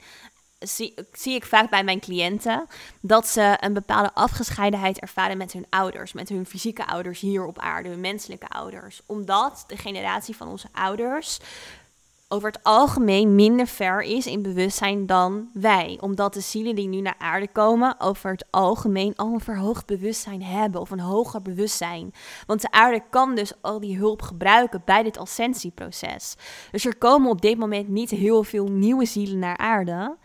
zie, 0.58 0.94
zie 1.12 1.34
ik 1.34 1.44
vaak 1.44 1.70
bij 1.70 1.84
mijn 1.84 2.00
cliënten 2.00 2.66
dat 3.00 3.26
ze 3.26 3.56
een 3.60 3.72
bepaalde 3.72 4.14
afgescheidenheid 4.14 4.98
ervaren 4.98 5.36
met 5.36 5.52
hun 5.52 5.66
ouders, 5.70 6.12
met 6.12 6.28
hun 6.28 6.46
fysieke 6.46 6.86
ouders 6.86 7.20
hier 7.20 7.46
op 7.46 7.58
aarde, 7.58 7.88
hun 7.88 8.00
menselijke 8.00 8.48
ouders. 8.48 9.00
Omdat 9.06 9.64
de 9.66 9.76
generatie 9.76 10.36
van 10.36 10.48
onze 10.48 10.68
ouders 10.72 11.38
over 12.28 12.48
het 12.48 12.62
algemeen 12.62 13.34
minder 13.34 13.66
ver 13.66 14.00
is 14.00 14.26
in 14.26 14.42
bewustzijn 14.42 15.06
dan 15.06 15.48
wij. 15.52 15.98
Omdat 16.00 16.34
de 16.34 16.40
zielen 16.40 16.74
die 16.74 16.88
nu 16.88 17.00
naar 17.00 17.14
aarde 17.18 17.48
komen 17.48 18.00
over 18.00 18.30
het 18.30 18.44
algemeen 18.50 19.16
al 19.16 19.32
een 19.32 19.40
verhoogd 19.40 19.86
bewustzijn 19.86 20.42
hebben 20.42 20.80
of 20.80 20.90
een 20.90 21.00
hoger 21.00 21.42
bewustzijn. 21.42 22.12
Want 22.46 22.60
de 22.60 22.70
aarde 22.70 23.02
kan 23.10 23.34
dus 23.34 23.52
al 23.60 23.80
die 23.80 23.96
hulp 23.96 24.22
gebruiken 24.22 24.82
bij 24.84 25.02
dit 25.02 25.18
ascensieproces. 25.18 26.34
Dus 26.70 26.86
er 26.86 26.96
komen 26.96 27.30
op 27.30 27.40
dit 27.40 27.58
moment 27.58 27.88
niet 27.88 28.10
heel 28.10 28.42
veel 28.42 28.66
nieuwe 28.66 29.04
zielen 29.04 29.38
naar 29.38 29.56
aarde 29.56 30.16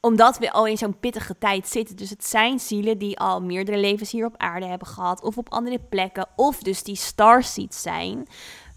omdat 0.00 0.38
we 0.38 0.52
al 0.52 0.66
in 0.66 0.78
zo'n 0.78 0.98
pittige 0.98 1.38
tijd 1.38 1.68
zitten. 1.68 1.96
Dus 1.96 2.10
het 2.10 2.24
zijn 2.24 2.58
zielen 2.58 2.98
die 2.98 3.18
al 3.18 3.42
meerdere 3.42 3.78
levens 3.78 4.10
hier 4.10 4.26
op 4.26 4.36
aarde 4.36 4.66
hebben 4.66 4.88
gehad. 4.88 5.22
Of 5.22 5.38
op 5.38 5.52
andere 5.52 5.78
plekken. 5.78 6.28
Of 6.36 6.58
dus 6.58 6.82
die 6.82 6.96
starseeds 6.96 7.82
zijn. 7.82 8.26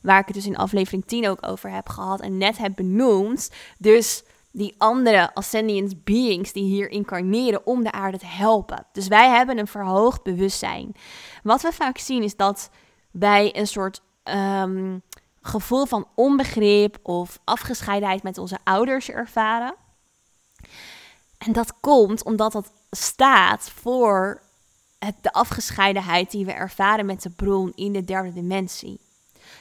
Waar 0.03 0.19
ik 0.19 0.25
het 0.25 0.35
dus 0.35 0.45
in 0.45 0.57
aflevering 0.57 1.05
10 1.05 1.27
ook 1.27 1.47
over 1.47 1.71
heb 1.71 1.89
gehad 1.89 2.21
en 2.21 2.37
net 2.37 2.57
heb 2.57 2.75
benoemd. 2.75 3.51
Dus 3.77 4.23
die 4.51 4.75
andere 4.77 5.33
ascendant 5.33 6.03
beings 6.03 6.51
die 6.51 6.63
hier 6.63 6.89
incarneren 6.89 7.65
om 7.65 7.83
de 7.83 7.91
aarde 7.91 8.17
te 8.17 8.25
helpen. 8.25 8.85
Dus 8.91 9.07
wij 9.07 9.29
hebben 9.29 9.57
een 9.57 9.67
verhoogd 9.67 10.23
bewustzijn. 10.23 10.95
Wat 11.43 11.61
we 11.61 11.71
vaak 11.71 11.97
zien 11.97 12.23
is 12.23 12.35
dat 12.35 12.69
wij 13.11 13.57
een 13.57 13.67
soort 13.67 14.01
um, 14.23 15.01
gevoel 15.41 15.85
van 15.85 16.07
onbegrip 16.15 16.99
of 17.03 17.39
afgescheidenheid 17.43 18.23
met 18.23 18.37
onze 18.37 18.57
ouders 18.63 19.09
ervaren. 19.09 19.75
En 21.37 21.51
dat 21.51 21.79
komt 21.79 22.23
omdat 22.23 22.51
dat 22.51 22.71
staat 22.91 23.69
voor 23.69 24.41
het, 24.99 25.15
de 25.21 25.31
afgescheidenheid 25.33 26.31
die 26.31 26.45
we 26.45 26.51
ervaren 26.51 27.05
met 27.05 27.21
de 27.21 27.29
bron 27.29 27.71
in 27.75 27.93
de 27.93 28.03
derde 28.03 28.33
dimensie. 28.33 28.99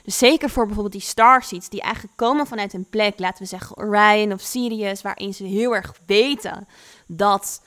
Dus 0.03 0.19
zeker 0.19 0.51
voor 0.51 0.65
bijvoorbeeld 0.65 0.95
die 0.95 1.11
starseeds, 1.11 1.69
die 1.69 1.81
eigenlijk 1.81 2.17
komen 2.17 2.47
vanuit 2.47 2.73
een 2.73 2.89
plek, 2.91 3.19
laten 3.19 3.43
we 3.43 3.49
zeggen 3.49 3.77
Orion 3.77 4.33
of 4.33 4.41
Sirius, 4.41 5.03
waarin 5.03 5.35
ze 5.35 5.45
heel 5.45 5.75
erg 5.75 5.93
weten 6.07 6.69
dat 7.07 7.63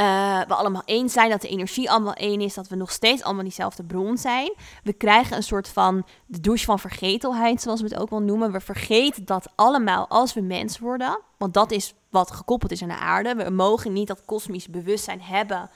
uh, 0.00 0.40
we 0.48 0.54
allemaal 0.54 0.82
één 0.84 1.08
zijn, 1.08 1.30
dat 1.30 1.40
de 1.40 1.48
energie 1.48 1.90
allemaal 1.90 2.14
één 2.14 2.40
is, 2.40 2.54
dat 2.54 2.68
we 2.68 2.76
nog 2.76 2.90
steeds 2.90 3.22
allemaal 3.22 3.42
diezelfde 3.42 3.82
bron 3.82 4.18
zijn. 4.18 4.54
We 4.82 4.92
krijgen 4.92 5.36
een 5.36 5.42
soort 5.42 5.68
van 5.68 6.06
de 6.26 6.40
douche 6.40 6.64
van 6.64 6.78
vergetelheid, 6.78 7.62
zoals 7.62 7.80
we 7.80 7.88
het 7.88 7.98
ook 7.98 8.10
wel 8.10 8.22
noemen. 8.22 8.52
We 8.52 8.60
vergeten 8.60 9.24
dat 9.24 9.48
allemaal 9.54 10.08
als 10.08 10.34
we 10.34 10.40
mens 10.40 10.78
worden, 10.78 11.20
want 11.36 11.54
dat 11.54 11.70
is 11.70 11.94
wat 12.10 12.30
gekoppeld 12.30 12.72
is 12.72 12.82
aan 12.82 12.88
de 12.88 12.98
aarde. 12.98 13.34
We 13.34 13.50
mogen 13.50 13.92
niet 13.92 14.06
dat 14.06 14.24
kosmisch 14.24 14.68
bewustzijn 14.68 15.22
hebben 15.22 15.70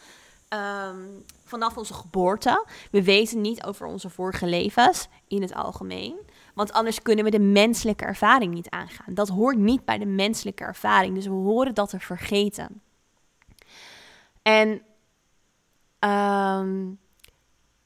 um, 0.49 1.25
vanaf 1.55 1.77
onze 1.77 1.95
geboorte. 1.95 2.67
We 2.91 3.03
weten 3.03 3.41
niet 3.41 3.65
over 3.65 3.87
onze 3.87 4.11
vorige 4.11 4.47
levens 4.47 5.09
in 5.29 5.43
het 5.43 5.55
algemeen. 5.55 6.17
Want 6.55 6.73
anders 6.73 7.03
kunnen 7.03 7.25
we 7.25 7.31
de 7.31 7.39
menselijke 7.41 8.05
ervaring 8.05 8.55
niet 8.55 8.71
aangaan. 8.71 9.15
Dat 9.15 9.29
hoort 9.29 9.57
niet 9.57 9.85
bij 9.85 9.99
de 9.99 10.07
menselijke 10.07 10.65
ervaring. 10.65 11.15
Dus 11.15 11.27
we 11.27 11.33
horen 11.33 11.75
dat 11.75 11.89
te 11.89 12.01
vergeten. 12.01 12.83
En 14.43 14.83
um, 16.01 16.99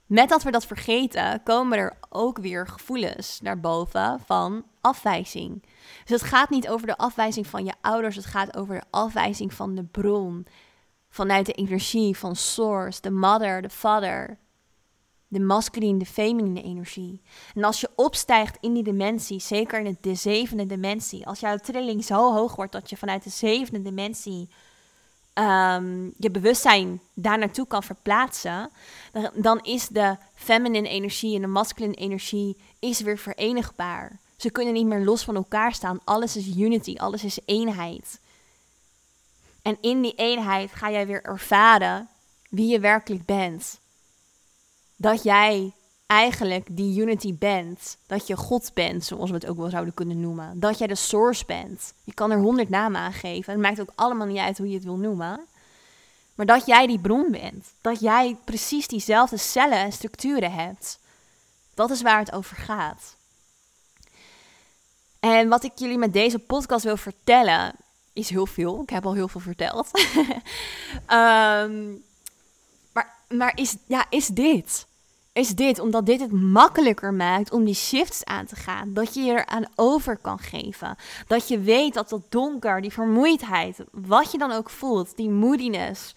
met 0.07 0.29
dat 0.29 0.43
we 0.43 0.51
dat 0.51 0.67
vergeten, 0.67 1.43
komen 1.43 1.79
er 1.79 1.99
ook 2.09 2.39
weer 2.39 2.67
gevoelens 2.67 3.41
naar 3.41 3.61
boven 3.61 4.21
van 4.27 4.65
afwijzing. 4.81 5.63
Dus 6.05 6.21
het 6.21 6.31
gaat 6.31 6.51
niet 6.51 6.69
over 6.69 6.87
de 6.87 6.97
afwijzing 6.97 7.47
van 7.47 7.65
je 7.65 7.75
ouders, 7.81 8.17
het 8.17 8.27
gaat 8.27 8.57
over 8.57 8.75
de 8.75 8.87
afwijzing 8.91 9.55
van 9.55 9.75
de 9.75 9.85
bron 9.85 10.47
vanuit 11.09 11.47
de 11.47 11.53
energie 11.53 12.17
van 12.17 12.37
source, 12.37 13.01
de 13.01 13.11
mother, 13.11 13.63
de 13.63 13.71
father, 13.71 14.39
de 15.29 15.41
masculine, 15.41 15.99
de 15.99 16.07
feminine 16.07 16.63
energie. 16.63 17.23
En 17.55 17.65
als 17.65 17.81
je 17.81 17.91
opstijgt 17.95 18.57
in 18.61 18.75
die 18.75 18.83
dimensie, 18.83 19.41
zeker 19.41 19.81
in 19.81 19.99
de 20.01 20.15
zevende 20.15 20.67
dimensie, 20.67 21.27
als 21.27 21.41
jouw 21.41 21.57
trilling 21.57 22.05
zo 22.05 22.33
hoog 22.33 22.57
wordt 22.57 22.73
dat 22.73 22.91
je 22.91 22.97
vanuit 22.97 23.25
de 23.25 23.31
zevende 23.31 23.83
dimensie 23.83 24.49
um, 25.39 26.13
je 26.17 26.31
bewustzijn 26.31 27.01
daar 27.15 27.39
naartoe 27.39 27.67
kan 27.67 27.83
verplaatsen, 27.83 28.71
dan, 29.13 29.31
dan 29.35 29.61
is 29.63 29.89
de 29.89 30.17
feminine 30.35 30.89
energie 30.89 31.35
en 31.35 31.41
de 31.41 31.47
masculine 31.47 31.95
energie 31.95 32.57
is 32.79 33.01
weer 33.01 33.19
verenigbaar. 33.19 34.19
Ze 34.37 34.51
kunnen 34.51 34.75
niet 34.75 34.87
meer 34.87 35.05
los 35.05 35.25
van 35.25 35.37
elkaar 35.37 35.73
staan. 35.73 36.01
Alles 36.05 36.37
is 36.37 36.57
unity, 36.57 36.97
alles 36.97 37.25
is 37.25 37.39
eenheid. 37.45 38.21
En 39.69 39.79
in 39.81 40.03
die 40.03 40.15
eenheid 40.15 40.71
ga 40.73 40.91
jij 40.91 41.07
weer 41.07 41.23
ervaren 41.23 42.09
wie 42.51 42.69
je 42.69 42.81
werkelijk 42.81 43.25
bent. 43.25 43.79
Dat 44.97 45.23
jij 45.23 45.73
eigenlijk 46.07 46.67
die 46.71 47.01
unity 47.01 47.35
bent. 47.35 47.97
Dat 48.07 48.27
je 48.27 48.37
God 48.37 48.71
bent, 48.75 49.05
zoals 49.05 49.31
we 49.31 49.37
het 49.37 49.47
ook 49.47 49.57
wel 49.57 49.71
zouden 49.71 49.95
kunnen 49.95 50.21
noemen. 50.21 50.61
Dat 50.61 50.79
jij 50.79 50.87
de 50.87 50.95
source 50.95 51.45
bent. 51.47 51.93
Je 52.05 52.15
kan 52.15 52.31
er 52.31 52.39
honderd 52.39 52.69
namen 52.69 53.01
aan 53.01 53.13
geven. 53.13 53.53
Het 53.53 53.63
maakt 53.63 53.81
ook 53.81 53.93
allemaal 53.95 54.27
niet 54.27 54.39
uit 54.39 54.59
hoe 54.59 54.69
je 54.69 54.75
het 54.75 54.85
wil 54.85 54.97
noemen. 54.97 55.47
Maar 56.35 56.47
dat 56.47 56.67
jij 56.67 56.87
die 56.87 57.01
bron 57.01 57.31
bent. 57.31 57.67
Dat 57.81 58.01
jij 58.01 58.37
precies 58.45 58.89
diezelfde 58.89 59.37
cellen 59.37 59.79
en 59.79 59.93
structuren 59.93 60.53
hebt. 60.53 60.99
Dat 61.75 61.91
is 61.91 62.03
waar 62.03 62.19
het 62.19 62.33
over 62.33 62.57
gaat. 62.57 63.17
En 65.21 65.49
wat 65.49 65.65
ik 65.65 65.73
jullie 65.75 65.99
met 65.99 66.13
deze 66.13 66.39
podcast 66.39 66.85
wil 66.85 66.97
vertellen, 66.97 67.75
is 68.19 68.31
heel 68.31 68.47
veel. 68.47 68.83
Ik 68.83 68.91
heb 68.91 69.07
al 69.07 69.15
heel 69.15 69.29
veel 69.29 69.41
verteld. 69.41 69.91
Ehm, 71.07 71.93
maar 72.93 73.17
maar 73.29 73.53
is, 73.55 73.77
ja, 73.87 74.07
is 74.11 74.27
dit? 74.27 74.87
Is 75.33 75.49
dit 75.55 75.79
omdat 75.79 76.07
dit 76.07 76.21
het 76.21 76.33
makkelijker 76.33 77.15
maakt 77.15 77.53
om 77.53 77.65
die 77.65 77.75
shifts 77.75 78.25
aan 78.25 78.47
te 78.47 78.57
gaan? 78.57 78.93
Dat 78.93 79.15
je 79.15 79.21
je 79.21 79.33
eraan 79.33 79.67
over 79.75 80.17
kan 80.17 80.39
geven. 80.39 80.97
Dat 81.27 81.49
je 81.49 81.61
weet 81.61 81.95
dat 81.95 82.09
dat 82.09 82.23
donker, 82.29 82.81
die 82.81 82.93
vermoeidheid, 82.93 83.85
wat 83.93 84.33
je 84.33 84.39
dan 84.39 84.53
ook 84.53 84.71
voelt, 84.71 85.17
die 85.17 85.31
moodiness, 85.31 86.15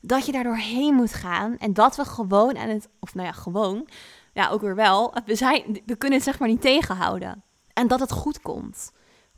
dat 0.00 0.26
je 0.26 0.32
daar 0.32 0.44
doorheen 0.44 0.94
moet 0.94 1.14
gaan. 1.14 1.58
En 1.58 1.72
dat 1.72 1.96
we 1.96 2.04
gewoon 2.04 2.58
aan 2.58 2.68
het, 2.68 2.88
of 3.00 3.14
nou 3.14 3.26
ja, 3.26 3.32
gewoon, 3.32 3.88
ja, 4.32 4.48
ook 4.48 4.60
weer 4.60 4.74
wel, 4.74 5.14
we, 5.24 5.34
zijn, 5.34 5.82
we 5.86 5.96
kunnen 5.96 6.18
het 6.18 6.26
zeg 6.26 6.38
maar 6.38 6.48
niet 6.48 6.60
tegenhouden. 6.60 7.42
En 7.72 7.86
dat 7.86 8.00
het 8.00 8.12
goed 8.12 8.40
komt. 8.40 8.92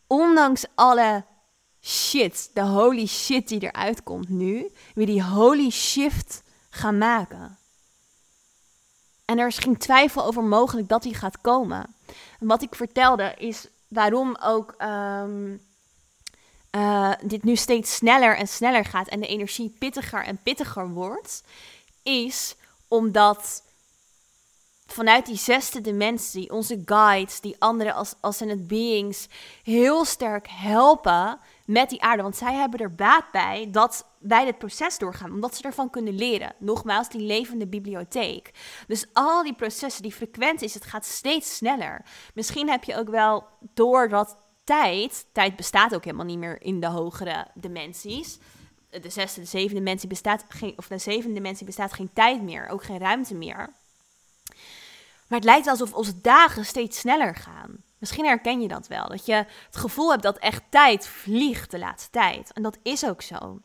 Ondanks 0.06 0.66
alle 0.74 1.24
shit, 1.81 2.51
de 2.55 2.62
holy 2.62 3.07
shit 3.07 3.49
die 3.49 3.61
eruit 3.61 4.03
komt 4.03 4.29
nu, 4.29 4.72
weer 4.95 5.07
die 5.07 5.24
holy 5.24 5.70
shift 5.70 6.43
gaan 6.70 6.99
maken. 6.99 7.59
En 9.24 9.39
er 9.39 9.47
is 9.47 9.59
geen 9.59 9.76
twijfel 9.76 10.24
over 10.24 10.43
mogelijk 10.43 10.89
dat 10.89 11.03
die 11.03 11.14
gaat 11.14 11.41
komen. 11.41 11.95
En 12.41 12.47
wat 12.47 12.62
ik 12.62 12.74
vertelde 12.74 13.35
is 13.39 13.66
waarom 13.89 14.37
ook 14.41 14.74
ehm, 14.79 15.57
eh, 16.70 17.12
dit 17.22 17.43
nu 17.45 17.57
steeds 17.57 17.95
sneller 17.95 18.37
en 18.37 18.49
sneller 18.49 18.85
gaat 18.85 19.09
en 19.09 19.20
de 19.20 19.26
energie 19.26 19.76
pittiger 19.79 20.24
en 20.24 20.39
pittiger 20.43 20.89
wordt, 20.89 21.43
is 22.03 22.57
omdat 22.89 23.62
vanuit 24.87 25.26
die 25.26 25.37
zesde 25.37 25.81
dimensie, 25.81 26.51
onze 26.53 26.83
guides, 26.85 27.41
die 27.41 27.57
andere 27.59 27.93
als, 27.93 28.14
als 28.20 28.39
het 28.39 28.66
beings, 28.66 29.29
heel 29.62 30.05
sterk 30.05 30.47
helpen 30.51 31.39
met 31.68 31.90
die 31.90 32.02
aarde. 32.02 32.22
Want 32.22 32.36
zij 32.36 32.54
hebben 32.54 32.80
er 32.80 32.94
baat 32.94 33.30
bij 33.32 33.68
dat 33.70 34.06
wij 34.18 34.44
dit 34.44 34.58
proces 34.58 34.98
doorgaan, 34.98 35.32
omdat 35.32 35.56
ze 35.56 35.62
ervan 35.62 35.90
kunnen 35.90 36.14
leren. 36.14 36.54
Nogmaals, 36.58 37.08
die 37.08 37.20
levende 37.20 37.66
bibliotheek. 37.66 38.50
Dus 38.86 39.06
al 39.12 39.42
die 39.42 39.54
processen, 39.54 40.02
die 40.02 40.12
frequenties, 40.12 40.74
het 40.74 40.84
gaat 40.84 41.04
steeds 41.04 41.56
sneller. 41.56 42.04
Misschien 42.34 42.68
heb 42.68 42.84
je 42.84 42.96
ook 42.96 43.08
wel 43.08 43.46
door 43.74 44.08
dat 44.08 44.36
tijd, 44.64 45.26
tijd 45.32 45.56
bestaat 45.56 45.94
ook 45.94 46.04
helemaal 46.04 46.26
niet 46.26 46.38
meer 46.38 46.62
in 46.62 46.80
de 46.80 46.86
hogere 46.86 47.46
dimensies. 47.54 48.38
De 48.90 49.10
zesde, 49.10 49.40
de 49.40 49.46
zevende 49.46 49.74
dimensie 49.74 50.08
bestaat 50.08 50.44
geen, 50.48 50.72
of 50.76 50.88
de 50.88 50.98
zevende 50.98 51.34
dimensie 51.34 51.66
bestaat 51.66 51.92
geen 51.92 52.10
tijd 52.12 52.42
meer, 52.42 52.68
ook 52.68 52.84
geen 52.84 52.98
ruimte 52.98 53.34
meer. 53.34 53.72
Maar 55.26 55.38
het 55.38 55.44
lijkt 55.44 55.66
alsof 55.66 55.92
onze 55.92 56.20
dagen 56.20 56.64
steeds 56.64 56.98
sneller 56.98 57.34
gaan. 57.34 57.82
Misschien 57.99 58.24
herken 58.24 58.61
je 58.61 58.68
dat 58.68 58.86
wel. 58.86 59.09
Dat 59.09 59.26
je 59.26 59.34
het 59.34 59.76
gevoel 59.76 60.11
hebt 60.11 60.22
dat 60.22 60.38
echt 60.38 60.62
tijd 60.68 61.09
vliegt 61.09 61.70
de 61.70 61.78
laatste 61.78 62.11
tijd. 62.11 62.53
En 62.53 62.62
dat 62.62 62.78
is 62.82 63.07
ook 63.07 63.22
zo. 63.22 63.61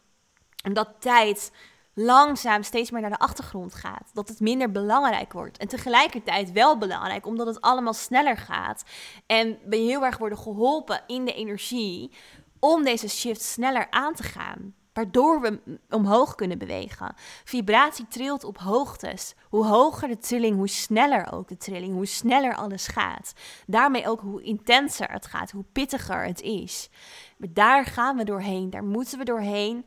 En 0.64 0.74
dat 0.74 0.90
tijd 1.00 1.52
langzaam 1.94 2.64
steeds 2.64 2.92
meer 2.92 3.02
naar 3.02 3.10
de 3.10 3.20
achtergrond 3.20 3.74
gaat. 3.74 4.10
Dat 4.14 4.28
het 4.28 4.40
minder 4.40 4.72
belangrijk 4.72 5.34
wordt. 5.34 5.58
En 5.58 5.68
tegelijkertijd 5.68 6.52
wel 6.52 6.78
belangrijk, 6.78 7.26
omdat 7.26 7.48
het 7.48 7.62
allemaal 7.62 7.94
sneller 7.94 8.38
gaat. 8.38 8.84
En 9.26 9.58
we 9.66 9.76
heel 9.76 10.06
erg 10.06 10.18
worden 10.18 10.38
geholpen 10.38 11.04
in 11.08 11.26
de 11.26 11.34
energie 11.34 12.12
om 12.60 12.84
deze 12.84 13.10
shift 13.10 13.42
sneller 13.42 13.88
aan 13.90 14.14
te 14.14 14.24
gaan 14.24 14.76
waardoor 14.94 15.42
we 15.42 15.80
omhoog 15.90 16.36
kunnen 16.36 16.58
bewegen. 16.58 17.16
Vibratie 17.44 18.08
trilt 18.08 18.44
op 18.44 18.58
hoogtes. 18.58 19.36
Hoe 19.50 19.66
hoger 19.66 20.08
de 20.08 20.18
trilling, 20.18 20.56
hoe 20.56 20.68
sneller 20.68 21.32
ook 21.32 21.48
de 21.48 21.58
trilling, 21.58 21.94
hoe 21.94 22.06
sneller 22.06 22.56
alles 22.56 22.88
gaat. 22.88 23.34
Daarmee 23.66 24.08
ook 24.08 24.20
hoe 24.20 24.44
intenser 24.44 25.12
het 25.12 25.26
gaat, 25.26 25.52
hoe 25.52 25.66
pittiger 25.72 26.26
het 26.26 26.42
is. 26.42 26.90
Maar 27.38 27.54
daar 27.54 27.86
gaan 27.86 28.18
we 28.18 28.24
doorheen, 28.24 28.70
daar 28.70 28.84
moeten 28.84 29.18
we 29.18 29.26
doorheen. 29.26 29.86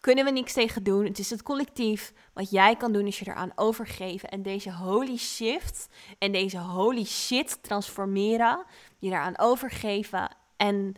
Kunnen 0.00 0.24
we 0.24 0.30
niks 0.30 0.52
tegen 0.52 0.82
doen. 0.82 1.04
Het 1.04 1.18
is 1.18 1.30
het 1.30 1.42
collectief. 1.42 2.12
Wat 2.32 2.50
jij 2.50 2.76
kan 2.76 2.92
doen 2.92 3.06
is 3.06 3.18
je 3.18 3.28
eraan 3.28 3.52
overgeven. 3.54 4.28
En 4.28 4.42
deze 4.42 4.72
holy 4.72 5.16
shift 5.16 5.88
en 6.18 6.32
deze 6.32 6.58
holy 6.58 7.04
shit 7.04 7.62
transformeren. 7.62 8.64
Je 8.98 9.08
eraan 9.08 9.38
overgeven. 9.38 10.36
En 10.56 10.94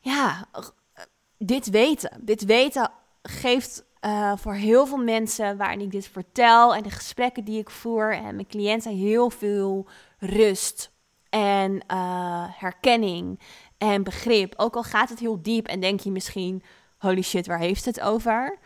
ja, 0.00 0.46
dit 1.44 1.70
weten. 1.70 2.20
Dit 2.20 2.44
weten 2.44 2.90
geeft 3.22 3.84
uh, 4.04 4.32
voor 4.36 4.54
heel 4.54 4.86
veel 4.86 5.02
mensen 5.02 5.56
waarin 5.56 5.80
ik 5.80 5.90
dit 5.90 6.08
vertel 6.08 6.74
en 6.74 6.82
de 6.82 6.90
gesprekken 6.90 7.44
die 7.44 7.58
ik 7.58 7.70
voer 7.70 8.14
en 8.14 8.34
mijn 8.34 8.46
cliënten 8.46 8.96
heel 8.96 9.30
veel 9.30 9.86
rust 10.18 10.90
en 11.28 11.72
uh, 11.72 12.44
herkenning 12.48 13.40
en 13.78 14.02
begrip. 14.02 14.54
Ook 14.56 14.76
al 14.76 14.82
gaat 14.82 15.08
het 15.08 15.18
heel 15.18 15.42
diep 15.42 15.66
en 15.66 15.80
denk 15.80 16.00
je 16.00 16.10
misschien, 16.10 16.62
holy 16.98 17.22
shit, 17.22 17.46
waar 17.46 17.58
heeft 17.58 17.84
het 17.84 18.00
over? 18.00 18.58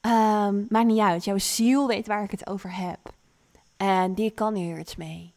Um, 0.00 0.66
maakt 0.68 0.86
niet 0.86 0.98
uit, 0.98 1.24
jouw 1.24 1.38
ziel 1.38 1.86
weet 1.86 2.06
waar 2.06 2.22
ik 2.22 2.30
het 2.30 2.46
over 2.46 2.76
heb. 2.76 2.98
En 3.76 4.14
die 4.14 4.30
kan 4.30 4.54
hier 4.54 4.78
iets 4.78 4.96
mee. 4.96 5.34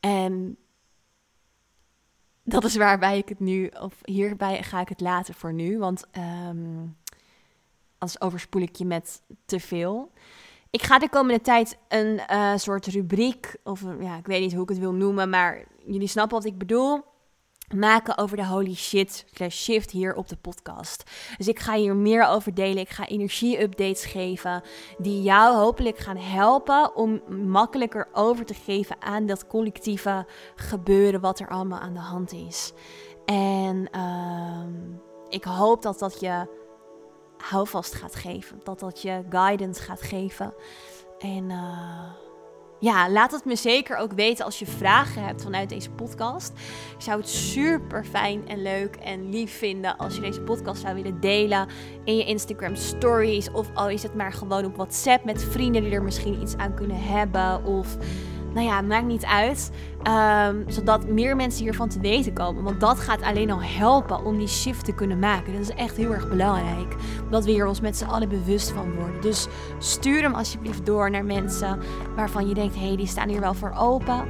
En 0.00 0.56
dat 2.42 2.64
is 2.64 2.76
waarbij 2.76 3.18
ik 3.18 3.28
het 3.28 3.40
nu, 3.40 3.66
of 3.66 3.94
hierbij 4.02 4.62
ga 4.62 4.80
ik 4.80 4.88
het 4.88 5.00
laten 5.00 5.34
voor 5.34 5.52
nu, 5.52 5.78
want 5.78 6.04
um, 6.48 6.96
anders 7.98 8.20
overspoel 8.20 8.62
ik 8.62 8.76
je 8.76 8.84
met 8.84 9.22
te 9.44 9.60
veel. 9.60 10.10
Ik 10.70 10.82
ga 10.82 10.98
de 10.98 11.08
komende 11.08 11.40
tijd 11.40 11.78
een 11.88 12.20
uh, 12.30 12.56
soort 12.56 12.86
rubriek, 12.86 13.56
of 13.64 13.82
ja, 14.00 14.16
ik 14.16 14.26
weet 14.26 14.40
niet 14.40 14.52
hoe 14.52 14.62
ik 14.62 14.68
het 14.68 14.78
wil 14.78 14.92
noemen, 14.92 15.30
maar 15.30 15.64
jullie 15.86 16.08
snappen 16.08 16.36
wat 16.36 16.46
ik 16.46 16.58
bedoel 16.58 17.04
maken 17.72 18.18
over 18.18 18.36
de 18.36 18.46
holy 18.46 18.74
shit 18.74 19.24
slash 19.34 19.56
shift 19.56 19.90
hier 19.90 20.14
op 20.14 20.28
de 20.28 20.36
podcast. 20.36 21.10
Dus 21.36 21.48
ik 21.48 21.58
ga 21.58 21.74
hier 21.74 21.96
meer 21.96 22.26
over 22.26 22.54
delen. 22.54 22.78
Ik 22.78 22.88
ga 22.88 23.06
energie-updates 23.06 24.04
geven 24.04 24.62
die 24.98 25.22
jou 25.22 25.56
hopelijk 25.56 25.98
gaan 25.98 26.16
helpen 26.16 26.96
om 26.96 27.22
makkelijker 27.46 28.08
over 28.12 28.44
te 28.44 28.54
geven 28.54 28.96
aan 29.02 29.26
dat 29.26 29.46
collectieve 29.46 30.26
gebeuren 30.56 31.20
wat 31.20 31.40
er 31.40 31.48
allemaal 31.48 31.78
aan 31.78 31.94
de 31.94 32.00
hand 32.00 32.32
is. 32.32 32.72
En 33.24 33.88
uh, 33.96 34.66
ik 35.28 35.44
hoop 35.44 35.82
dat 35.82 35.98
dat 35.98 36.20
je 36.20 36.60
houvast 37.36 37.94
gaat 37.94 38.14
geven, 38.14 38.60
dat 38.62 38.80
dat 38.80 39.02
je 39.02 39.24
guidance 39.30 39.82
gaat 39.82 40.02
geven. 40.02 40.54
En 41.18 41.50
uh, 41.50 42.10
ja, 42.82 43.10
laat 43.10 43.32
het 43.32 43.44
me 43.44 43.56
zeker 43.56 43.96
ook 43.96 44.12
weten 44.12 44.44
als 44.44 44.58
je 44.58 44.66
vragen 44.66 45.24
hebt 45.24 45.42
vanuit 45.42 45.68
deze 45.68 45.90
podcast. 45.90 46.52
Ik 46.96 47.02
zou 47.02 47.20
het 47.20 47.28
super 47.28 48.04
fijn 48.04 48.48
en 48.48 48.62
leuk 48.62 48.96
en 48.96 49.30
lief 49.30 49.58
vinden 49.58 49.96
als 49.96 50.14
je 50.14 50.20
deze 50.20 50.40
podcast 50.40 50.80
zou 50.80 50.94
willen 50.94 51.20
delen 51.20 51.68
in 52.04 52.16
je 52.16 52.24
Instagram 52.24 52.74
stories. 52.74 53.50
Of 53.50 53.70
al 53.74 53.88
is 53.88 54.02
het 54.02 54.14
maar 54.14 54.32
gewoon 54.32 54.64
op 54.64 54.76
WhatsApp 54.76 55.24
met 55.24 55.44
vrienden 55.44 55.82
die 55.82 55.92
er 55.92 56.02
misschien 56.02 56.42
iets 56.42 56.56
aan 56.56 56.74
kunnen 56.74 57.02
hebben. 57.02 57.64
Of 57.64 57.96
nou 58.54 58.66
ja, 58.66 58.80
maakt 58.80 59.06
niet 59.06 59.24
uit. 59.24 59.70
Ehm, 60.02 60.56
zodat 60.66 61.08
meer 61.08 61.36
mensen 61.36 61.62
hiervan 61.62 61.88
te 61.88 62.00
weten 62.00 62.32
komen. 62.32 62.62
Want 62.62 62.80
dat 62.80 63.00
gaat 63.00 63.22
alleen 63.22 63.50
al 63.50 63.62
helpen 63.62 64.24
om 64.24 64.38
die 64.38 64.48
shift 64.48 64.84
te 64.84 64.92
kunnen 64.92 65.18
maken. 65.18 65.52
Dat 65.52 65.62
is 65.62 65.74
echt 65.74 65.96
heel 65.96 66.12
erg 66.12 66.28
belangrijk. 66.28 66.94
Dat 67.30 67.44
we 67.44 67.50
hier 67.50 67.66
ons 67.66 67.80
met 67.80 67.96
z'n 67.96 68.04
allen 68.04 68.28
bewust 68.28 68.70
van 68.70 68.94
worden. 68.94 69.20
Dus 69.20 69.46
stuur 69.78 70.22
hem 70.22 70.34
alsjeblieft 70.34 70.86
door 70.86 71.10
naar 71.10 71.24
mensen 71.24 71.80
waarvan 72.16 72.48
je 72.48 72.54
denkt: 72.54 72.74
hé, 72.74 72.86
hey, 72.86 72.96
die 72.96 73.06
staan 73.06 73.28
hier 73.28 73.40
wel 73.40 73.54
voor 73.54 73.72
open. 73.78 74.24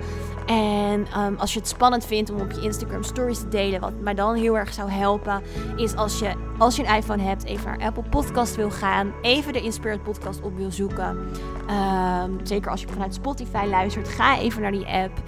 En 0.46 1.06
ehm, 1.12 1.34
als 1.34 1.52
je 1.52 1.58
het 1.58 1.68
spannend 1.68 2.04
vindt 2.04 2.30
om 2.30 2.40
op 2.40 2.50
je 2.50 2.60
Instagram 2.60 3.02
stories 3.02 3.38
te 3.38 3.48
delen, 3.48 3.80
wat 3.80 4.00
mij 4.00 4.14
dan 4.14 4.34
heel 4.34 4.58
erg 4.58 4.72
zou 4.72 4.90
helpen, 4.90 5.42
is 5.76 5.96
als 5.96 6.18
je, 6.18 6.32
als 6.58 6.76
je 6.76 6.86
een 6.86 6.96
iPhone 6.96 7.22
hebt, 7.22 7.44
even 7.44 7.64
naar 7.64 7.86
Apple 7.86 8.02
Podcast 8.10 8.56
wil 8.56 8.70
gaan, 8.70 9.12
even 9.22 9.52
de 9.52 9.60
Inspired 9.60 10.02
Podcast 10.02 10.40
op 10.42 10.56
wil 10.56 10.70
zoeken. 10.70 11.18
Ehm, 11.66 12.30
zeker 12.42 12.70
als 12.70 12.80
je 12.80 12.88
vanuit 12.88 13.14
Spotify 13.14 13.66
luistert, 13.70 14.08
ga 14.08 14.38
even 14.38 14.62
naar 14.62 14.72
die 14.72 14.86
app 14.86 15.22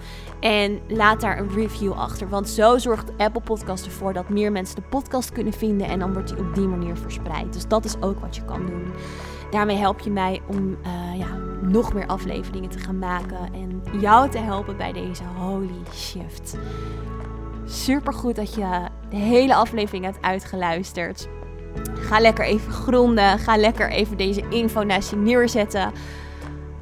en 0.45 0.81
laat 0.89 1.21
daar 1.21 1.39
een 1.39 1.55
review 1.55 1.93
achter. 1.93 2.29
Want 2.29 2.49
zo 2.49 2.79
zorgt 2.79 3.13
Apple 3.17 3.41
Podcast 3.41 3.85
ervoor 3.87 4.13
dat 4.13 4.29
meer 4.29 4.53
mensen 4.53 4.77
de 4.77 4.83
podcast 4.83 5.33
kunnen 5.33 5.53
vinden 5.53 5.87
en 5.87 5.99
dan 5.99 6.13
wordt 6.13 6.29
die 6.29 6.39
op 6.39 6.55
die 6.55 6.67
manier 6.67 6.97
verspreid. 6.97 7.53
Dus 7.53 7.69
dat 7.69 7.85
is 7.85 7.95
ook 8.01 8.21
wat 8.21 8.37
je 8.37 8.45
kan 8.45 8.67
doen. 8.67 8.93
Daarmee 9.51 9.77
help 9.77 10.01
je 10.01 10.11
mij 10.11 10.41
om 10.47 10.71
uh, 10.71 11.19
ja, 11.19 11.37
nog 11.63 11.95
meer 11.95 12.07
afleveringen 12.07 12.71
te 12.71 12.79
gaan 12.79 12.99
maken 12.99 13.53
en 13.53 13.83
jou 14.01 14.31
te 14.31 14.39
helpen 14.39 14.77
bij 14.77 14.93
deze 14.93 15.23
holy 15.39 15.83
shift. 15.95 16.57
Super 17.65 18.13
goed 18.13 18.37
dat 18.37 18.55
je 18.55 18.89
de 19.11 19.17
hele 19.17 19.55
aflevering 19.55 20.05
hebt 20.05 20.23
uitgeluisterd. 20.23 21.29
Ga 21.95 22.21
lekker 22.21 22.45
even 22.45 22.73
gronden. 22.73 23.39
Ga 23.39 23.57
lekker 23.57 23.91
even 23.91 24.17
deze 24.17 24.49
info 24.49 24.83
naast 24.83 25.11
je 25.11 25.17
neerzetten. 25.17 25.93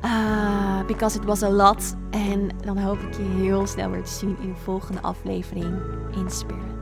Uh, 0.04 0.86
because 0.86 1.18
it 1.18 1.24
was 1.24 1.42
a 1.42 1.50
lot. 1.50 1.94
En 2.10 2.50
dan 2.64 2.78
hoop 2.78 2.98
ik 2.98 3.14
je 3.14 3.22
heel 3.22 3.66
snel 3.66 3.90
weer 3.90 4.02
te 4.02 4.10
zien 4.10 4.36
in 4.40 4.48
de 4.48 4.60
volgende 4.62 5.02
aflevering 5.02 5.78
in 6.14 6.30
Spirit. 6.30 6.81